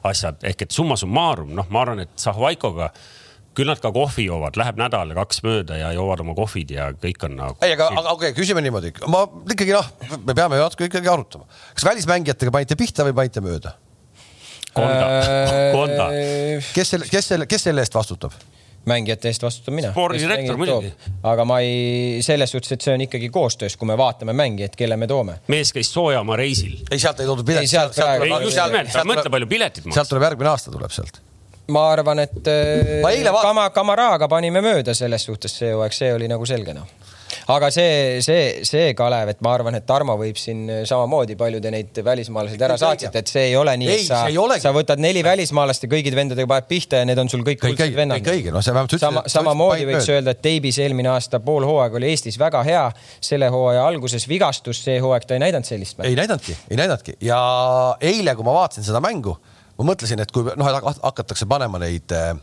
[0.10, 0.42] asjad.
[0.44, 2.90] Ehk et summa summarum, noh, ma arvan, et Zahvaikoga
[3.58, 6.92] küll nad ka kohvi joovad, läheb nädal ja kaks mööda ja joovad oma kohvid ja
[6.96, 7.58] kõik on nagu.
[7.66, 9.90] ei, aga, aga okei okay,, küsime niimoodi, ma ikkagi noh,
[10.24, 13.76] me peame ju natuke ikkagi arutama, kas välismängijatega panite pihta või panite mööda,
[14.72, 15.08] Konda,
[15.76, 16.08] Konda,
[16.72, 18.36] kes selle, kes selle, kes selle eest vastutab?
[18.86, 19.92] mängijate eest vastutan mina.
[19.92, 20.92] Spordidirektor muidugi..
[21.24, 24.98] aga ma ei, selles suhtes, et see on ikkagi koostöös, kui me vaatame mängijaid, kelle
[24.98, 25.38] me toome.
[25.54, 26.80] mees käis Soojamaa reisil.
[26.90, 27.70] ei, sealt ei toodud Ei, piletit.
[27.70, 30.14] sealt mõtle, palju piletid sealt maksid.
[30.16, 31.22] tuleb järgmine aasta tuleb sealt.
[31.70, 32.34] Ma arvan, et
[33.34, 36.88] vaat- Kama, Kamaraga panime mööda selles suhtes see hooaeg, see oli nagu selge noh.
[37.48, 41.72] aga see, see, see Kalev, et ma arvan, et Tarmo võib siin samamoodi palju te
[41.72, 44.26] neid välismaalaseid ära saatsite, et see ei ole nii, et sa
[44.62, 47.96] sa võtad neli välismaalast ja kõigi vendadega paned pihta ja need on sul kõik kuldsed
[47.96, 48.34] vennad kõik.
[48.36, 52.12] õige, noh, see vähemalt sama, samamoodi võiks öelda, et Teibis eelmine aasta pool hooaega oli
[52.12, 52.84] Eestis väga hea,
[53.24, 56.10] selle hooaja alguses vigastus, see hooaeg ta ei näidanud sellist mängu.
[56.12, 57.40] ei näidanudki, ei näidanudki ja
[58.02, 59.38] eile, kui ma vaatasin seda mängu,
[59.82, 60.68] ma mõtlesin, et kui noh,
[61.02, 62.36] hakatakse panema neid äh,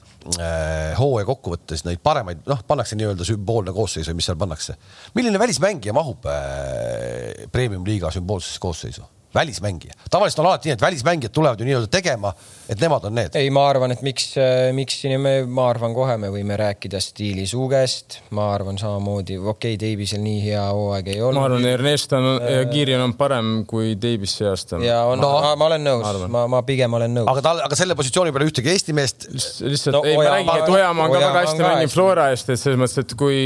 [0.98, 4.74] hooaja kokkuvõttes neid paremaid, noh, pannakse nii-öelda sümboolne koosseis või mis seal pannakse.
[5.14, 9.06] milline välismängija mahub äh, premium-liiga sümboolsesse koosseisu?
[9.34, 12.32] välismängija, tavaliselt on alati nii, et välismängijad tulevad ju nii-öelda tegema,
[12.68, 13.36] et nemad on need.
[13.38, 14.30] ei, ma arvan, et miks,
[14.76, 19.74] miks siin me, ma arvan, kohe me võime rääkida stiili Sugest, ma arvan samamoodi, okei
[19.74, 21.44] okay,, Teibisel nii hea hooaeg ei ma olnud.
[21.46, 24.80] arvan, Ernest on ja Kiirion on parem kui Davis see aasta.
[24.84, 27.30] ja on No, ma, ma olen nõus ma, ma pigem olen nõus.
[27.32, 29.28] aga tal, aga selle positsiooni peale ühtegi Eesti meest,
[29.64, 31.92] lihtsalt No ei, ma räägin, et Ojamaa on ka väga hästi mänginud.
[31.94, 33.38] Flora eest, et selles mõttes, et kui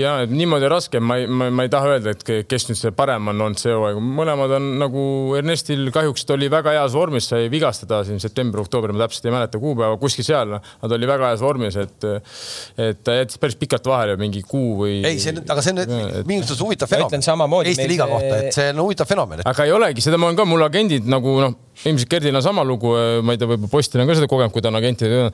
[0.00, 2.66] ja et niimoodi on raske, ma ei, ma, ma ei taha öelda, et ke- kes
[2.70, 5.04] nüüd see parem on olnud see hooaeg, mõlemad on nagu
[5.38, 8.18] Ernestil kahjuks ta oli väga heas vormis, sai vigastada siin
[8.62, 12.06] september-oktoober, ma täpselt ei mäleta kuupäeva, kuskil seal, ta oli väga heas vormis, et
[12.78, 15.00] et ta jättis päris pikalt vahele, mingi kuu või.
[15.06, 15.82] ei, see aga see on
[16.28, 17.22] minu arust huvitav fenomen
[17.72, 20.38] Eesti liiga see- kohta, et see on huvitav fenomen, aga ei olegi, seda ma olen
[20.38, 24.02] ka, mul agendid nagu noh, ilmselt Gerdil on sama lugu, ma ei tea, võib-olla Postil
[24.02, 25.30] on ka seda kogenud, kui ta on agentidega.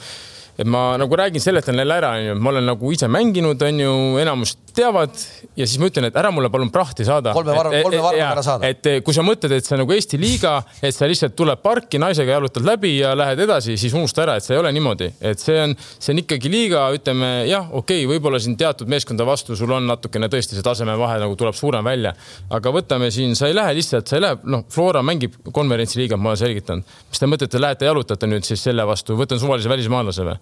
[0.59, 4.57] et ma nagu räägin, seletan neile ära, onju, ma olen nagu ise mänginud, onju, enamus
[4.79, 5.15] teavad
[5.59, 7.33] ja siis ma ütlen, et ära mulle palun prahti saada.
[7.37, 8.69] Kolme varv- kolme varva ära saada.
[8.69, 11.63] et eh, kui sa mõtled, et see on nagu Eesti liiga, et sa lihtsalt tuled
[11.63, 15.11] parki, naisega jalutad läbi ja lähed edasi, siis unusta ära, et see ei ole niimoodi,
[15.31, 19.27] et see on, see on ikkagi liiga, ütleme jah, okei okay,, võib-olla siin teatud meeskonda
[19.29, 22.15] vastu sul on natukene tõesti see tasemevahe nagu tuleb suurem välja,
[22.55, 26.33] aga võtame siin, sa ei lähe lihtsalt, sa ei lähe, noh, Flora mängib konverentsiliigat, ma
[26.33, 26.97] olen selgitanud.
[27.11, 30.39] mis te mõtlete, lähete jalutate nüüd siis selle vastu, võtan suvalise välismaalase või?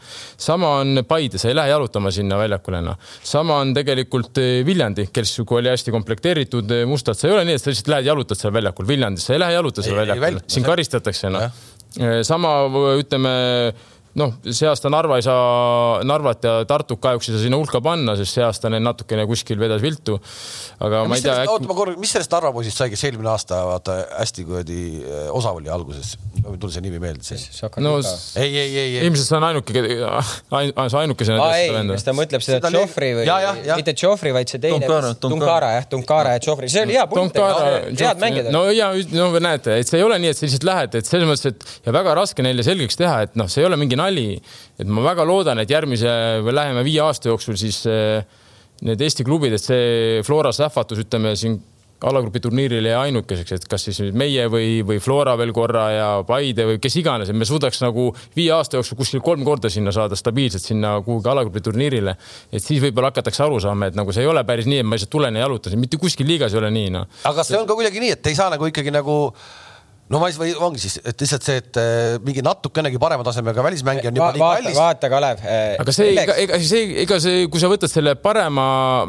[0.48, 3.00] sama on Paide, sa ei lähe jalutama sinna väljakule enam.
[3.22, 7.46] sama on tegelikult eh, Viljandi, kes kui oli hästi komplekteeritud eh, mustalt, sa ei ole
[7.48, 10.02] nii, et sa lihtsalt lähed jalutad seal väljakul, Viljandis, sa ei lähe jaluta seal Ei,
[10.04, 12.22] väljakul väl-, siin karistatakse noh Jah..
[12.28, 12.50] sama
[12.98, 13.32] ütleme
[14.16, 18.16] noh, see aasta Narva ei saa, Narvat ja Tartut kahjuks ei saa sinna hulka panna,
[18.18, 20.18] sest see aasta neil natukene kuskil vedas viltu.
[20.80, 21.36] aga ja ma ei tea.
[21.52, 25.28] oota, ma korra, mis sellest Narva poisist sai, kes eelmine aasta vaata hästi kuradi eh,
[25.36, 27.24] osav oli alguses, mul tuli see nimi meelde.
[27.84, 29.06] no ei, ei, ei, ei.
[29.08, 29.84] ilmselt see on ainuke,
[30.92, 31.50] see ainukesena.
[31.50, 33.28] aa ei, kas ta mõtleb seda Joffrey või,
[33.76, 34.88] mitte Joffrey, vaid see teine.
[35.20, 38.50] Tunkara jah, Tunkara ja Joffrey, see oli hea punt, head mängijad.
[38.54, 41.28] no ja, no näete, et see ei ole nii, et sa lihtsalt lähed, et selles
[41.28, 44.40] mõttes, et ja väga raske neile selgeks teha, et noh, see ei ole mingi nali.
[44.78, 48.22] et ma väga loodan, et järgmise või lähema viie aasta jooksul siis eh,
[48.86, 51.58] need Eesti klubid, et see Flora sähvatus, ütleme siin
[52.04, 56.66] alagrupi turniiril jäi ainukeseks, et kas siis meie või, või Flora veel korra ja Paide
[56.68, 60.18] või kes iganes, et me suudaks nagu viie aasta jooksul kuskil kolm korda sinna saada
[60.18, 62.16] stabiilselt sinna kuhugi alagrupi turniirile.
[62.52, 64.98] et siis võib-olla hakatakse aru saama, et nagu see ei ole päris nii, et ma
[64.98, 67.08] lihtsalt tulen ja jalutan, mitte kuskil liigas ei ole nii noh.
[67.24, 69.16] aga see on ka kuidagi nii, et ei saa nagu ikkagi nagu
[70.12, 73.64] no ma siis või ongi siis, et lihtsalt see, et äh, mingi natukenegi parema tasemega
[73.66, 74.78] välismängija on juba nii vaata, kallis.
[74.78, 75.64] vaata, Kalev äh,.
[75.82, 78.66] aga see, ega, ega see, ega see, kui sa võtad selle parema,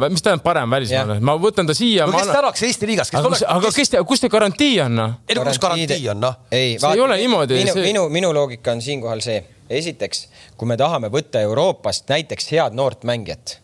[0.08, 2.08] mis tähendab parem välismaalane, ma võtan ta siia.
[2.10, 5.14] no kes ta annaks Eesti liigas, kes aga, aga kes, kus see garantii on noh?
[5.28, 6.42] ei no kus garantii on noh?
[6.50, 7.62] ei, see ei ole niimoodi.
[7.62, 10.26] minu, minu, minu loogika on siinkohal see, esiteks,
[10.58, 13.60] kui me tahame võtta Euroopast näiteks head noort mängijat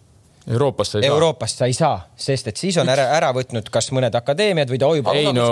[0.47, 1.15] Euroopast sa ei saa.
[1.15, 4.79] Euroopast sa ei saa, sest et siis on ära, ära võtnud kas mõned akadeemiad või
[4.81, 5.03] ta oi.
[5.15, 5.45] ei no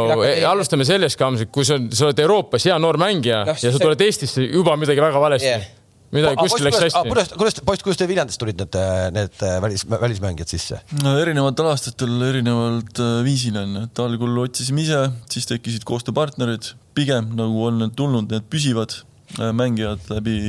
[0.49, 4.03] alustame sellest ka, kui sa, sa oled Euroopas hea noor mängija no, ja sa tuled
[4.03, 5.63] Eestisse juba midagi väga valesti yeah.
[6.11, 7.05] midagi kuskil läks hästi.
[7.07, 8.79] kuidas, kuidas, poiss, kuidas te Viljandist tulid need,
[9.15, 10.81] need välis, välismängijad sisse?
[10.99, 17.31] no erinevatel aastatel erinevalt äh, viisil on, et algul otsisime ise, siis tekkisid koostööpartnerid, pigem
[17.39, 18.99] nagu on need tulnud need püsivad
[19.39, 20.41] äh, mängijad läbi,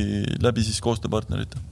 [0.43, 1.69] läbi siis koostööpartnerite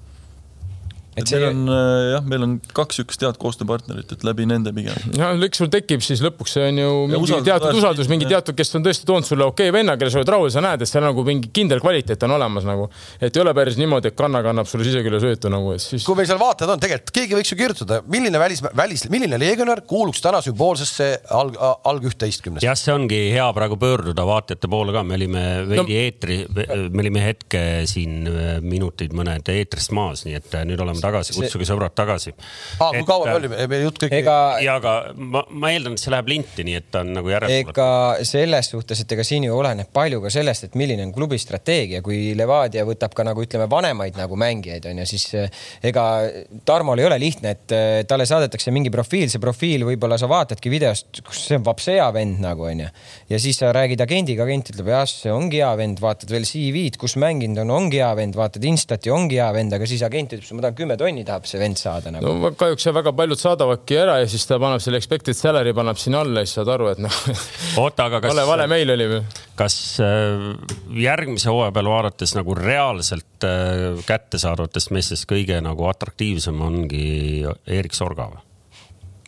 [1.15, 1.35] et, see...
[1.35, 4.95] meil on äh, jah, meil on kaks niisugust head koostööpartnerit, et läbi nende pigem.
[5.17, 8.55] ja eks sul tekib siis lõpuks see on ju mingi usaldus, teatud usaldus, mingi teatud,
[8.55, 10.91] kes on tõesti toonud sulle okei okay venna, kelle sa oled rahul, sa näed, et
[10.91, 12.87] seal nagu mingi kindel kvaliteet on olemas nagu.
[13.19, 16.05] et ei ole päris niimoodi, et kanna kannab sulle sisekülje söötu nagu, et siis.
[16.07, 19.83] kui meil seal vaatajad on, tegelikult keegi võiks ju kirjutada, milline välis, välis, milline legionär
[19.87, 21.59] kuuluks täna sümboolsesse alg,
[21.91, 22.67] algühteistkümnesse.
[22.69, 25.99] jah, see ongi hea praegu pöörduda vaatajate poole ka, me olime veidi no.
[26.05, 28.23] eetri, me olime hetke siin
[28.63, 32.33] minutid mõned eetrist maas, nii et nüüd oleme tagasi, kutsuge sõbrad tagasi.
[32.79, 34.15] aa, kui kaua me olime, meie jutt kõik.
[34.21, 34.37] ega.
[34.63, 37.59] ja, aga ma, ma eeldan, et see läheb linti, nii et ta on nagu järele.
[37.63, 37.89] ega
[38.27, 42.01] selles suhtes, et ega siin ju oleneb palju ka sellest, et milline on klubi strateegia,
[42.05, 46.05] kui Levadia võtab ka nagu ütleme, vanemaid nagu mängijaid on ju, siis eh, ega
[46.67, 50.71] Tarmol ei ole lihtne, et eh, talle saadetakse mingi profiil, see profiil võib-olla sa vaatadki
[50.71, 52.89] videost, kus see on Vapsea vend nagu onju.
[53.31, 56.99] ja siis sa räägid agendiga, agent ütleb jah, see ongi hea vend, vaatad veel CV-d,
[57.01, 60.57] kus mänginud on, ongi hea vend, vaatad Instati, ongi hea vend, aga siis agent ütleb,
[60.57, 62.33] ma tahan kümme tonni tahab see vend saada nagu.
[62.41, 66.23] no kahjuks väga paljud saadavadki ära ja siis ta paneb selle expected salary paneb sinna
[66.25, 67.21] alla ja siis saad aru, et noh.
[67.83, 68.31] oota, aga kas.
[68.33, 69.23] vale, vale meil oli või?
[69.61, 70.45] kas äh,
[71.01, 77.05] järgmise hooaja peale vaadates nagu reaalselt äh, kättesaadavatest meestest kõige nagu atraktiivsem ongi
[77.67, 78.45] Erik Sorga või?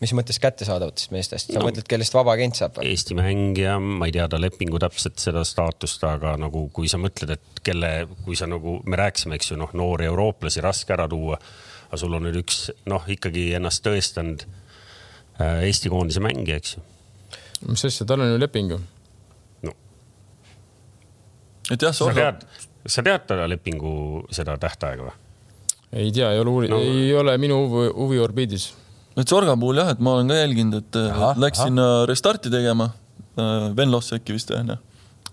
[0.04, 2.82] Mis mõttes kättesaadavatest meestest, sa no, mõtled, kellest vaba agent saab?
[2.84, 7.38] Eesti mängija, ma ei tea ta lepingu täpselt seda staatust, aga nagu kui sa mõtled,
[7.38, 7.94] et kelle,
[8.26, 11.40] kui sa nagu, me rääkisime, eks ju, noh, noori eurooplasi raske ära tuua
[11.94, 14.48] aga sul on nüüd üks noh, ikkagi ennast tõestanud
[15.38, 16.82] äh, Eesti koondise mängija, eks ju.
[17.70, 18.80] mis asja, tal on ju leping ju.
[19.68, 19.74] no.
[21.70, 22.42] et jah, sa tead,
[22.90, 25.14] sa tead ta lepingu seda tähtaega või?
[26.02, 28.72] ei tea, ei ole uuri- no., ei ole minu huvi, huviorbiidis.
[29.18, 31.70] Et Sorga puhul jah, et ma olen ka jälginud, et aha, läks aha.
[31.70, 32.92] sinna restarti tegema.
[33.38, 34.78] Äh, Venlosse äkki vist jah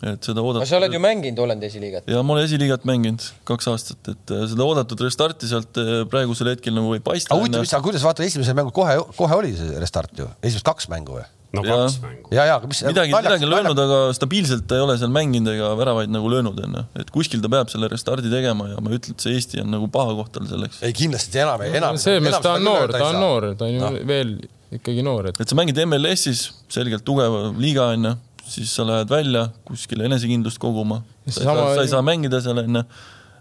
[0.00, 0.68] et seda oodatud.
[0.68, 2.06] sa oled ju mänginud Hollandi esiliigat?
[2.08, 6.48] ja ma olen esiliigat mänginud kaks aastat, et äh, seda oodatud restarti sealt äh, praegusel
[6.54, 7.34] hetkel nagu ei paista.
[7.34, 10.64] aga huvitav, mis, aga kuidas vaata esimesel mängul kohe, kohe oli see restart ju, esimesed
[10.66, 11.26] kaks mängu või?
[11.52, 12.04] no kaks ja.
[12.06, 12.30] mängu.
[12.32, 12.80] ja, ja, aga mis.
[12.86, 16.62] midagi, midagi on löönud, aga stabiilselt ta ei ole seal mänginud ega väravaid nagu löönud,
[16.64, 16.86] onju.
[17.02, 19.68] et kuskil ta peab selle restardi tegema ja ma ei ütle, et see Eesti on
[19.74, 20.80] nagu paha koht tal selleks.
[20.86, 22.00] ei, kindlasti enam, enam.
[22.00, 23.92] selles mõttes ta on noor, ta on noor, ta on ju no.
[24.08, 24.32] veel
[24.80, 25.42] ikkagi noor, et.
[25.42, 28.16] et sa mängid MLS-is, selgelt tugev liiga onju
[28.50, 31.02] siis sa lähed välja kuskile enesekindlust koguma.
[31.28, 31.70] sa, sama...
[31.74, 32.84] sa ei saa mängida seal onju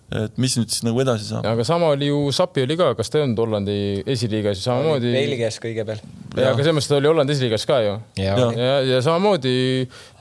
[0.09, 1.45] et mis nüüd siis nagu edasi saab?
[1.45, 3.75] aga sama oli ju Sapi oli ka, kas ta ei olnud Hollandi
[4.09, 5.11] esiliigas ju samamoodi?
[5.13, 6.07] Belgias kõigepealt.
[6.33, 7.93] ja, aga selles mõttes ta oli Hollandi esiliigas ka ju.
[8.17, 9.53] ja, ja, ja, ja samamoodi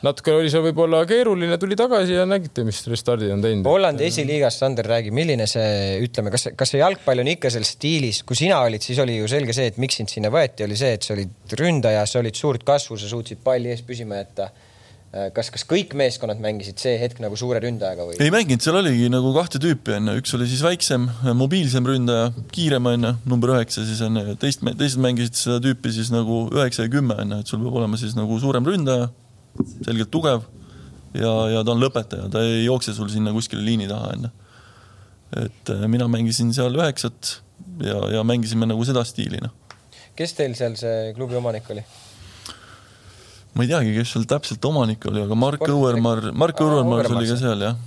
[0.04, 3.66] natuke oli see võib-olla keeruline, tuli tagasi ja nägite, mis restardid on teinud.
[3.66, 8.22] Hollandi esiliigas, Sander, räägi, milline see, ütleme, kas, kas see jalgpall on ikka selles stiilis,
[8.28, 10.92] kui sina olid, siis oli ju selge see, et miks sind sinna võeti, oli see,
[11.00, 14.67] et sa olid ründaja, sa olid suurt kasvu, sa suutsid palli ees püsima jätta Äh,
[15.08, 18.18] kas, kas kõik meeskonnad mängisid see hetk nagu suure ründajaga või?
[18.20, 21.06] ei mänginud, seal oligi nagu kahte tüüpi onju, üks oli siis väiksem,
[21.38, 26.42] mobiilsem ründaja, kiirem onju, number üheksa siis onju, teist, teised mängisid seda tüüpi siis nagu
[26.52, 29.08] üheksa ja kümme onju, et sul peab olema siis nagu suurem ründaja,
[29.86, 30.44] selgelt tugev
[31.16, 34.32] ja, ja ta on lõpetaja, ta ei jookse sul sinna kuskile liini taha onju.
[35.44, 37.38] et äh, mina mängisin seal üheksat
[37.84, 39.56] ja, ja mängisime nagu seda stiili, noh.
[40.20, 41.86] kes teil seal see klubi omanik oli?
[43.54, 47.38] Ma ei teagi, kes seal täpselt omanik oli, aga Mark Õuermaar, Mark Õuermaar oli ka
[47.40, 47.78] seal, jah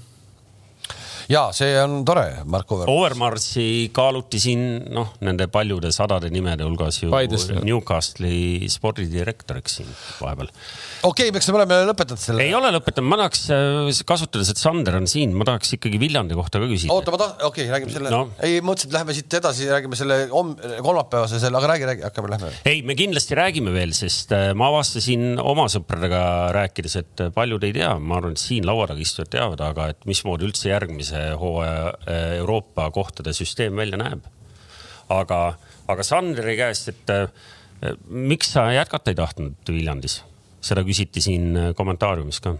[1.32, 2.92] ja see on tore, Marko Overmars.
[2.92, 7.54] Overmarsi kaaluti siin noh, nende paljude sadade nimede hulgas ju Paidest.
[7.64, 9.92] Newcastle'i spordidirektoriks siin
[10.22, 10.52] vahepeal.
[11.02, 12.44] Okei okay,, miks me oleme lõpetanud selle?
[12.46, 16.38] ei ole lõpetanud, ma tahaks äh, kasutades, et Sander on siin, ma tahaks ikkagi Viljandi
[16.38, 16.94] kohta ka küsida.
[16.94, 18.22] oota, ma tahan, okei okay,, räägime selle No.
[18.46, 22.32] ei mõtlesin, et lähme siit edasi, räägime selle homm-, kolmapäevase selle, aga räägi, räägi, hakkame,
[22.36, 22.52] lähme.
[22.70, 26.24] ei, me kindlasti räägime veel, sest äh, ma avastasin oma sõpradega
[26.58, 30.10] rääkides, et paljud ei tea, ma arvan, et siin laua taga istujad teavad, aga et
[30.10, 34.28] mismoodi üldse järgmise hooaja äh, Euroopa kohtade süsteem välja näeb.
[35.12, 35.40] aga,
[35.92, 37.26] aga Sandri käest, et äh,
[38.06, 40.22] miks sa jätkata ei tahtnud Viljandis?
[40.62, 42.56] Seda küsiti siin äh, kommentaariumis ka.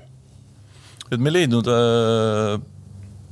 [1.12, 2.62] et me ei leidnud äh,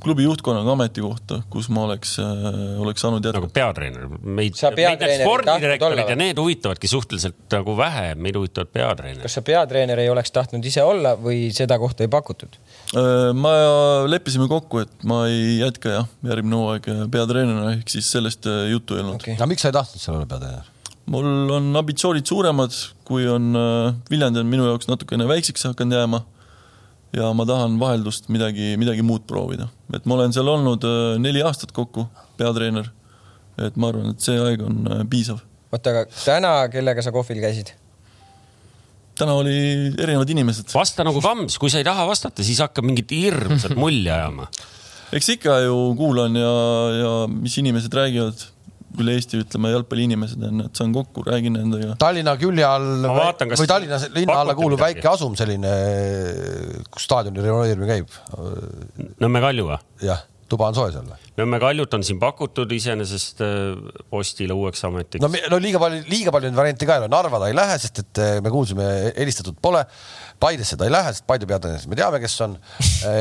[0.00, 2.48] klubi juhtkonnaga ametikohta, kus ma oleks äh,,
[2.80, 7.76] oleks saanud jätkata nagu peatreener, meid, Sa meid need spordidirektorid ja need huvitavadki suhteliselt nagu
[7.78, 9.22] vähe, meid huvitavad peatreenerid.
[9.26, 12.58] kas sa peatreener ei oleks tahtnud ise olla või seda kohta ei pakutud?
[12.96, 13.54] Äh, ma
[14.08, 18.96] leppisime kokku, et ma ei jätka jah, järgmine hooaeg peatreenerina, ehk siis sellest äh, juttu
[18.96, 19.38] ei olnud Okei.
[19.40, 20.76] no miks sa ei tahtnud seal olla peatreener?
[21.10, 22.74] Mul on ambitsioonid suuremad,
[23.08, 26.22] kui on äh, Viljandi on minu jaoks natukene väikseks hakanud jääma.
[27.16, 31.42] ja ma tahan vaheldust midagi, midagi muud proovida, et ma olen seal olnud äh, neli
[31.42, 32.06] aastat kokku,
[32.38, 32.90] peatreener.
[33.58, 35.42] et ma arvan, et see aeg on äh, piisav.
[35.72, 37.74] oota, aga täna kellega sa kohvil käisid?
[39.18, 43.10] täna oli erinevad inimesed, vasta nagu Kams, kui sa ei taha vastata, siis hakkab mingit
[43.12, 44.46] hirmsat mulli ajama.
[45.16, 46.54] eks ikka ju kuulan ja,
[46.94, 48.46] ja mis inimesed räägivad
[48.98, 51.94] üle Eesti, ütleme jalgpalliinimesed on, et saan kokku, räägin nendega.
[52.00, 54.98] Tallinna külje all vaatan, või Tallinna linna alla kuuluv midagi?
[54.98, 55.70] väike asum, selline,
[56.90, 58.18] kus staadioni renoveerimine käib.
[59.22, 59.78] Nõmme Kalju või?
[60.06, 61.20] jah, tuba on soe seal või?
[61.40, 66.34] Nõmme Kaljut on siin pakutud iseenesest äh, postile uueks ametiks no, no liiga palju, liiga
[66.34, 68.86] palju on variante ka ei ole, Narva ta ei lähe, sest et eh, me kuulsime,
[69.16, 69.84] helistatud pole.
[70.40, 72.58] Paidesse ta ei lähe, sest Paide peatreener, me teame, kes on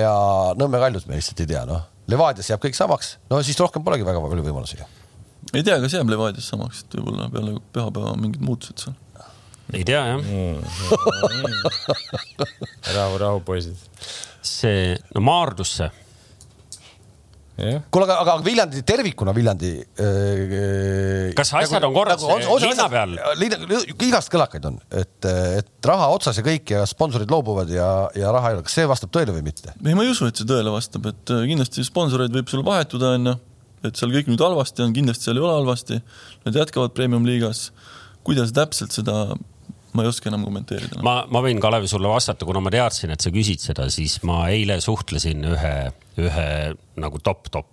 [0.01, 0.13] ja
[0.59, 1.85] Nõmme Kaljut me lihtsalt ei tea, noh.
[2.09, 4.81] Levadias jääb kõik samaks, no siis rohkem polegi väga palju võimalusi.
[5.53, 8.97] Ei tea, kas jääb Levadias samaks, et võib-olla peale pühapäeva mingid muutused seal.
[9.73, 10.21] ei tea jah,
[12.97, 13.89] rahu, rahu, poisid.
[14.45, 15.89] see no Maardusse
[17.59, 22.23] jah, kuule, aga, aga Viljandi tervikuna Viljandi äh, Kas asjad on korras?
[22.63, 23.17] Linna peal?
[24.05, 25.17] igast kõlakaid on, et,
[25.59, 28.87] et raha otsas ja kõik ja sponsorid loobuvad ja, ja raha ei ole, kas see
[28.89, 29.73] vastab tõele või mitte?
[29.75, 33.15] ei, ma ei usu, et see tõele vastab, et äh, kindlasti sponsoreid võib sul vahetuda,
[33.19, 33.35] onju.
[33.87, 36.01] Et seal kõik nüüd halvasti on, kindlasti seal ei ole halvasti.
[36.45, 37.69] Nad jätkavad premium-liigas.
[38.27, 39.33] kuidas täpselt seda,
[39.95, 41.01] ma ei oska enam kommenteerida.
[41.05, 44.43] ma, ma võin Kalev sulle vastata, kuna ma teadsin, et sa küsid seda, siis ma
[44.51, 45.75] eile suhtlesin ühe,
[46.19, 46.47] ühe
[46.99, 47.71] nagu top-top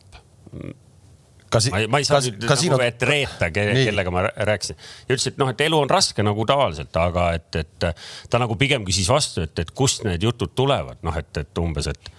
[1.52, 3.86] kas, ma ei, ma ei saa kas, nüüd kas nagu ette reeta, Nii.
[3.88, 4.78] kellega ma rää- rääkisin.
[5.08, 7.86] ja ütles, et noh, et elu on raske nagu tavaliselt, aga et, et
[8.30, 11.88] ta nagu pigem küsis vastu, et, et kust need jutud tulevad, noh, et, et umbes,
[11.92, 12.10] et,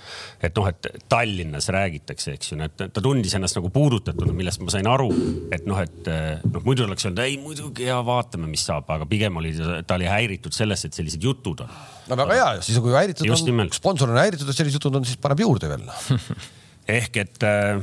[0.47, 4.73] et noh, et Tallinnas räägitakse, eks ju, et ta tundis ennast nagu puudutatuna, millest ma
[4.73, 5.09] sain aru,
[5.55, 6.11] et noh, et
[6.47, 9.99] noh, muidu oleks öelnud ei muidugi ja vaatame, mis saab, aga pigem oli ta, ta
[9.99, 11.73] oli häiritud sellest, et sellised jutud on.
[12.07, 15.19] no väga hea, siis kui häiritud on sponsor on häiritud ja sellised jutud on, siis
[15.21, 15.89] paneb juurde veel.
[16.87, 17.81] ehk et äh,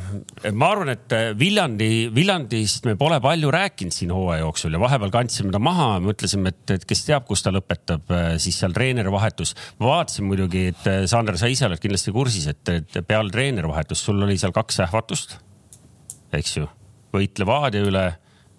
[0.56, 5.12] ma arvan, et äh, Viljandi, Viljandist me pole palju rääkinud siin hooaja jooksul ja vahepeal
[5.12, 8.08] kandsime ta maha, mõtlesime, et, et kes teab, kus ta lõpetab,
[8.40, 9.54] siis seal treenerivahetus.
[9.80, 14.08] ma vaatasin muidugi, et äh, Sander, sa ise oled kindlasti kursis, et, et peale treenerivahetust
[14.08, 15.36] sul oli seal kaks ähvatust,
[16.34, 16.70] eks ju,
[17.14, 18.06] võit Levadia üle,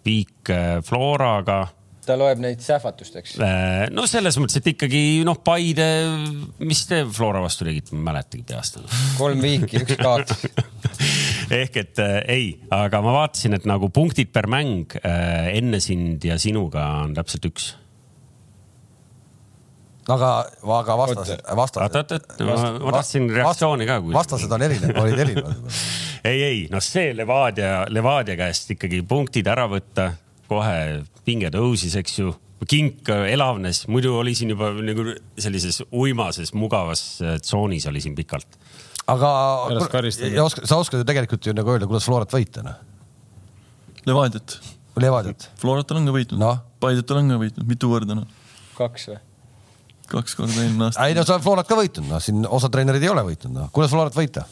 [0.06, 1.64] viik äh, Floraga
[2.08, 3.38] ta loeb neid sähvatusteks.
[3.44, 5.88] Äh, no selles mõttes, et ikkagi noh, Paide,
[6.64, 8.80] mis te Flora vastu tegite, ma ei mäletagi peast
[9.20, 10.46] kolm viiki, üks kaotus.
[11.62, 16.26] ehk et äh, ei, aga ma vaatasin, et nagu punktid per mäng äh, enne sind
[16.26, 17.72] ja sinuga on täpselt üks.
[20.10, 20.32] aga,
[20.80, 21.96] aga vastased, oot, vastased.
[21.98, 24.02] oot, oot, ma, ma tahtsin reaktsiooni ka.
[24.14, 25.80] vastased on erinevad, olid erinevad.
[26.30, 30.12] ei, ei noh, see Levadia, Levadia käest ikkagi punktid ära võtta,
[30.50, 32.34] kohe pinge tõusis, eks ju.
[32.70, 38.58] kink elavnes, muidu oli siin juba nagu sellises uimases mugavas äh, tsoonis oli siin pikalt.
[39.08, 39.30] aga
[40.44, 42.82] oska, sa oskad ju tegelikult ju nagu öelda, kuidas Florat võita, noh.
[44.06, 44.60] Levadiat,
[45.02, 45.50] Levadiat.
[45.58, 46.60] Florat olen ka võitnud Noh.
[46.80, 48.28] Paidet olen ka võitnud, mitu korda noh,
[48.78, 49.22] kaks või?
[50.06, 51.08] kaks korda eelmine aasta.
[51.10, 53.74] ei no sa oled Florat ka võitnud, noh, siin osa treenerid ei ole võitnud, noh.
[53.74, 54.46] kuidas Florat võita?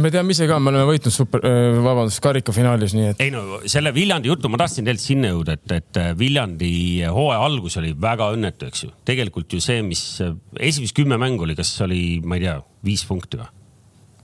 [0.00, 1.42] Me teame ise ka, me oleme võitnud super,
[1.84, 5.74] vabandust, karikafinaalis, nii et ei no selle Viljandi jutu ma tahtsin tegelikult sinna jõuda, et,
[5.78, 6.70] et Viljandi
[7.12, 8.92] hooaja algus oli väga õnnetu, eks ju.
[9.08, 13.40] tegelikult ju see, mis esimesed kümme mängu oli, kas oli, ma ei tea, viis punkti
[13.40, 13.50] või?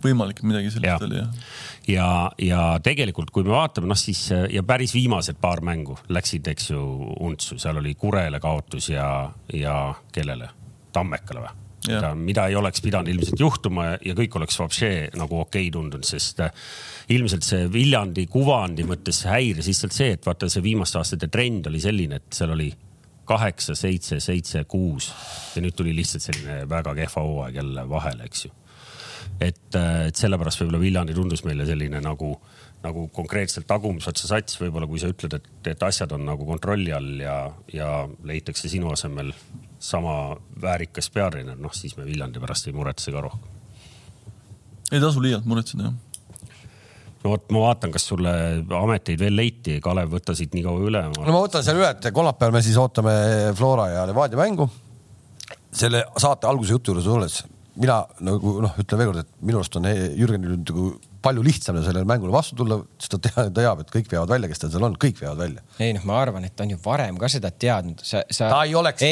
[0.03, 1.03] võimalik, midagi sellist Jah.
[1.03, 1.55] oli jah.
[1.91, 2.09] ja,
[2.39, 6.83] ja tegelikult, kui me vaatame, noh siis ja päris viimased paar mängu läksid, eks ju,
[7.27, 9.09] untsu, seal oli Kurele kaotus ja,
[9.53, 9.79] ja
[10.15, 10.53] kellele?
[10.95, 11.68] Tammekale või?
[11.89, 16.43] Mida, mida ei oleks pidanud ilmselt juhtuma ja kõik oleks vapšee nagu okei tundunud, sest
[16.45, 16.53] äh,
[17.15, 21.81] ilmselt see Viljandi kuvandi mõttes häiris lihtsalt see, et vaata see viimaste aastate trend oli
[21.83, 22.71] selline, et seal oli
[23.29, 25.11] kaheksa, seitse, seitse, kuus
[25.57, 28.55] ja nüüd tuli lihtsalt selline väga kehva hooaeg jälle vahele, eks ju.
[29.45, 32.33] Et, et sellepärast võib-olla Viljandi tundus meile selline nagu,
[32.83, 36.95] nagu konkreetselt tagumise otsa sats, võib-olla kui sa ütled, et, et asjad on nagu kontrolli
[36.97, 37.37] all ja,
[37.73, 37.91] ja
[38.27, 39.35] leitakse sinu asemel
[39.79, 43.57] sama väärikas peatreener, noh siis me Viljandi pärast ei muretse ka rohkem.
[44.93, 45.95] ei tasu liialt muretseda jah.
[47.23, 48.33] no vot, ma vaatan, kas sulle
[48.83, 51.05] ameteid veel leiti, Kalev, võta siit nii kaua üle.
[51.15, 53.15] no ma võtan selle üle, et kolmapäeval me siis ootame
[53.59, 54.69] Flora ja Levadia mängu.
[55.73, 57.45] selle saate alguse jutu juures olles
[57.79, 60.89] mina nagu noh, ütlen veel kord, et minu arust on Jürgenil nüüd nagu
[61.23, 64.63] palju lihtsam sellele mängule vastu tulla, sest ta teab, teab, et kõik veavad välja, kes
[64.63, 65.65] tal seal on, kõik veavad välja.
[65.83, 68.51] ei noh, ma arvan, et ta on ju varem ka seda teadnud, sa, sa.
[68.53, 69.05] Ta ei oleks-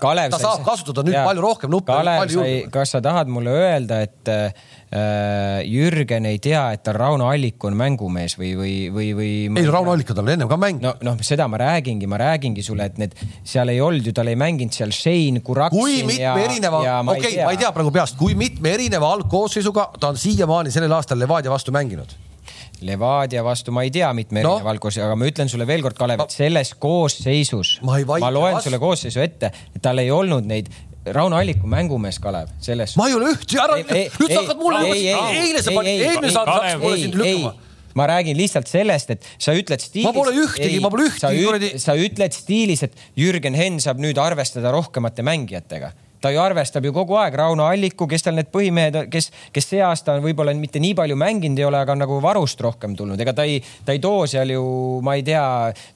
[0.00, 0.34] Kalev.
[0.34, 3.54] ta saab kasutada nüüd palju rohkem nuppe, Kalev palju sai julgemalt., kas sa tahad mulle
[3.54, 9.08] öelda, et äh, Jürgen ei tea, et tal Rauno Allik on mängumees või, või, või,
[9.18, 9.30] või?
[9.58, 12.90] ei, Rauno Allikad on ennem ka mänginud no, noh, seda ma räägingi, ma räägingi sulle,
[12.90, 13.14] et need
[13.46, 16.98] seal ei olnud ju, tal ei mänginud seal Shane Kuraksin kui mitme ja, erineva, ja
[17.02, 20.94] okei okay,, ma ei tea praegu peast, kui mitme erineva algkoosseisuga ta on siiamaani sellel
[20.98, 22.12] aastal Levadia vastu mänginud.
[22.84, 24.56] Levadia vastu ma ei tea, mitme No.
[24.56, 28.54] erineva algkoos, aga ma ütlen sulle veel kord, Kalev, et selles koosseisus, Ma ma loen
[28.58, 28.68] vastu.
[28.68, 30.68] sulle koosseisu ette, et tal ei olnud neid,
[31.06, 32.96] Rauno Alliku mängumees, Kalev, selles.
[32.96, 36.80] ma ei ole üht, ära, nüüd sa hakkad mulle, eile sa panid, eelmine saade hakkas
[36.80, 37.54] mulle sind lükkama.
[37.94, 40.08] ma räägin lihtsalt sellest, et sa ütled stiilis.
[40.08, 44.18] Ma pole ühtegi- ma pole ühtegi kuradi- sa ütled stiilis, et Jürgen Henn saab nüüd
[44.18, 45.92] arvestada rohkemate mängijatega
[46.24, 49.82] ta ju arvestab ju kogu aeg Rauno Alliku, kes tal need põhimehed, kes, kes see
[49.84, 53.20] aasta on võib-olla mitte nii palju mänginud ei ole, aga on nagu varust rohkem tulnud,
[53.20, 54.64] ega ta ei, ta ei too seal ju,
[55.04, 55.44] ma ei tea,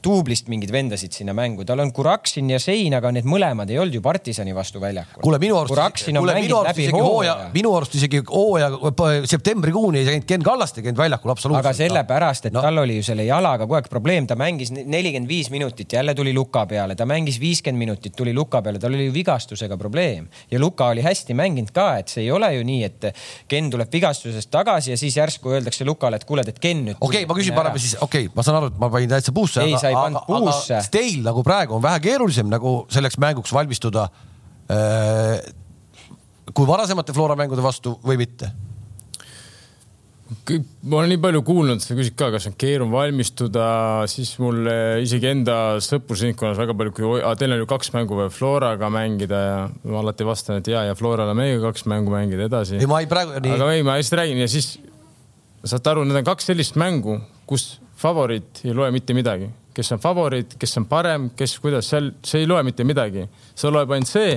[0.05, 3.97] duublist mingeid vendasid sinna mängu, tal on Kuraksin ja Sein, aga need mõlemad ei olnud
[3.97, 5.23] ju partisani vastu väljakul.
[5.25, 10.29] kuule, minu arust, kuule, minu arust isegi hooaja minu arust isegi hooaja septembrikuuni ei käinud
[10.29, 11.65] Ken Kallaste käinud väljakul absoluutselt.
[11.65, 12.65] aga sellepärast, et no.
[12.65, 16.37] tal oli ju selle jalaga kogu aeg probleem, ta mängis nelikümmend viis minutit, jälle tuli
[16.37, 20.18] luka peale, ta mängis viiskümmend minutit, tuli luka peale, tal oli ju vigastusega probleem
[20.51, 23.09] ja luka oli hästi mänginud ka, et see ei ole ju nii, et
[23.49, 26.99] Ken tuleb vigastusest tagasi ja siis järsku öeldakse Lukale, et kuule, et Ken nüüd.
[27.01, 29.35] okei okay,, ma küsin parem siis, okei okay,, ma saan aru, et ma panin täitsa
[29.35, 29.65] puusse.
[29.65, 30.83] Ei, sa ei pannud puusse.
[30.95, 34.09] teil nagu praegu on vähe keerulisem nagu selleks mänguks valmistuda
[34.73, 35.39] äh,
[36.55, 38.51] kui varasemate Flora mängude vastu või mitte?
[40.29, 43.69] Ma olen nii palju kuulnud, sa küsid ka, kas on keeruline valmistuda,
[44.13, 44.69] siis mul
[45.01, 49.57] isegi enda sõprusringkonnas väga palju, kui teil on ju kaks mängu veel Floraga mängida ja
[49.89, 52.77] ma alati vastan, et ja, ja Florale meiega kaks mängu mängida edasi.
[52.77, 54.75] ei, ma ei praegu nii aga ei, ma lihtsalt räägin ja siis
[55.65, 57.17] saate aru, need on kaks sellist mängu,
[57.49, 62.13] kus favoriit ei loe mitte midagi, kes on favoriit, kes on parem, kes kuidas seal,
[62.27, 63.25] see ei loe mitte midagi,
[63.57, 64.37] see loeb ainult see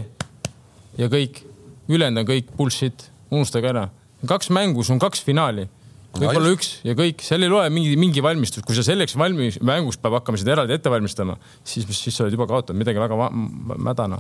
[0.98, 1.44] ja kõik,
[1.92, 3.90] ülejäänud on kõik bullshit, unustage ära.
[4.28, 5.68] kaks mängu, sul on kaks finaali,
[6.16, 9.60] võib-olla No üks ja kõik, seal ei loe mingi, mingi valmistus, kui sa selleks valmis,
[9.64, 12.82] mänguks peab hakkama seda eraldi ette valmistama, siis, siis sa oled juba kaotanud.
[12.82, 14.20] Midagi väga mädana.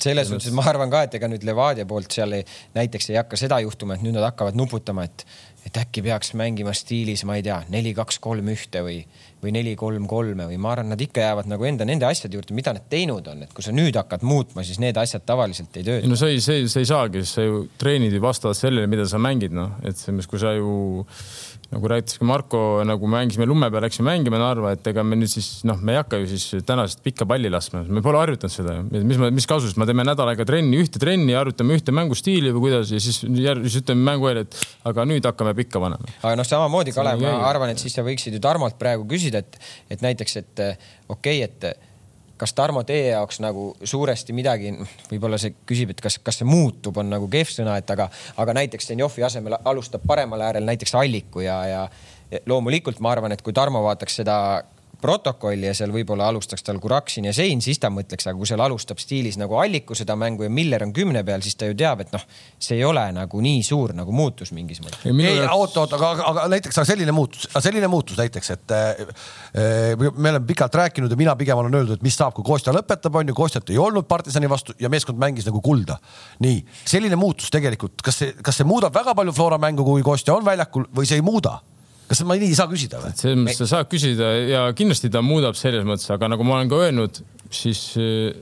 [0.00, 2.44] Selles suhtes ma arvan ka, et ega nüüd Levadia poolt seal ei,
[2.76, 5.26] näiteks ei hakka seda juhtuma, et nüüd nad hakkavad nuputama, et,
[5.68, 9.02] et äkki peaks mängima stiilis, ma ei tea, neli, kaks, kolm, ühte või,
[9.42, 12.56] või neli, kolm, kolme või ma arvan, nad ikka jäävad nagu enda nende asjade juurde,
[12.56, 15.86] mida nad teinud on, et kui sa nüüd hakkad muutma, siis need asjad tavaliselt ei
[15.86, 16.10] tööta.
[16.10, 19.06] no sa ei, sa ei, sa ei saagi, sa ju treenid ju vastavalt sellele, mida
[19.08, 20.74] sa mängid, noh, et selles mõttes, kui sa ju
[21.70, 25.30] nagu rääkis ka Marko, nagu mängisime lume peal, läksime mängima Narva, et ega me nüüd
[25.30, 28.74] siis noh, me ei hakka ju siis tänasest pikka palli laskma, me pole harjutanud seda,
[28.90, 32.64] mis, mis kasu siis, me teeme nädal aega trenni, ühte trenni, harjutame ühte mängustiili või
[32.66, 34.58] kuidas ja siis järg- siis ütleme mängu eel, et
[34.90, 36.10] aga nüüd hakkame pikka panema.
[36.24, 39.60] aga noh, samamoodi Kalev, ma arvan, et siis sa võiksid ju Tarmolt praegu küsida, et,
[39.90, 41.86] et näiteks, et eh, okei okay,, et
[42.40, 44.72] kas Tarmo teie jaoks nagu suuresti midagi,
[45.10, 48.08] võib-olla see küsib, et kas, kas see muutub, on nagu kehv sõna, et aga,
[48.40, 51.84] aga näiteks Stenjovi asemel alustab paremal äärel näiteks Alliku ja, ja
[52.30, 54.36] ja loomulikult ma arvan, et kui Tarmo vaataks seda
[55.02, 58.62] protokolli ja seal võib-olla alustaks tal Kuraksin ja Sein, siis ta mõtleks, aga kui seal
[58.64, 62.04] alustab stiilis nagu Alliku seda mängu ja Miller on kümne peal, siis ta ju teab,
[62.04, 62.24] et noh,
[62.60, 65.06] see ei ole nagu nii suur nagu muutus mingis mõttes.
[65.06, 69.02] ei, oota, oota, aga, aga näiteks aga selline muutus, selline muutus näiteks, et äh,
[69.96, 73.16] me oleme pikalt rääkinud ja mina pigem olen öeldud, et mis saab, kui Kostja lõpetab,
[73.20, 75.98] on ju, Kostjat ei olnud partisani vastu ja meeskond mängis nagu kulda.
[76.44, 80.36] nii, selline muutus tegelikult, kas see, kas see muudab väga palju Flora mängu, kui Kostja
[80.36, 81.58] on väljakul või see ei muuda?
[82.10, 83.14] Kas ma nii ei saa küsida või?
[83.14, 86.70] selles mõttes sa saad küsida ja kindlasti ta muudab selles mõttes, aga nagu ma olen
[86.72, 87.20] ka öelnud,
[87.54, 88.32] siis eh,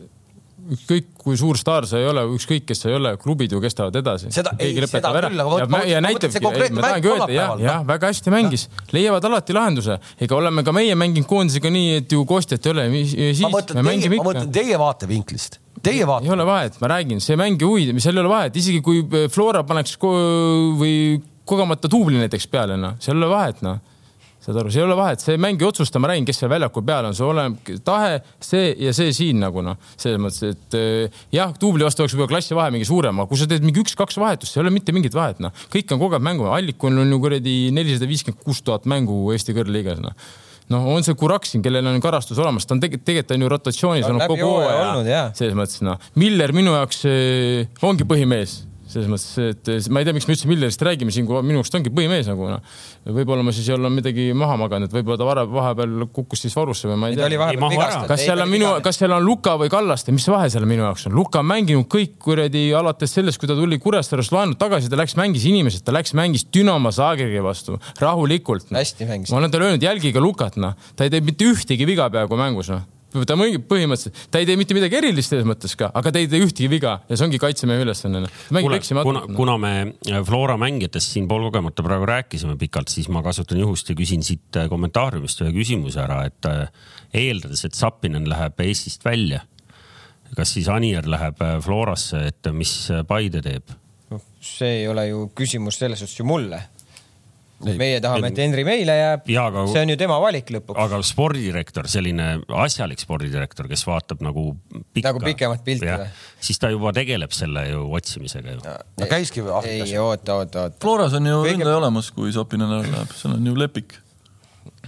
[0.68, 3.94] ükskõik kui suur staar sa ei ole, ükskõik kes sa ei ole, klubid ju kestavad
[4.00, 4.28] edasi.
[4.34, 8.10] Seda- ei, seda küll, ja, ma- ja ma näitabki, ma tahangi öelda, jah, jah, väga
[8.12, 9.96] hästi mängis, leiavad alati lahenduse.
[10.20, 13.56] ega oleme ka meie mänginud koondisega nii, et ju Kostjat ei ole, siis ma me
[13.56, 16.30] mõtlen teie, mängime ma ikka mõtlen teie vaatevinklist, teie ei vaate.
[16.36, 19.64] ole vahet, ma räägin, see mäng ei huvita, seal ei ole vahet, isegi kui Flora
[19.64, 20.94] paneks või
[21.48, 23.78] kogemata duubli näiteks peale, noh, seal ei ole vahet, noh.
[24.38, 27.08] saad aru, seal ei ole vahet, see ei otsusta, ma räägin, kes seal väljakul peal
[27.08, 31.52] on, see oleneb tahe, see ja see siin nagu noh, selles mõttes, et eh, jah,
[31.60, 34.56] duubli vastu oleks võib-olla klassi vahe mingi suurem, aga kui sa teed mingi üks-kaks vahetust,
[34.56, 35.64] ei ole mitte mingit vahet, noh.
[35.72, 40.04] kõik on kogenud mängu, Allikul on ju kuradi nelisada viiskümmend kuus tuhat mängu Eesti kõrgliigas,
[40.04, 40.14] noh.
[40.68, 44.04] Noh, on see Kuraksin, kellel on karastus olemas, ta on tegelikult, tegelikult on ju rotatsioonis
[44.04, 48.58] On olnud kogu hooaja selles mõttes noh, Miller minu jaoks eh, ongi põhimees
[48.88, 51.74] selles mõttes, et ma ei tea, miks me üldse Millerist räägime siin, kui minu arust
[51.76, 52.62] ongi põhimees nagu noh.
[53.18, 56.56] võib-olla ma siis ei ole midagi maha maganud, et võib-olla ta vara- vahepeal kukkus siis
[56.56, 57.28] varusse või ma ei tea.
[58.08, 61.08] kas seal on minu, kas seal on Luka või Kallaste, mis vahe seal minu jaoks
[61.10, 61.16] on?
[61.18, 65.16] Luka on mänginud kõik kuradi alates sellest, kui ta tuli Kuressaarest laenult tagasi, ta läks,
[65.20, 68.72] mängis inimesed, ta läks, mängis Dünamo Zagrebi vastu rahulikult.
[68.72, 69.32] Hästi mängis.
[69.32, 72.72] ma olen talle öelnud, jälgige Lukat, noh, ta ei tee mitte ühtegi viga peaaegu mängus,
[72.72, 72.86] noh
[73.28, 76.28] ta mõi- põhimõtteliselt, ta ei tee mitte midagi erilist selles mõttes ka, aga ta ei
[76.30, 78.20] tee ühtegi viga ja see ongi kaitsemehe ülesanne.
[78.26, 78.38] noh.
[78.50, 79.34] kuna, eksimatult.
[79.36, 79.72] kuna me
[80.26, 84.68] Flora mängijatest siin poolkogemata praegu rääkisime pikalt, siis ma kasutan juhust ja küsin siit äh,
[84.68, 86.68] kommentaariumist ühe küsimuse ära, et äh,
[87.14, 89.40] eeldades, et Sapinen läheb Eestist välja,
[90.36, 93.72] kas siis Anier läheb äh, Florasse, et mis äh, Paide teeb?
[94.12, 96.62] noh, see ei ole ju küsimus selles suhtes ju mulle.
[97.66, 99.24] Ei, meie tahame, et Henri meile jääb
[99.72, 100.78] see on ju tema valik lõpuks.
[100.78, 104.52] aga spordidirektor, selline asjalik spordidirektor, kes vaatab nagu
[104.94, 106.06] pikka, Nagu pikemat pilti või?
[106.40, 108.60] siis ta juba tegeleb selle ju otsimisega ju.
[109.00, 109.98] no käiski või Aafrikas ei,?
[109.98, 110.78] oota, oota, oota.
[110.84, 113.98] Floras on ju Kõige- ründaja olemas, kui Sapinen ära läheb, seal on ju Lepik.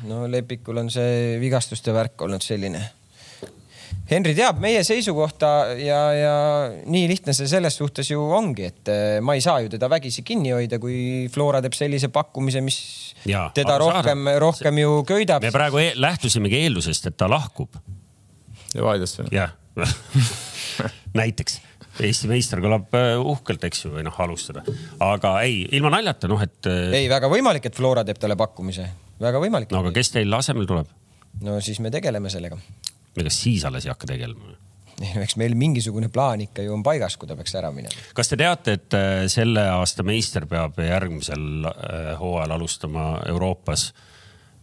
[0.06, 2.84] no Lepikul on see vigastuste värk olnud selline.
[4.10, 6.34] Henri teab meie seisukohta ja, ja
[6.90, 10.24] nii lihtne see selles suhtes ju ongi, et eh, ma ei saa ju teda vägisi
[10.26, 12.80] kinni hoida, kui Flora teeb sellise pakkumise, mis
[13.30, 15.54] Jaa, teda rohkem, rohkem ju köidab me.
[15.54, 17.78] praegu e lähtusimegi eeldusest, et ta lahkub,
[18.74, 19.30] Levadiasse.
[19.34, 19.54] jah
[21.20, 21.60] näiteks
[22.00, 24.62] Eesti meister kõlab äh, uhkelt, eks ju, või noh, alustada,
[25.04, 28.86] aga ei, ilma naljata, noh, et äh, ei, väga võimalik, et Flora teeb talle pakkumise,
[29.20, 30.88] väga võimalik no aga kes teil asemel tuleb?
[31.44, 32.58] no siis me tegeleme sellega.
[33.18, 34.56] Ega siis alles ei hakka tegelema.
[35.24, 38.06] eks meil mingisugune plaan ikka ju on paigas, kui ta peaks ära minema.
[38.14, 43.90] kas te teate, et äh, selle aasta meister peab järgmisel äh, hooajal alustama Euroopas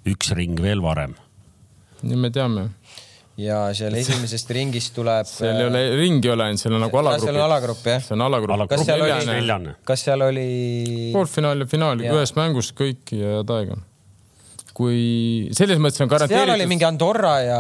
[0.08, 1.16] üks ring veel varem?
[2.06, 2.68] nii me teame.
[3.41, 5.28] ja seal esimesest ringist tuleb.
[5.30, 7.50] seal ei ole, ringi ei ole ainult, seal on nagu seal on alagrupp.
[7.50, 8.06] alagrupp jah.
[8.06, 8.70] see on alagrupp.
[8.70, 10.48] kas seal oli kas seal oli,
[11.16, 13.82] poolfinaal ja finaal ühes mängus kõik ja head aega.
[14.78, 16.74] kui selles mõttes on seal oli garanteeritud.
[16.76, 17.60] mingi Andorra ja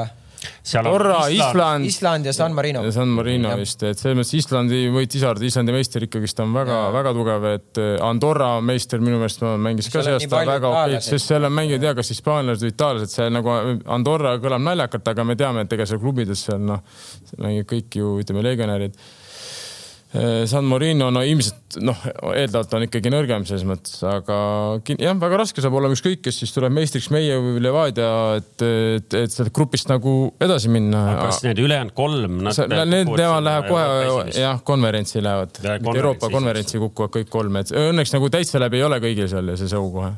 [0.83, 1.85] Norra, Island.
[1.85, 2.83] Island ja San Marino.
[2.91, 3.59] San Marino Jah.
[3.59, 7.93] vist, et selles mõttes Islandi võitis Isard, Islandi meister ikkagist on väga-väga tugev, et eh,
[8.05, 11.09] Andorra meister minu meelest mängis ka see aasta väga okei, itaallased.
[11.15, 13.55] sest seal on mängijad ja kas hispaanlased või itaallased, see nagu
[13.97, 16.83] Andorra kõlab naljakalt, aga me teame, et ega seal klubides seal noh,
[17.37, 18.99] mängivad kõik ju ütleme legionärid.
[20.49, 21.99] San Marino, no ilmselt noh,
[22.31, 24.37] eeldavalt on ikkagi nõrgem selles mõttes, aga
[24.93, 29.17] jah, väga raske saab olema ükskõik, kes siis tuleb meistriks, meie või Levadia, et, et,
[29.23, 31.03] et sealt grupist nagu edasi minna.
[31.21, 32.39] kas need ülejäänud kolm?
[32.47, 38.15] Need, nemad läheb kohe jah, konverentsi lähevad Mitte Euroopa konverentsi kukuvad kõik kolm, et õnneks
[38.15, 40.13] nagu täitsa läbi ei ole kõigil seal ja see show kohe.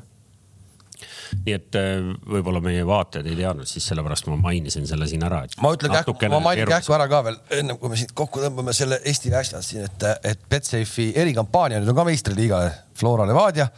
[1.45, 5.43] Nii et äh, võib-olla meie vaatajad ei teadnud, siis sellepärast ma mainisin selle siin ära.
[5.63, 8.75] ma ütlen kähku, ma mainin kähku ära ka veel, ennem kui me siit kokku tõmbame
[8.75, 13.69] selle Eesti asjad siin, et, et Betsafe'i erikampaania nüüd on ka meistriliigale Flora Levadia,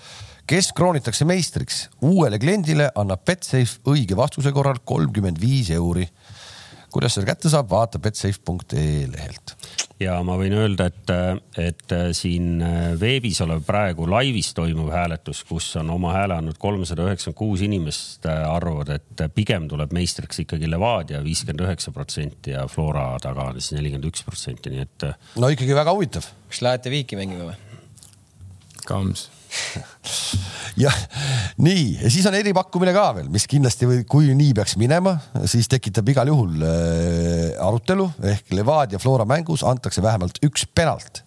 [0.52, 1.86] kes kroonitakse meistriks.
[2.02, 6.08] uuele kliendile annab Betsafe õige vastuse korral kolmkümmend viis euri.
[6.92, 9.56] kuidas selle kätte saab, vaata betsafe.ee lehelt.
[10.02, 11.12] Ja ma võin öelda, et,
[11.62, 12.62] et siin
[13.00, 18.26] veebis olev praegu laivis toimuv hääletus, kus on oma hääle andnud kolmsada üheksakümmend kuus inimest,
[18.28, 23.78] arvavad, et pigem tuleb meistriks ikkagi Levadia viiskümmend üheksa protsenti ja Flora taga on siis
[23.78, 25.08] nelikümmend üks protsenti, nii et
[25.42, 26.28] no ikkagi väga huvitav.
[26.52, 27.60] kas lähete viiki mängima või?
[28.88, 29.30] Kams.
[30.84, 30.96] jah,
[31.62, 35.16] nii ja siis on eripakkumine ka veel, mis kindlasti või kui nii peaks minema,
[35.50, 41.24] siis tekitab igal juhul äh, arutelu ehk Levadia Flora mängus antakse vähemalt üks penalt.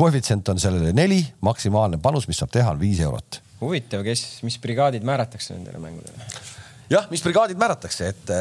[0.00, 3.42] koefitsient on sellele neli, maksimaalne panus, mis saab teha, on viis eurot.
[3.60, 6.30] huvitav, kes, mis brigaadid määratakse nendele mängudele?
[6.90, 8.32] jah, mis brigaadid määratakse, et,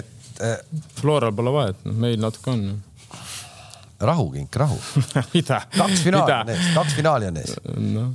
[0.00, 0.58] et äh,
[0.98, 2.66] Floral pole vahet, noh meil natuke on.
[4.00, 4.80] rahu, Kink, rahu.
[5.78, 7.56] kaks finaali on ees, kaks finaali on ees.
[7.78, 8.12] noh,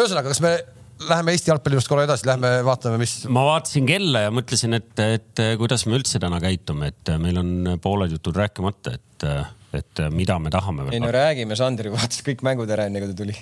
[0.00, 0.56] ühesõnaga, kas me
[1.04, 4.94] läheme Eesti jalgpalli juurest korra edasi, lähme vaatame, mis ma vaatasin kella ja mõtlesin, et,
[5.02, 9.28] et kuidas me üldse täna käitume, et meil on pooled jutud rääkimata, et,
[9.76, 13.12] et mida me tahame ei no räägime, Sander ju vaatas kõik mängud ära, enne kui
[13.12, 13.36] ta tuli.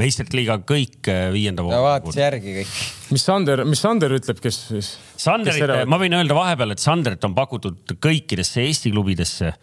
[0.00, 2.80] meistrite liiga kõik äh, viienda ta vaatas järgi kõik.
[3.14, 4.94] mis Sander, mis Sander ütleb, kes siis?
[5.20, 9.54] Sanderit, ma võin öelda vahepeal, et Sanderit on pakutud kõikidesse Eesti klubidesse.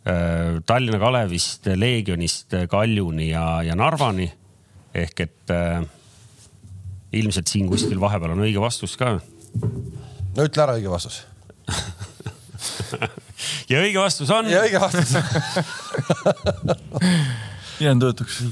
[0.00, 4.30] Tallinna Kalevist, Leegionist, Kaljuni ja, ja Narvani.
[4.94, 5.82] Ehk et äh,
[7.12, 9.18] ilmselt siin kuskil vahepeal on õige vastus ka.
[10.36, 11.22] no ütle ära õige vastus.
[13.70, 14.50] ja õige vastus on.
[14.50, 15.14] ja õige vastus.
[17.84, 18.42] jään töötuks.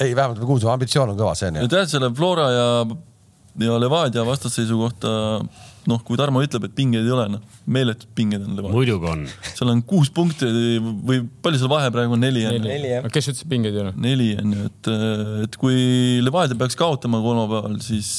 [0.00, 1.74] ei, vähemalt me kuulsime, ambitsioon on kõva, see on ja ju.
[1.76, 2.68] tead selle Flora ja,
[3.66, 5.08] ja Levadia vastasseisu kohta,
[5.90, 8.74] noh, kui Tarmo ütleb, et pingeid ei ole, noh, meeletud pinged on Levadias.
[8.74, 9.26] muidugi on.
[9.52, 10.48] seal on kuus punkti
[10.80, 12.74] või palju seal vahe praegu on, neli on ju?
[12.90, 13.06] jah.
[13.12, 13.94] kes ütles, et pingeid ei ole?
[14.08, 14.90] neli on ju, et,
[15.46, 15.78] et kui
[16.24, 18.10] Levadia peaks kaotama kolmapäeval, siis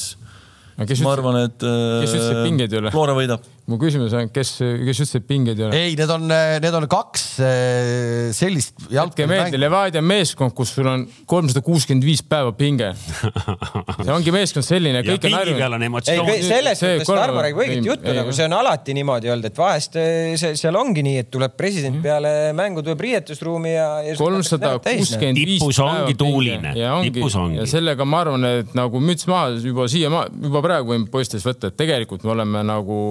[0.78, 1.58] kes ma ütles, arvan, et.
[1.62, 2.94] kes ütles, et pingeid ei ole?
[2.94, 3.46] Flora võidab.
[3.68, 5.76] Mu küsimus on, kes, kes ütles, et pingeid ei ole?
[5.76, 9.60] ei, need on, need on kaks eh, sellist jätke meelde, jalgpallimängu.
[9.60, 12.94] Levadia on meeskond, kus sul on kolmsada kuuskümmend viis päeva pinge.
[12.96, 16.10] see ongi meeskond selline, ja kõik on harjunud.
[16.14, 20.00] ei, selles suhtes Tarmo räägib õiget juttu nagu see on alati niimoodi olnud, et vahest
[20.00, 23.88] eh, see, seal ongi nii, et tuleb president peale mängu, tuleb riietusruumi ja.
[24.20, 26.72] kolmsada kuuskümmend viis Tipus ongi tuuline.
[26.78, 27.60] ja ongi Tipus ongi.
[27.60, 31.68] ja sellega ma arvan, et nagu müts maha juba siia, juba praegu võime poistes võtta,
[31.68, 33.02] et tegelikult me oleme nagu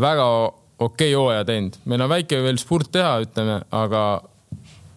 [0.00, 0.28] väga
[0.84, 4.04] okei hooaja teinud, meil on väike veel spurt teha, ütleme, aga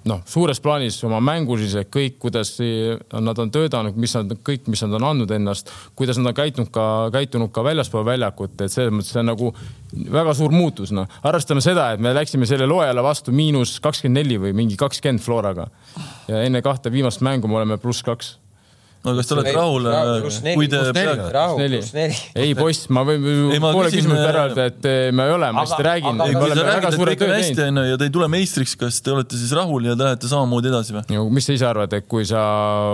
[0.07, 4.95] noh, suures plaanis oma mänguliselt kõik, kuidas nad on töötanud, mis nad kõik, mis nad
[4.97, 9.13] on andnud ennast, kuidas nad on käitunud ka, käitunud ka väljaspool väljakut, et selles mõttes
[9.13, 9.51] see on nagu
[10.17, 11.09] väga suur muutus, noh.
[11.27, 15.69] arvestame seda, et me läksime sellele hooajale vastu miinus kakskümmend neli või mingi kakskümmend Floraga
[16.29, 18.37] ja enne kahte viimast mängu me oleme pluss kaks.
[19.05, 21.91] No kas te olete rahul, neli, kui te peaks,
[22.37, 23.25] ei poiss, ma võin
[23.61, 26.27] poole küsimuse ära äh, öelda, et eh, me ei ole, ma lihtsalt aga- räägin, aga-
[26.27, 28.75] me kui oleme väga räägid, et kõik on hästi onju ja te ei tule meistriks,
[28.79, 31.19] kas te olete siis rahul ja te lähete samamoodi edasi või?
[31.37, 32.41] mis sa ise arvad, et kui sa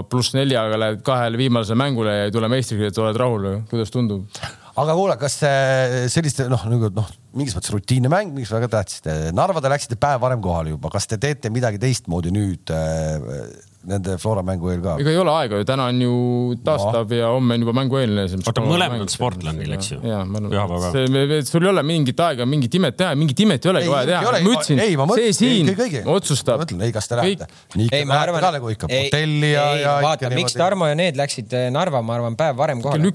[0.10, 3.94] pluss neljaga lähed kahele viimasele mängule ja ei tule meistriks, et oled rahul või kuidas
[3.94, 4.28] tundub?
[4.74, 5.36] aga kuule, kas
[6.14, 9.04] selliste noh, nagu noh, mingis mõttes rutiinne mäng, mis väga tähtis.
[9.36, 13.54] Narva te läksite päev varem kohale juba, kas te teete midagi teistmoodi nüüd äh,
[13.90, 14.96] nende Flora mängu eel ka?
[15.02, 16.14] ega ei ole aega ju, täna on ju
[16.66, 18.26] taastav ja homme on juba mängueelne.
[18.40, 20.00] Oota, mõlemad on Sportlandil, eks ju?
[20.04, 24.34] arvan, sul ei ole mingit aega, mingit imet teha, mingit imet ei olegi vaja teha.
[24.34, 24.82] ma ütlesin,
[25.18, 25.72] see siin
[26.14, 26.66] otsustab ma.
[26.66, 27.50] mõtlen, ei, kas te lähete?
[27.80, 29.98] nii ei, ma arvan, ka nagu ikka hotelli ja, ei, ja.
[30.06, 33.12] vaata, miks Tarmo ja need läksid eh, Narva, ma arvan, päev varem kohale.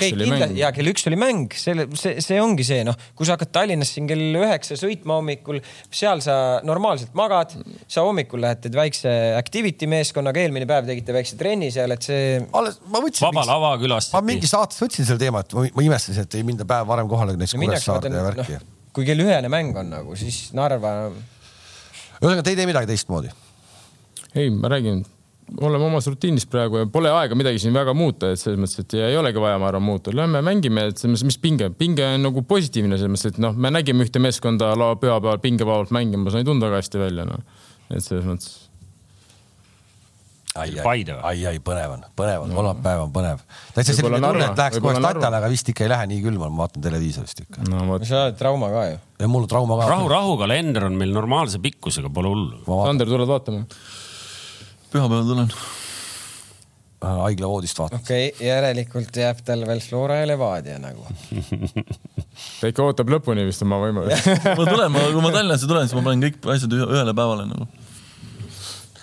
[0.58, 3.92] Ja kell üks oli mäng, selle, see, see ongi see, noh, kui sa hakkad Tallinnas
[3.94, 5.60] siin kell üheksa sõitma hommikul,
[5.94, 7.54] seal sa normaalselt magad,
[7.88, 12.38] sa hommikul lähed, teed väikse activity meeskonnaga, eelmine päev tegite väikse trenni seal, et see.
[12.58, 13.26] alles ma võtsin.
[13.28, 14.50] Vaba Lava ma külastati mingi.
[14.50, 17.54] saates võtsin selle teema, et ma, ma imestasin, et ei minda päev varem kohale näiteks
[17.54, 18.64] no Kuressaarde ja värki noh.
[18.96, 20.96] kui kell ühene mäng on nagu, siis Narva,
[22.18, 23.30] ühesõnaga, te ei tee midagi teistmoodi.
[24.34, 25.04] ei, ma räägin,
[25.60, 28.96] oleme omas rutiinis praegu ja pole aega midagi siin väga muuta, et selles mõttes, et
[28.98, 30.12] ja ei olegi vaja, ma arvan, muuta.
[30.14, 33.56] Lähme mängime, et selles mõttes, mis pinge, pinge on nagu positiivne selles mõttes, et noh,
[33.56, 37.44] me nägime ühte meeskonda pühapäeval pingevabalt mängimas, ei tulnud väga hästi välja, noh.
[37.88, 38.67] et selles mõttes.
[40.62, 41.24] ai, ai Paide, või?
[41.30, 43.44] ai, ai, põnev on, põnev on, kolmapäev on põnev.
[43.76, 46.64] täitsa selline tunne, et läheks kohe statale, aga vist ikka ei lähe nii külma, ma
[46.66, 47.68] vaatan televiisorist ikka.
[47.70, 48.98] no vot, sa oled trauma ka ju.
[49.22, 49.88] ja mul on trauma ka.
[49.94, 52.62] rahu, rahu, kalender on meil normaalse pikkusega, pole hullu.
[52.66, 53.64] Sander, tuled vaatama?
[54.92, 55.50] pühapäeval tulen.
[56.98, 58.00] haiglavoodist vaatan.
[58.02, 61.04] okei okay,, järelikult jääb tal veel Flora ja Levadia nagu.
[62.60, 64.32] ta ikka ootab lõpuni vist oma võimalust.
[64.58, 67.46] ma tulen, ma, kui ma Tallinnasse tulen, siis ma panen kõik asjad ühe- ühele päevale
[67.50, 67.68] nagu,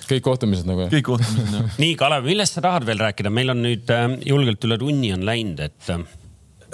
[0.09, 0.91] kõik kohtumised nagu jah?
[0.93, 4.69] kõik kohtumised ja nii, Kalev, millest sa tahad veel rääkida, meil on nüüd äh, julgelt
[4.69, 6.05] üle tunni on läinud, et äh,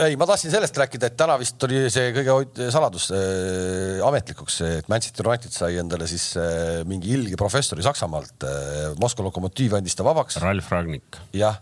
[0.07, 4.91] ei, ma tahtsin sellest rääkida, et täna vist oli see kõige saladus äh, ametlikuks, et
[4.91, 8.79] Manchester United sai endale siis äh, mingi ilge professori Saksamaalt äh,.
[9.01, 10.39] Moskva Lokomotiiv andis ta vabaks.
[10.43, 11.19] Ralf Ragnik.
[11.37, 11.59] jah,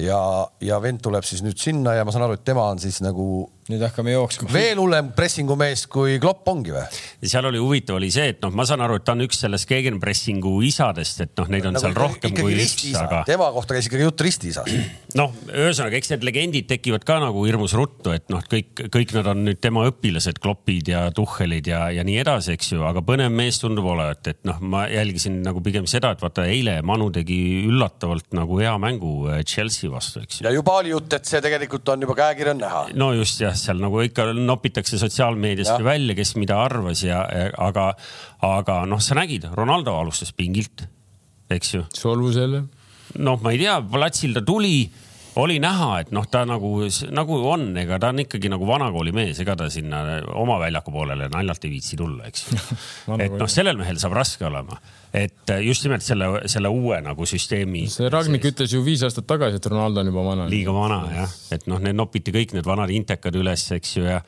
[0.00, 0.20] ja,
[0.64, 3.44] ja vend tuleb siis nüüd sinna ja ma saan aru, et tema on siis nagu
[3.70, 4.48] nüüd hakkame jooksma.
[4.50, 6.82] veel hullem pressingumees kui Klopp ongi või?
[7.30, 9.68] seal oli huvitav oli see, et noh, ma saan aru, et ta on üks sellest
[9.70, 14.08] gegenpressingu isadest, et noh, neid on seal rohkem kui üks, aga tema kohta käis ikkagi
[14.08, 14.72] jutt ristiisast.
[15.20, 19.30] noh, ühesõnaga, eks need legendid tekivad ka nagu hirmus ruttu, et noh, kõik, kõik nad
[19.30, 23.30] on nüüd tema õpilased, Kloppid ja Tuhhelid ja, ja nii edasi, eks ju, aga põnev
[23.30, 27.38] mees tundub olevat, et noh, ma jälgisin nagu pigem seda, et vaata eile Manu tegi
[27.70, 29.44] üllatavalt nagu hea mängu äh,
[29.82, 30.46] Chelsea vastu, eks ju.
[30.46, 32.82] ja juba oli jutt, et see tegelikult on juba käekiri on näha.
[32.98, 37.22] no just jah, seal nagu ikka nopitakse sotsiaalmeediast välja, kes mida arvas ja,
[37.58, 37.92] aga,
[38.46, 40.86] aga noh, sa nägid, Ronaldo alustas pingilt,
[41.50, 42.64] eks ju solvus jälle.
[43.18, 44.76] noh, ma ei tea, platsil ta tuli
[45.40, 46.74] oli näha, et noh, ta nagu,
[47.08, 51.30] nagu on, ega ta on ikkagi nagu vanakooli mees, ega ta sinna oma väljaku poolele
[51.32, 52.58] naljalt ei viitsi tulla, eks ju.
[53.24, 54.76] et noh, sellel mehel saab raske olema,
[55.12, 57.84] et just nimelt selle, selle uue nagu süsteemi.
[57.92, 60.48] see Ragnik ütles ju viis aastat tagasi, et Ronaldo on juba vana.
[60.48, 64.22] liiga vana jah, et noh, need nopiti kõik need vanad intekad üles, eks ju, ja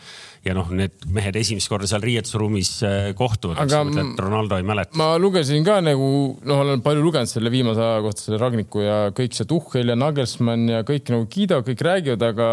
[0.44, 4.58] ja noh, need mehed esimest korda seal riietusruumis äh, kohtuvad, eks Aga ju, et Ronaldo
[4.60, 4.92] ei mäleta.
[5.00, 6.08] ma lugesin ka nagu,
[6.44, 9.96] noh, olen palju lugenud selle viimase aja kohta, selle Ragniku ja kõik see Tuhhel ja
[9.96, 12.48] Nagelsmann ja kõik nagu kiidavad, kõik räägivad, aga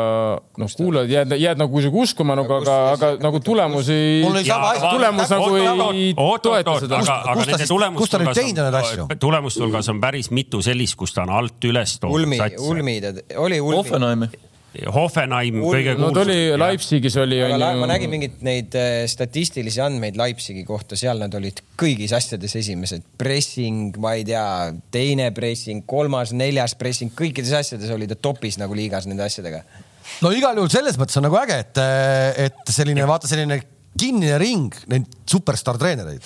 [0.61, 3.99] noh, kuulad, jääd, jääd nagu kuidagi uskuma nagu, aga, aga nagu tulemusi.
[4.23, 7.01] Tulemus nagu ei toeta seda.
[7.03, 8.93] aga, aga Kus ta ta nüüd teinud on neid asju?
[8.93, 12.97] tulemuste, tulemuste hulgas on päris mitu sellist, kus ta on alt üles Ulmi toonud, Ulmi,
[13.41, 14.31] oli Ulmi.
[14.71, 16.61] Hoffenheim Ulm- kõige no ta oli kuulsam.
[16.61, 17.41] Leipzigis oli.
[17.59, 22.55] la- ma nägin mingeid neid äh, statistilisi andmeid Leipzigi kohta, seal nad olid kõigis asjades
[22.55, 23.03] esimesed.
[23.19, 24.45] pressing, ma ei tea,
[24.91, 29.63] teine pressing, kolmas, neljas pressing, kõikides asjades oli ta topis nagu liigas nende asjadega.
[30.23, 31.83] no igal juhul selles mõttes on nagu äge, et,
[32.47, 33.59] et selline vaata selline
[33.99, 36.23] kinnine ring neid superstaar treenereid.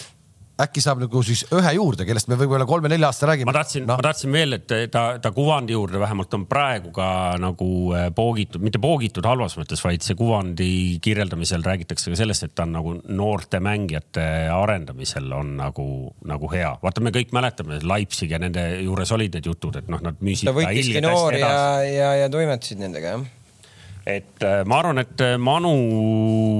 [0.61, 3.49] Äkki saab nagu siis ühe juurde, kellest me võib-olla kolme-nelja aasta räägime.
[3.49, 7.07] ma tahtsin no., ma tahtsin veel, et ta, ta kuvandi juurde vähemalt on praegu ka
[7.41, 10.69] nagu äh, poogitud, mitte poogitud halvas mõttes, vaid see kuvandi
[11.03, 14.25] kirjeldamisel räägitakse ka sellest, et ta on nagu noorte mängijate
[14.55, 15.87] arendamisel on nagu,
[16.27, 16.71] nagu hea.
[16.83, 20.51] vaata, me kõik mäletame Leipzig ja nende juures olid need jutud, et noh, nad müüsid
[20.51, 23.25] ta võttiski noori ja ja, ja toimetasid nendega jah.
[24.05, 25.73] Et äh, ma arvan, et äh, Manu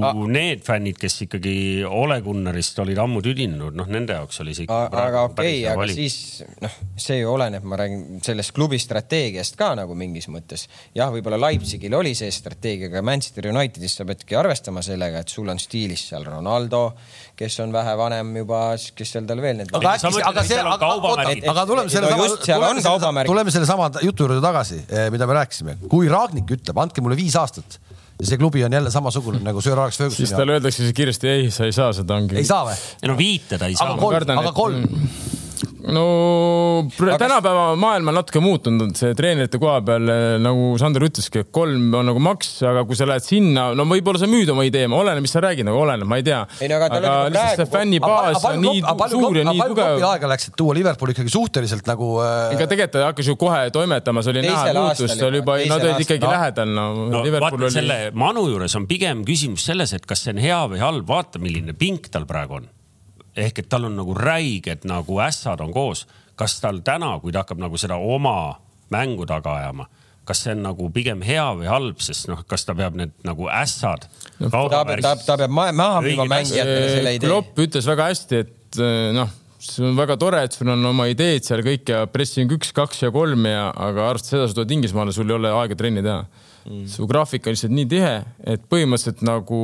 [0.05, 0.13] Ah.
[0.27, 4.79] need fännid, kes ikkagi Ole Gunnarist olid ammu tüdinud, noh, nende jaoks oli see ikka
[4.89, 5.97] aga okei okay,, aga valik.
[5.97, 10.67] siis noh, see ju oleneb, ma räägin sellest klubi strateegiast ka nagu mingis mõttes.
[10.97, 15.49] jah, võib-olla Leipzigil oli see strateegia, aga Manchester Unitedis sa peadki arvestama sellega, et sul
[15.53, 16.87] on stiilis seal Ronaldo,
[17.39, 18.61] kes on vähe vanem juba,
[18.95, 19.73] kes seal tal veel need.
[19.75, 20.91] aga äkki, aga see, aga,
[21.51, 23.31] aga tuleme selle No kaubamärgid.
[23.31, 24.81] tuleme selle sama jutu juurde tagasi,
[25.11, 25.77] mida me rääkisime.
[25.91, 27.79] kui Ragnik ütleb, andke mulle viis aastat
[28.19, 30.37] ja see klubi on jälle samasugune nagu Sir Alex siis Ferguson.
[30.37, 32.37] talle öeldakse siis kiiresti ei, sa ei saa seda, ongi.
[32.39, 32.77] ei saa või?
[33.03, 33.99] ei no viite ta ei saa aga.
[34.01, 34.87] kolm, aga kolm.
[35.93, 36.05] No
[36.97, 41.51] Aga- tänapäeva maailm on natuke muutunud, see treenerite koha peal eh, nagu Sander ütleski, et
[41.55, 44.87] kolm on nagu maks, aga kui sa lähed sinna, no võib-olla sa müüd oma idee,
[44.89, 46.41] oleneb, mis sa räägid, nagu oleneb, ma ei tea.
[46.45, 48.83] No aga oli lihtsalt see fännibaas on nii
[49.13, 52.69] suur ja nii palju tugev aega läks, et tuua Liverpooli ikkagi suhteliselt nagu äh, ega
[52.71, 56.05] tegelikult ta hakkas ju kohe toimetama, see oli näha muutust, ta oli juba, nad olid
[56.05, 56.35] ikkagi aastal.
[56.35, 60.25] lähedal, no, no Liverpool vaata oli selle Manu juures on pigem küsimus selles, et kas
[60.25, 62.69] see on hea või halb, vaata, milline pink tal praegu on.
[63.35, 66.05] Ehk et tal on nagu räiged nagu ässad on koos,
[66.39, 68.55] kas tal täna, kui ta hakkab nagu seda oma
[68.93, 69.87] mängu taga ajama,
[70.25, 73.49] kas see on nagu pigem hea või halb, sest noh, kas ta peab need nagu
[73.51, 74.07] ässad
[74.39, 74.49] no,.
[74.49, 77.27] ta peab, ta, ta peab ma- maha müüma mängijatele selle idee.
[77.27, 79.31] Klopp ütles väga hästi, et eh, noh,
[79.61, 83.05] see on väga tore, et sul on oma ideed seal kõik ja pressing üks, kaks
[83.05, 86.23] ja kolm ja, aga arvestades seda, sa tuled Inglismaale, sul ei ole aega trenni teha
[86.65, 86.85] mm..
[86.91, 88.13] su graafik on lihtsalt nii tihe,
[88.53, 89.59] et põhimõtteliselt nagu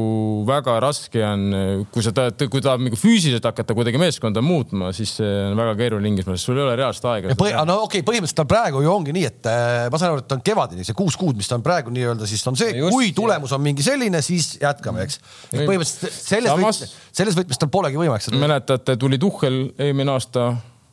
[0.47, 1.45] väga raske on,
[1.93, 5.75] kui sa tahad, kui tahad nagu füüsiliselt hakata kuidagi meeskonda muutma, siis see on väga
[5.79, 8.93] keeruline Inglismaal, sest sul ei ole reaalset aega no okei okay,, põhimõtteliselt tal praegu ju
[8.93, 11.57] ongi nii, et äh, ma saan aru, et on kevadini see kuus kuud, mis ta
[11.59, 13.15] on praegu nii-öelda, siis on see kui jah.
[13.17, 15.21] tulemus on mingi selline, siis jätkame, eks.
[15.53, 18.41] Põhimõtteliselt selles samas- võtmes, selles võtmes tal polegi võimalik seda.
[18.41, 20.51] mäletate, tuli Tuhhel eelmine aasta,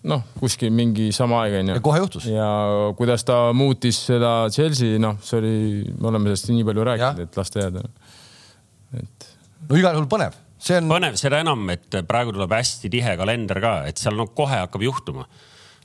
[0.09, 1.83] noh, kuskil mingi sama aeg onju ja.
[1.85, 2.29] kohe juhtus.
[2.31, 2.49] ja
[2.99, 5.57] kuidas ta muutis seda Chelsea, noh, see oli,
[5.99, 7.85] me oleme sellest nii palju rääkinud, et las ta jääda.
[9.01, 9.29] et
[9.69, 13.63] no igal juhul põnev, see on, põnev seda enam, et praegu tuleb hästi tihe kalender
[13.65, 15.27] ka, et seal no kohe hakkab juhtuma.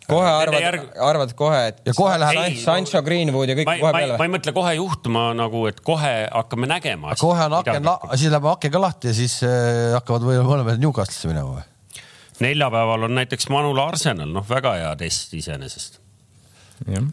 [0.08, 3.78] kohe arvad järg..., arvad kohe, et ja kohe läheb Ei,, Sancho, Greenwood ja kõik ma,
[3.82, 7.16] kohe ma, peale ma ei mõtle kohe juhtuma nagu, et kohe hakkame nägema.
[7.20, 11.32] kohe on aken, siis läheb aken ka lahti ja siis äh, hakkavad või mõlemad Newcastle'isse
[11.32, 11.70] minema või?
[12.42, 16.00] Neljapäeval on näiteks Manul Arsenal, noh, väga hea test iseenesest.
[16.90, 17.06] jah,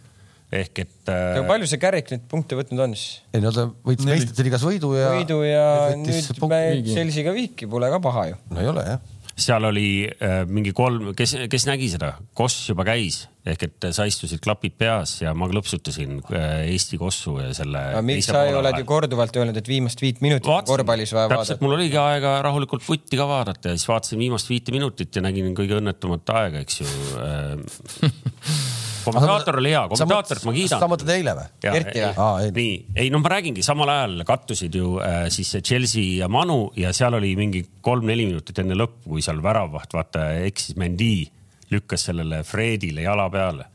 [0.61, 3.21] ehk et äh, palju see Carrick nüüd punkte võtnud on siis?
[3.37, 5.13] ei no ta võitis meistrite liigas võidu ja.
[5.15, 5.67] võidu ja
[6.01, 6.95] nüüd viigi.
[6.95, 8.41] Chelsea'ga viiki pole ka paha ju.
[8.51, 9.05] no ei ole jah.
[9.41, 14.05] Seal oli äh, mingi kolm, kes, kes nägi seda, Koss juba käis ehk et sa
[14.09, 17.81] istusid klapid peas ja ma klõpsutasin äh, Eesti Kossu ja selle.
[17.95, 21.57] aga miks sa oled ju korduvalt öelnud, et viimast viit minutit on korvpallis vaja täpselt,
[21.57, 21.65] vaadata?
[21.65, 25.55] mul oligi aega rahulikult vutti ka vaadata ja siis vaatasin viimast viite minutit ja nägin
[25.57, 26.91] kõige õnnetumat aega, eks ju.
[29.05, 30.87] kommentaator oli hea, kommentaatorit ma sa kiidan.
[30.93, 31.49] mõtled eile või?
[31.65, 32.53] Ja, Erti või?
[32.61, 36.71] Nii, ei no ma räägingi, samal ajal kattusid ju äh, siis see Chelsea ja Manu
[36.79, 41.27] ja seal oli mingi kolm-neli minutit enne lõppu, kui seal väravvaht vaata eksis Mendy,
[41.71, 43.69] lükkas sellele Fredile jala peale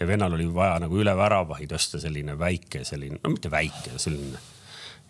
[0.00, 4.40] ja vennal oli vaja nagu üle väravahi tõsta selline väike selline, no mitte väike, selline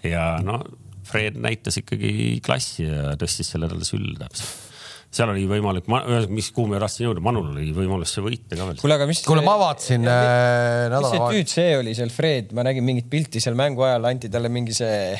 [0.06, 0.62] ja no
[1.10, 4.69] Fred näitas ikkagi klassi ja tõstis selle talle sülle täpselt.
[5.10, 5.88] Seal oli võimalik,
[6.30, 8.78] mis, kuhu ma tahtsin jõuda, Manul oli võimalus see võita ka veel.
[8.78, 9.22] kuule, aga mis.
[9.26, 13.42] kuule, ma vaatasin äh, mis see tüüt see oli seal, Fred, ma nägin mingit pilti
[13.42, 15.16] seal mängu ajal, anti talle mingi see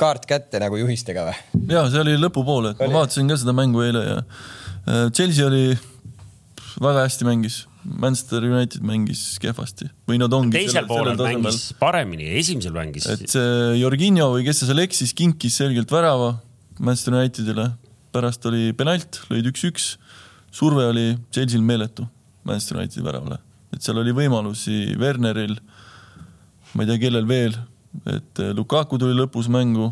[0.00, 1.64] kaart kätte nagu juhistega või?
[1.74, 5.74] ja see oli lõpupoole, et ma vaatasin ka seda mängu eile ja äh, Chelsea oli,
[6.78, 7.58] väga hästi mängis,
[7.90, 13.10] Manchester United mängis kehvasti või nad ongi teisel poolel mängis paremini, esimesel mängis.
[13.10, 16.36] et see Jorginho või kes see seal eksis, kinkis selgelt värava
[16.78, 17.72] Manchester Unitedile,
[18.14, 19.94] pärast oli penalt, lõid üks-üks,
[20.54, 22.06] surve oli Chelsea'l meeletu
[22.44, 23.40] Manchester Unitedi väravale,
[23.74, 25.56] et seal oli võimalusi Werneril,
[26.74, 27.56] ma ei tea, kellel veel,
[28.08, 29.90] et eh, Lukaku tuli lõpus mängu,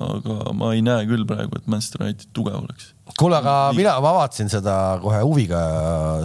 [0.00, 2.92] aga ma ei näe küll praegu, et Manchester United tugev oleks.
[3.18, 5.60] kuule, aga mina, ma vaatasin seda kohe huviga,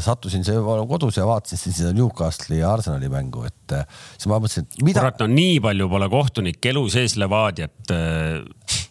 [0.05, 4.39] sattusin see kodus ja vaatasin siis seda Newcastle'i ja Arsenali mängu, et äh, siis ma
[4.39, 8.84] mõtlesin, et mida, kurat, no nii palju pole kohtunikke elu sees Levadiat äh,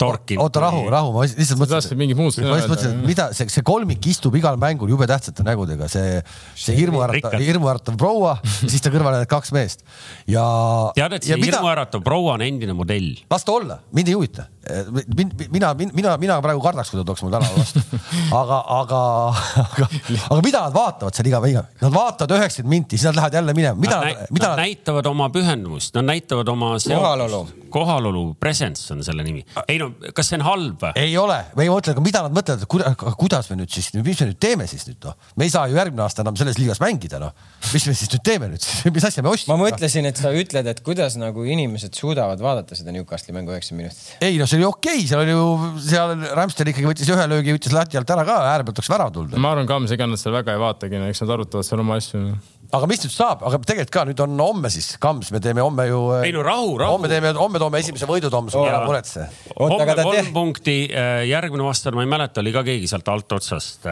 [0.00, 0.42] torkinud.
[0.44, 3.28] oota rahu, rahu, ma lihtsalt sa tahtsid mõtlesin, mingit muud ma just mõtlesin, et mida
[3.36, 6.20] see, see kolmik istub igal mängul jube tähtsate nägudega, see,
[6.58, 8.36] see hirmuäratav, hirmuäratav proua,
[8.70, 9.84] siis ta kõrval need kaks meest
[10.30, 10.44] ja.
[10.96, 13.14] tead, et see hirmuäratav proua on endine modell.
[13.30, 14.48] las ta olla, mind ei huvita.
[15.16, 17.82] mind, mina, mina, mina praegu kardaks, kui ta tooks mulle tänaval vastu.
[18.40, 19.02] aga, aga,
[19.64, 19.88] aga,
[20.30, 23.56] aga mida nad vaatavad seal iga päev, nad vaatavad üheksakümmend minti, siis nad lähevad jälle
[23.56, 27.48] minema, mida Nad, nad, mida nad nad, näitavad oma pühendumust, nad näitavad oma Kohalolu.
[27.70, 29.44] kohalolu, presence on selle nimi.
[29.68, 30.92] ei no kas see on halb või?
[31.00, 34.20] ei ole, me ei mõtle, aga mida nad mõtlevad, kuidas, kuidas me nüüd siis, mis
[34.20, 36.80] me nüüd teeme siis nüüd noh, me ei saa ju järgmine aasta enam selles liigas
[36.82, 37.34] mängida noh.
[37.72, 39.58] mis me siis nüüd teeme nüüd, mis asja me ma ostsime?
[39.64, 44.14] mõtlesin, et sa ütled, et kuidas nagu inimesed suudavad vaadata seda Newcastle'i mängu üheksakümmend minutit.
[44.24, 45.44] ei no see oli okei okay,, seal oli ju,
[45.82, 49.12] seal Ramstel ikkagi võttis ühe löögi, võttis lati alt ära ka, ääre pealt oleks värav
[49.14, 49.36] tulnud.
[49.42, 52.22] ma arvan, Kams, ega nad seal väga ei vaatagi, eks nad arutavad seal oma asju.
[52.78, 55.88] aga mis nüüd saab, aga tegelikult ka nüüd on homme siis, Kams, me teeme homme
[55.88, 56.00] ju.
[56.20, 56.98] Ei no rahu, rahu.
[56.98, 58.84] homme teeme, homme toome esimese võidu, Toms, ära Jaa.
[58.86, 59.28] muretse.
[59.58, 60.76] homme kolm teeb, punkti,
[61.30, 63.88] järgmine vastane, ma ei mäleta, oli ka keegi sealt alt otsast.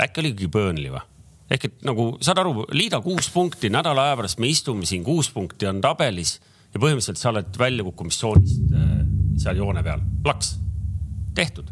[0.00, 1.06] äkki oligi Burnley või?
[1.50, 5.32] ehk et nagu saad aru, liida kuus punkti, nädala aja pärast me istume siin, kuus
[5.34, 6.36] punkti on tabelis
[6.70, 8.96] ja põhimõtteliselt sa oled väljakukkumistsoonist äh,
[9.40, 10.54] seal joone peal, plaks,
[11.34, 11.70] tehtud.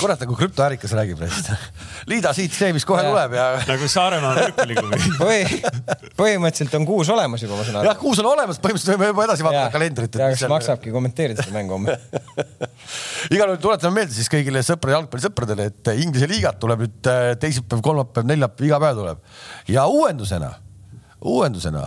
[0.00, 1.50] kurat, nagu krüptoärikas räägib neist.
[2.10, 3.12] liida siit see, mis kohe Jaa.
[3.12, 3.44] tuleb ja.
[3.70, 4.98] nagu Saaremaa võrkpalliklubi.
[5.20, 5.60] põhi,
[6.18, 8.00] põhimõtteliselt on kuus olemas juba, ma saan jah, aru.
[8.00, 10.20] kuus on olemas, põhimõtteliselt võime juba edasi vaadata kalendrit.
[10.24, 11.98] kas maksabki kommenteerida seda mängu homme?
[13.30, 17.84] igal juhul tuletame meelde siis kõigile sõpradele, jalgpallisõpradele, et Inglise liigat tuleb nüüd äh, teisipäev,
[17.84, 19.34] kolmapäev, neljapäev, iga päev tuleb.
[19.70, 20.54] ja uuendusena,
[21.20, 21.86] uuendusena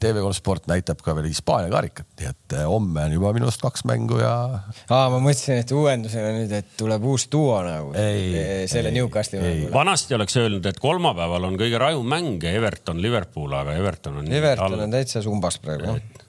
[0.00, 3.62] TV3 Sport näitab ka veel Hispaania karikat, nii et äh, homme on juba minu arust
[3.62, 7.92] kaks mängu ja aa, ma mõtlesin, et uuendusena nüüd, et tuleb uus duo nagu.
[8.00, 8.96] Ei, selle ei.
[9.00, 9.68] mängu.
[9.74, 14.32] vanasti oleks öelnud, et kolmapäeval on kõige rajum mäng Everton, Liverpool, aga Everton on.
[14.40, 16.26] Everton on täitsa sumbas praegu, jah.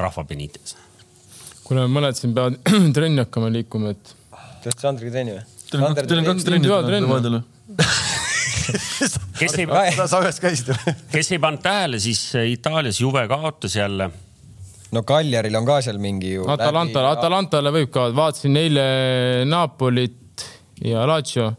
[0.00, 0.76] rahva Benitez.
[1.64, 2.60] kuna mõned siin peavad
[2.96, 4.14] trenni hakkama liikuma, et
[4.66, 5.48] tead Sandriga trenni või?
[5.70, 7.44] Teil on kaks trenni individuaaltrenn.
[9.38, 9.68] kes ei,
[10.06, 10.74] sa ühes käisid
[11.12, 12.22] kes ei pannud tähele, siis
[12.52, 14.10] Itaalias Juve kaotas jälle.
[14.92, 16.46] no Kaljaril on ka seal mingi ju.
[16.50, 18.86] Atalanta, Atalantale võib ka, vaatasin eile
[19.48, 20.46] Napolit
[20.84, 21.52] ja Lazio.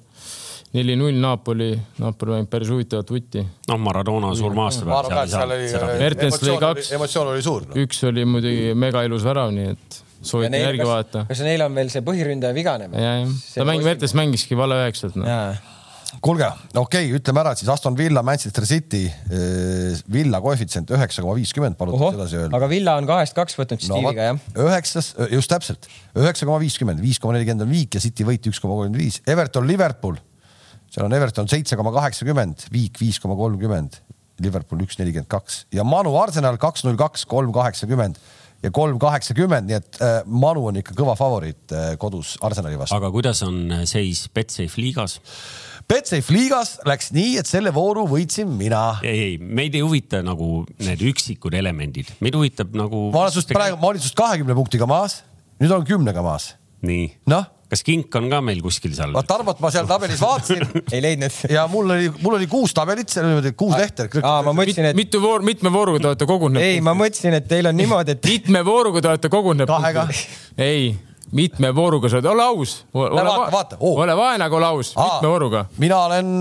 [0.72, 3.42] neli-null Napoli, Napoli mängib päris huvitavat vutti.
[3.68, 6.94] noh, Maradona surma ma arvan ka, et seal oli äh, Mertens lõi emotsioon oli kaks.,
[7.00, 7.76] emotsioon oli suur no..
[7.84, 11.26] üks oli muidugi mega ilus värav, nii et soovitan järgi vaadata.
[11.28, 15.28] kas neil on veel see põhiründaja vigane ta mängib, Mertens mängiski vale üheksat no..
[16.20, 19.06] kuulge, okei okay,, ütleme ära, et siis Aston Villa, Manchester City,
[20.12, 22.60] Villa koefitsient üheksa koma viiskümmend, palutakse edasi, öelda.
[22.60, 24.42] aga Villa on kahest kaks võtnud stiiliga jah.
[24.66, 25.88] üheksas, just täpselt,
[26.20, 29.22] üheksa koma viiskümmend, viis koma nelikümmend on viik ja City võit üks koma kolmkümmend viis.
[29.32, 30.20] Everton, Liverpool,
[30.92, 34.02] seal on Everton seitse koma kaheksakümmend, viik viis koma kolmkümmend,
[34.42, 38.20] Liverpool üks nelikümmend kaks ja Manu Arsenal kaks null kaks, kolm kaheksakümmend
[38.62, 42.96] ja kolm kaheksakümmend, nii et äh, Manu on ikka kõva favoriit äh, kodus Arsenali vastu.
[42.98, 45.20] aga kuidas on seis Betsafe liigas?
[45.90, 49.02] Betsafe liigas läks nii, et selle vooru võitsin mina.
[49.04, 53.10] ei, ei, meid ei huvita nagu need üksikud elemendid, meid huvitab nagu.
[53.14, 55.22] ma olen sinust praegu, ma olin sinust kahekümne punktiga maas,
[55.62, 56.54] nüüd olen kümnega maas.
[56.86, 59.14] nii, noh, kas kink on ka meil kuskil seal?
[59.16, 60.66] vaat Tarmot ma seal tabelis vaatasin
[60.96, 61.38] ei leidnud.
[61.52, 64.10] ja mul oli, mul oli kuus tabelit, seal oli niimoodi kuus lehte.
[64.22, 66.66] aa, ma mõtlesin, et mitu voor, mitme vooruga te olete kogunenud?
[66.66, 69.72] ei, ma mõtlesin, et teil on niimoodi, et mitme vooruga te olete kogunenud?
[69.72, 70.08] Kahega.
[70.60, 70.92] ei,
[71.32, 72.76] mitme vooruga sa oled, ole aus.
[72.94, 73.96] ole vaata, vaata, oo.
[74.04, 75.66] ole vaene, aga ole aus, mitme vooruga?
[75.82, 76.32] mina olen,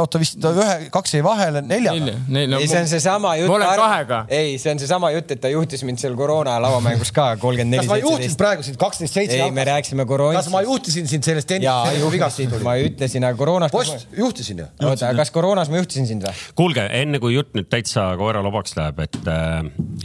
[0.00, 3.50] oota vist ühe, kaks jäi vahele, nelja, ei, see on seesama jutt.
[3.50, 4.20] ma olen kahega.
[4.28, 7.88] ei, see on seesama jutt, et ta juhtis mind seal koroona lauamängus ka kolmkümmend kas
[7.88, 10.46] neli, ma juhtisin praegu sind kaksteist seitse ei, me rääkisime koroonast.
[10.46, 12.66] kas ma juhtisin sind sellest jaa, juhtisin, vigast?
[12.66, 13.74] ma ütlesin, aga koroonast.
[13.74, 14.68] post, juhtisin ju.
[14.84, 16.44] oota, kas koroonas ma juhtisin sind või?
[16.58, 19.18] kuulge, enne kui jutt nüüd täitsa koeralobaks läheb, et,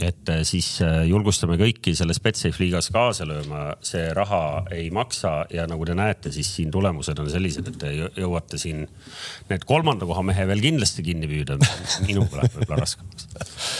[0.04, 3.74] et siis äh, julgustame kõiki selles Betsafe liigas kaasa lööma.
[3.84, 7.92] see raha ei maksa ja nagu te näete, siis siin tulemused on sellised, et te
[7.94, 8.84] jõ- jõuate siin
[9.50, 11.58] need kolmanda koha mehe veel kindlasti kinni püüda.
[12.08, 13.28] minuga läheb võib-olla raskemaks.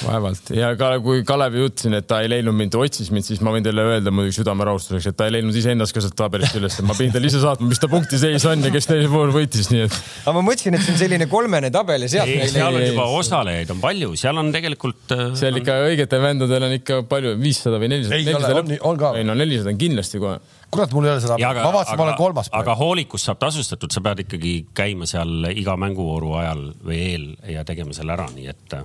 [0.04, 3.42] vaevalt ja ka kui Kalevi jutt siin, et ta ei leidnud mind, otsis mind, siis
[3.44, 6.78] ma võin teile öelda muidugi südamerahustuseks, et ta ei leidnud iseennast ka sealt tabelist üles.
[6.86, 9.70] ma pidin talle ise saatma, mis ta punkti seis on ja kes teise voor võitis,
[9.72, 9.98] nii et.
[10.24, 12.90] aga ma mõtlesin, et see on selline kolmene tabel ja sealt ei, seal on ei,
[12.92, 15.04] juba osalejaid on palju, seal on tegelikult.
[15.14, 18.18] äh, seal ikka õigetel vendadel on ikka palju, viissada või nelisada.
[18.18, 19.14] Ei on ka.
[19.18, 20.40] ei no nelisada on kindlasti kohe.
[20.74, 22.80] kurat, mul ei ole seda, ma vaatasin, ma olen kolmas aga praegu.
[22.82, 27.96] hoolikust saab tasustatud, sa pead ikkagi käima seal iga mänguvooru ajal või eel ja tegema
[27.96, 28.76] selle ära, nii et,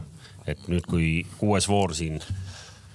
[0.53, 1.09] et nüüd, kui
[1.39, 2.21] kuues voor siin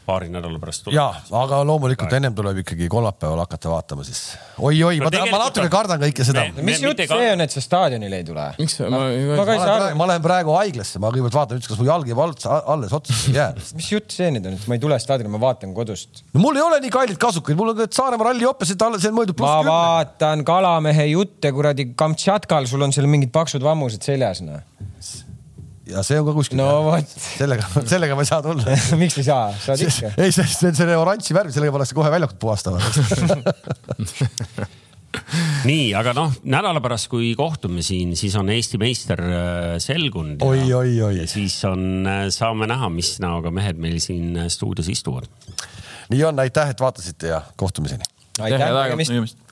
[0.07, 0.97] paari nädala pärast tuleb.
[0.99, 1.07] ja,
[1.41, 4.21] aga loomulikult ennem tuleb ikkagi kolmapäeval hakata vaatama siis
[4.59, 4.75] oi,.
[4.83, 6.45] oi-oi, ma, No ma tegelikult natuke on- kardan kõike seda.
[6.69, 8.45] Mis jutt see on, et sa staadionile ei tule?
[8.59, 11.73] miks ma, ma ma saa praegu, aru, ma olen praegu haiglasse, ma kõigepealt vaatan üldse,
[11.73, 13.49] kas mu jalg jääb alles, alles otsa ei jää.
[13.81, 16.25] mis jutt see nüüd on, et ma ei tule staadionile, ma vaatan kodust.
[16.35, 19.19] no mul ei ole nii kallid kasukaid, mul on Saaremaa ralli jopes, et see on
[19.21, 19.73] mõeldud ma pluss kümne.
[19.73, 24.61] vaatan kalamehe jutte kuradi Kamtšatkal, sul on seal mingid paksud vammused seljas, noh.
[25.91, 26.59] Ja see on ka kuskil.
[26.61, 30.15] no vot sellega, sellega ma ei saa tulla miks ei saa, saad ikka.
[30.17, 32.81] ei, see, see on selle oranži värv, sellega pannakse kohe väljakut puhastama
[35.69, 40.43] nii, aga noh, nädala pärast, kui kohtume siin, siis on Eesti meister äh, selgunud.
[40.43, 41.21] Oi, oi, oi.
[41.21, 45.31] ja siis on, saame näha, mis näoga mehed meil siin stuudios istuvad.
[46.11, 48.05] nii on, aitäh, et vaatasite ja kohtumiseni.
[48.41, 48.83] aitäh, Head aega.
[48.89, 49.15] nägemist.
[49.15, 49.44] nägemist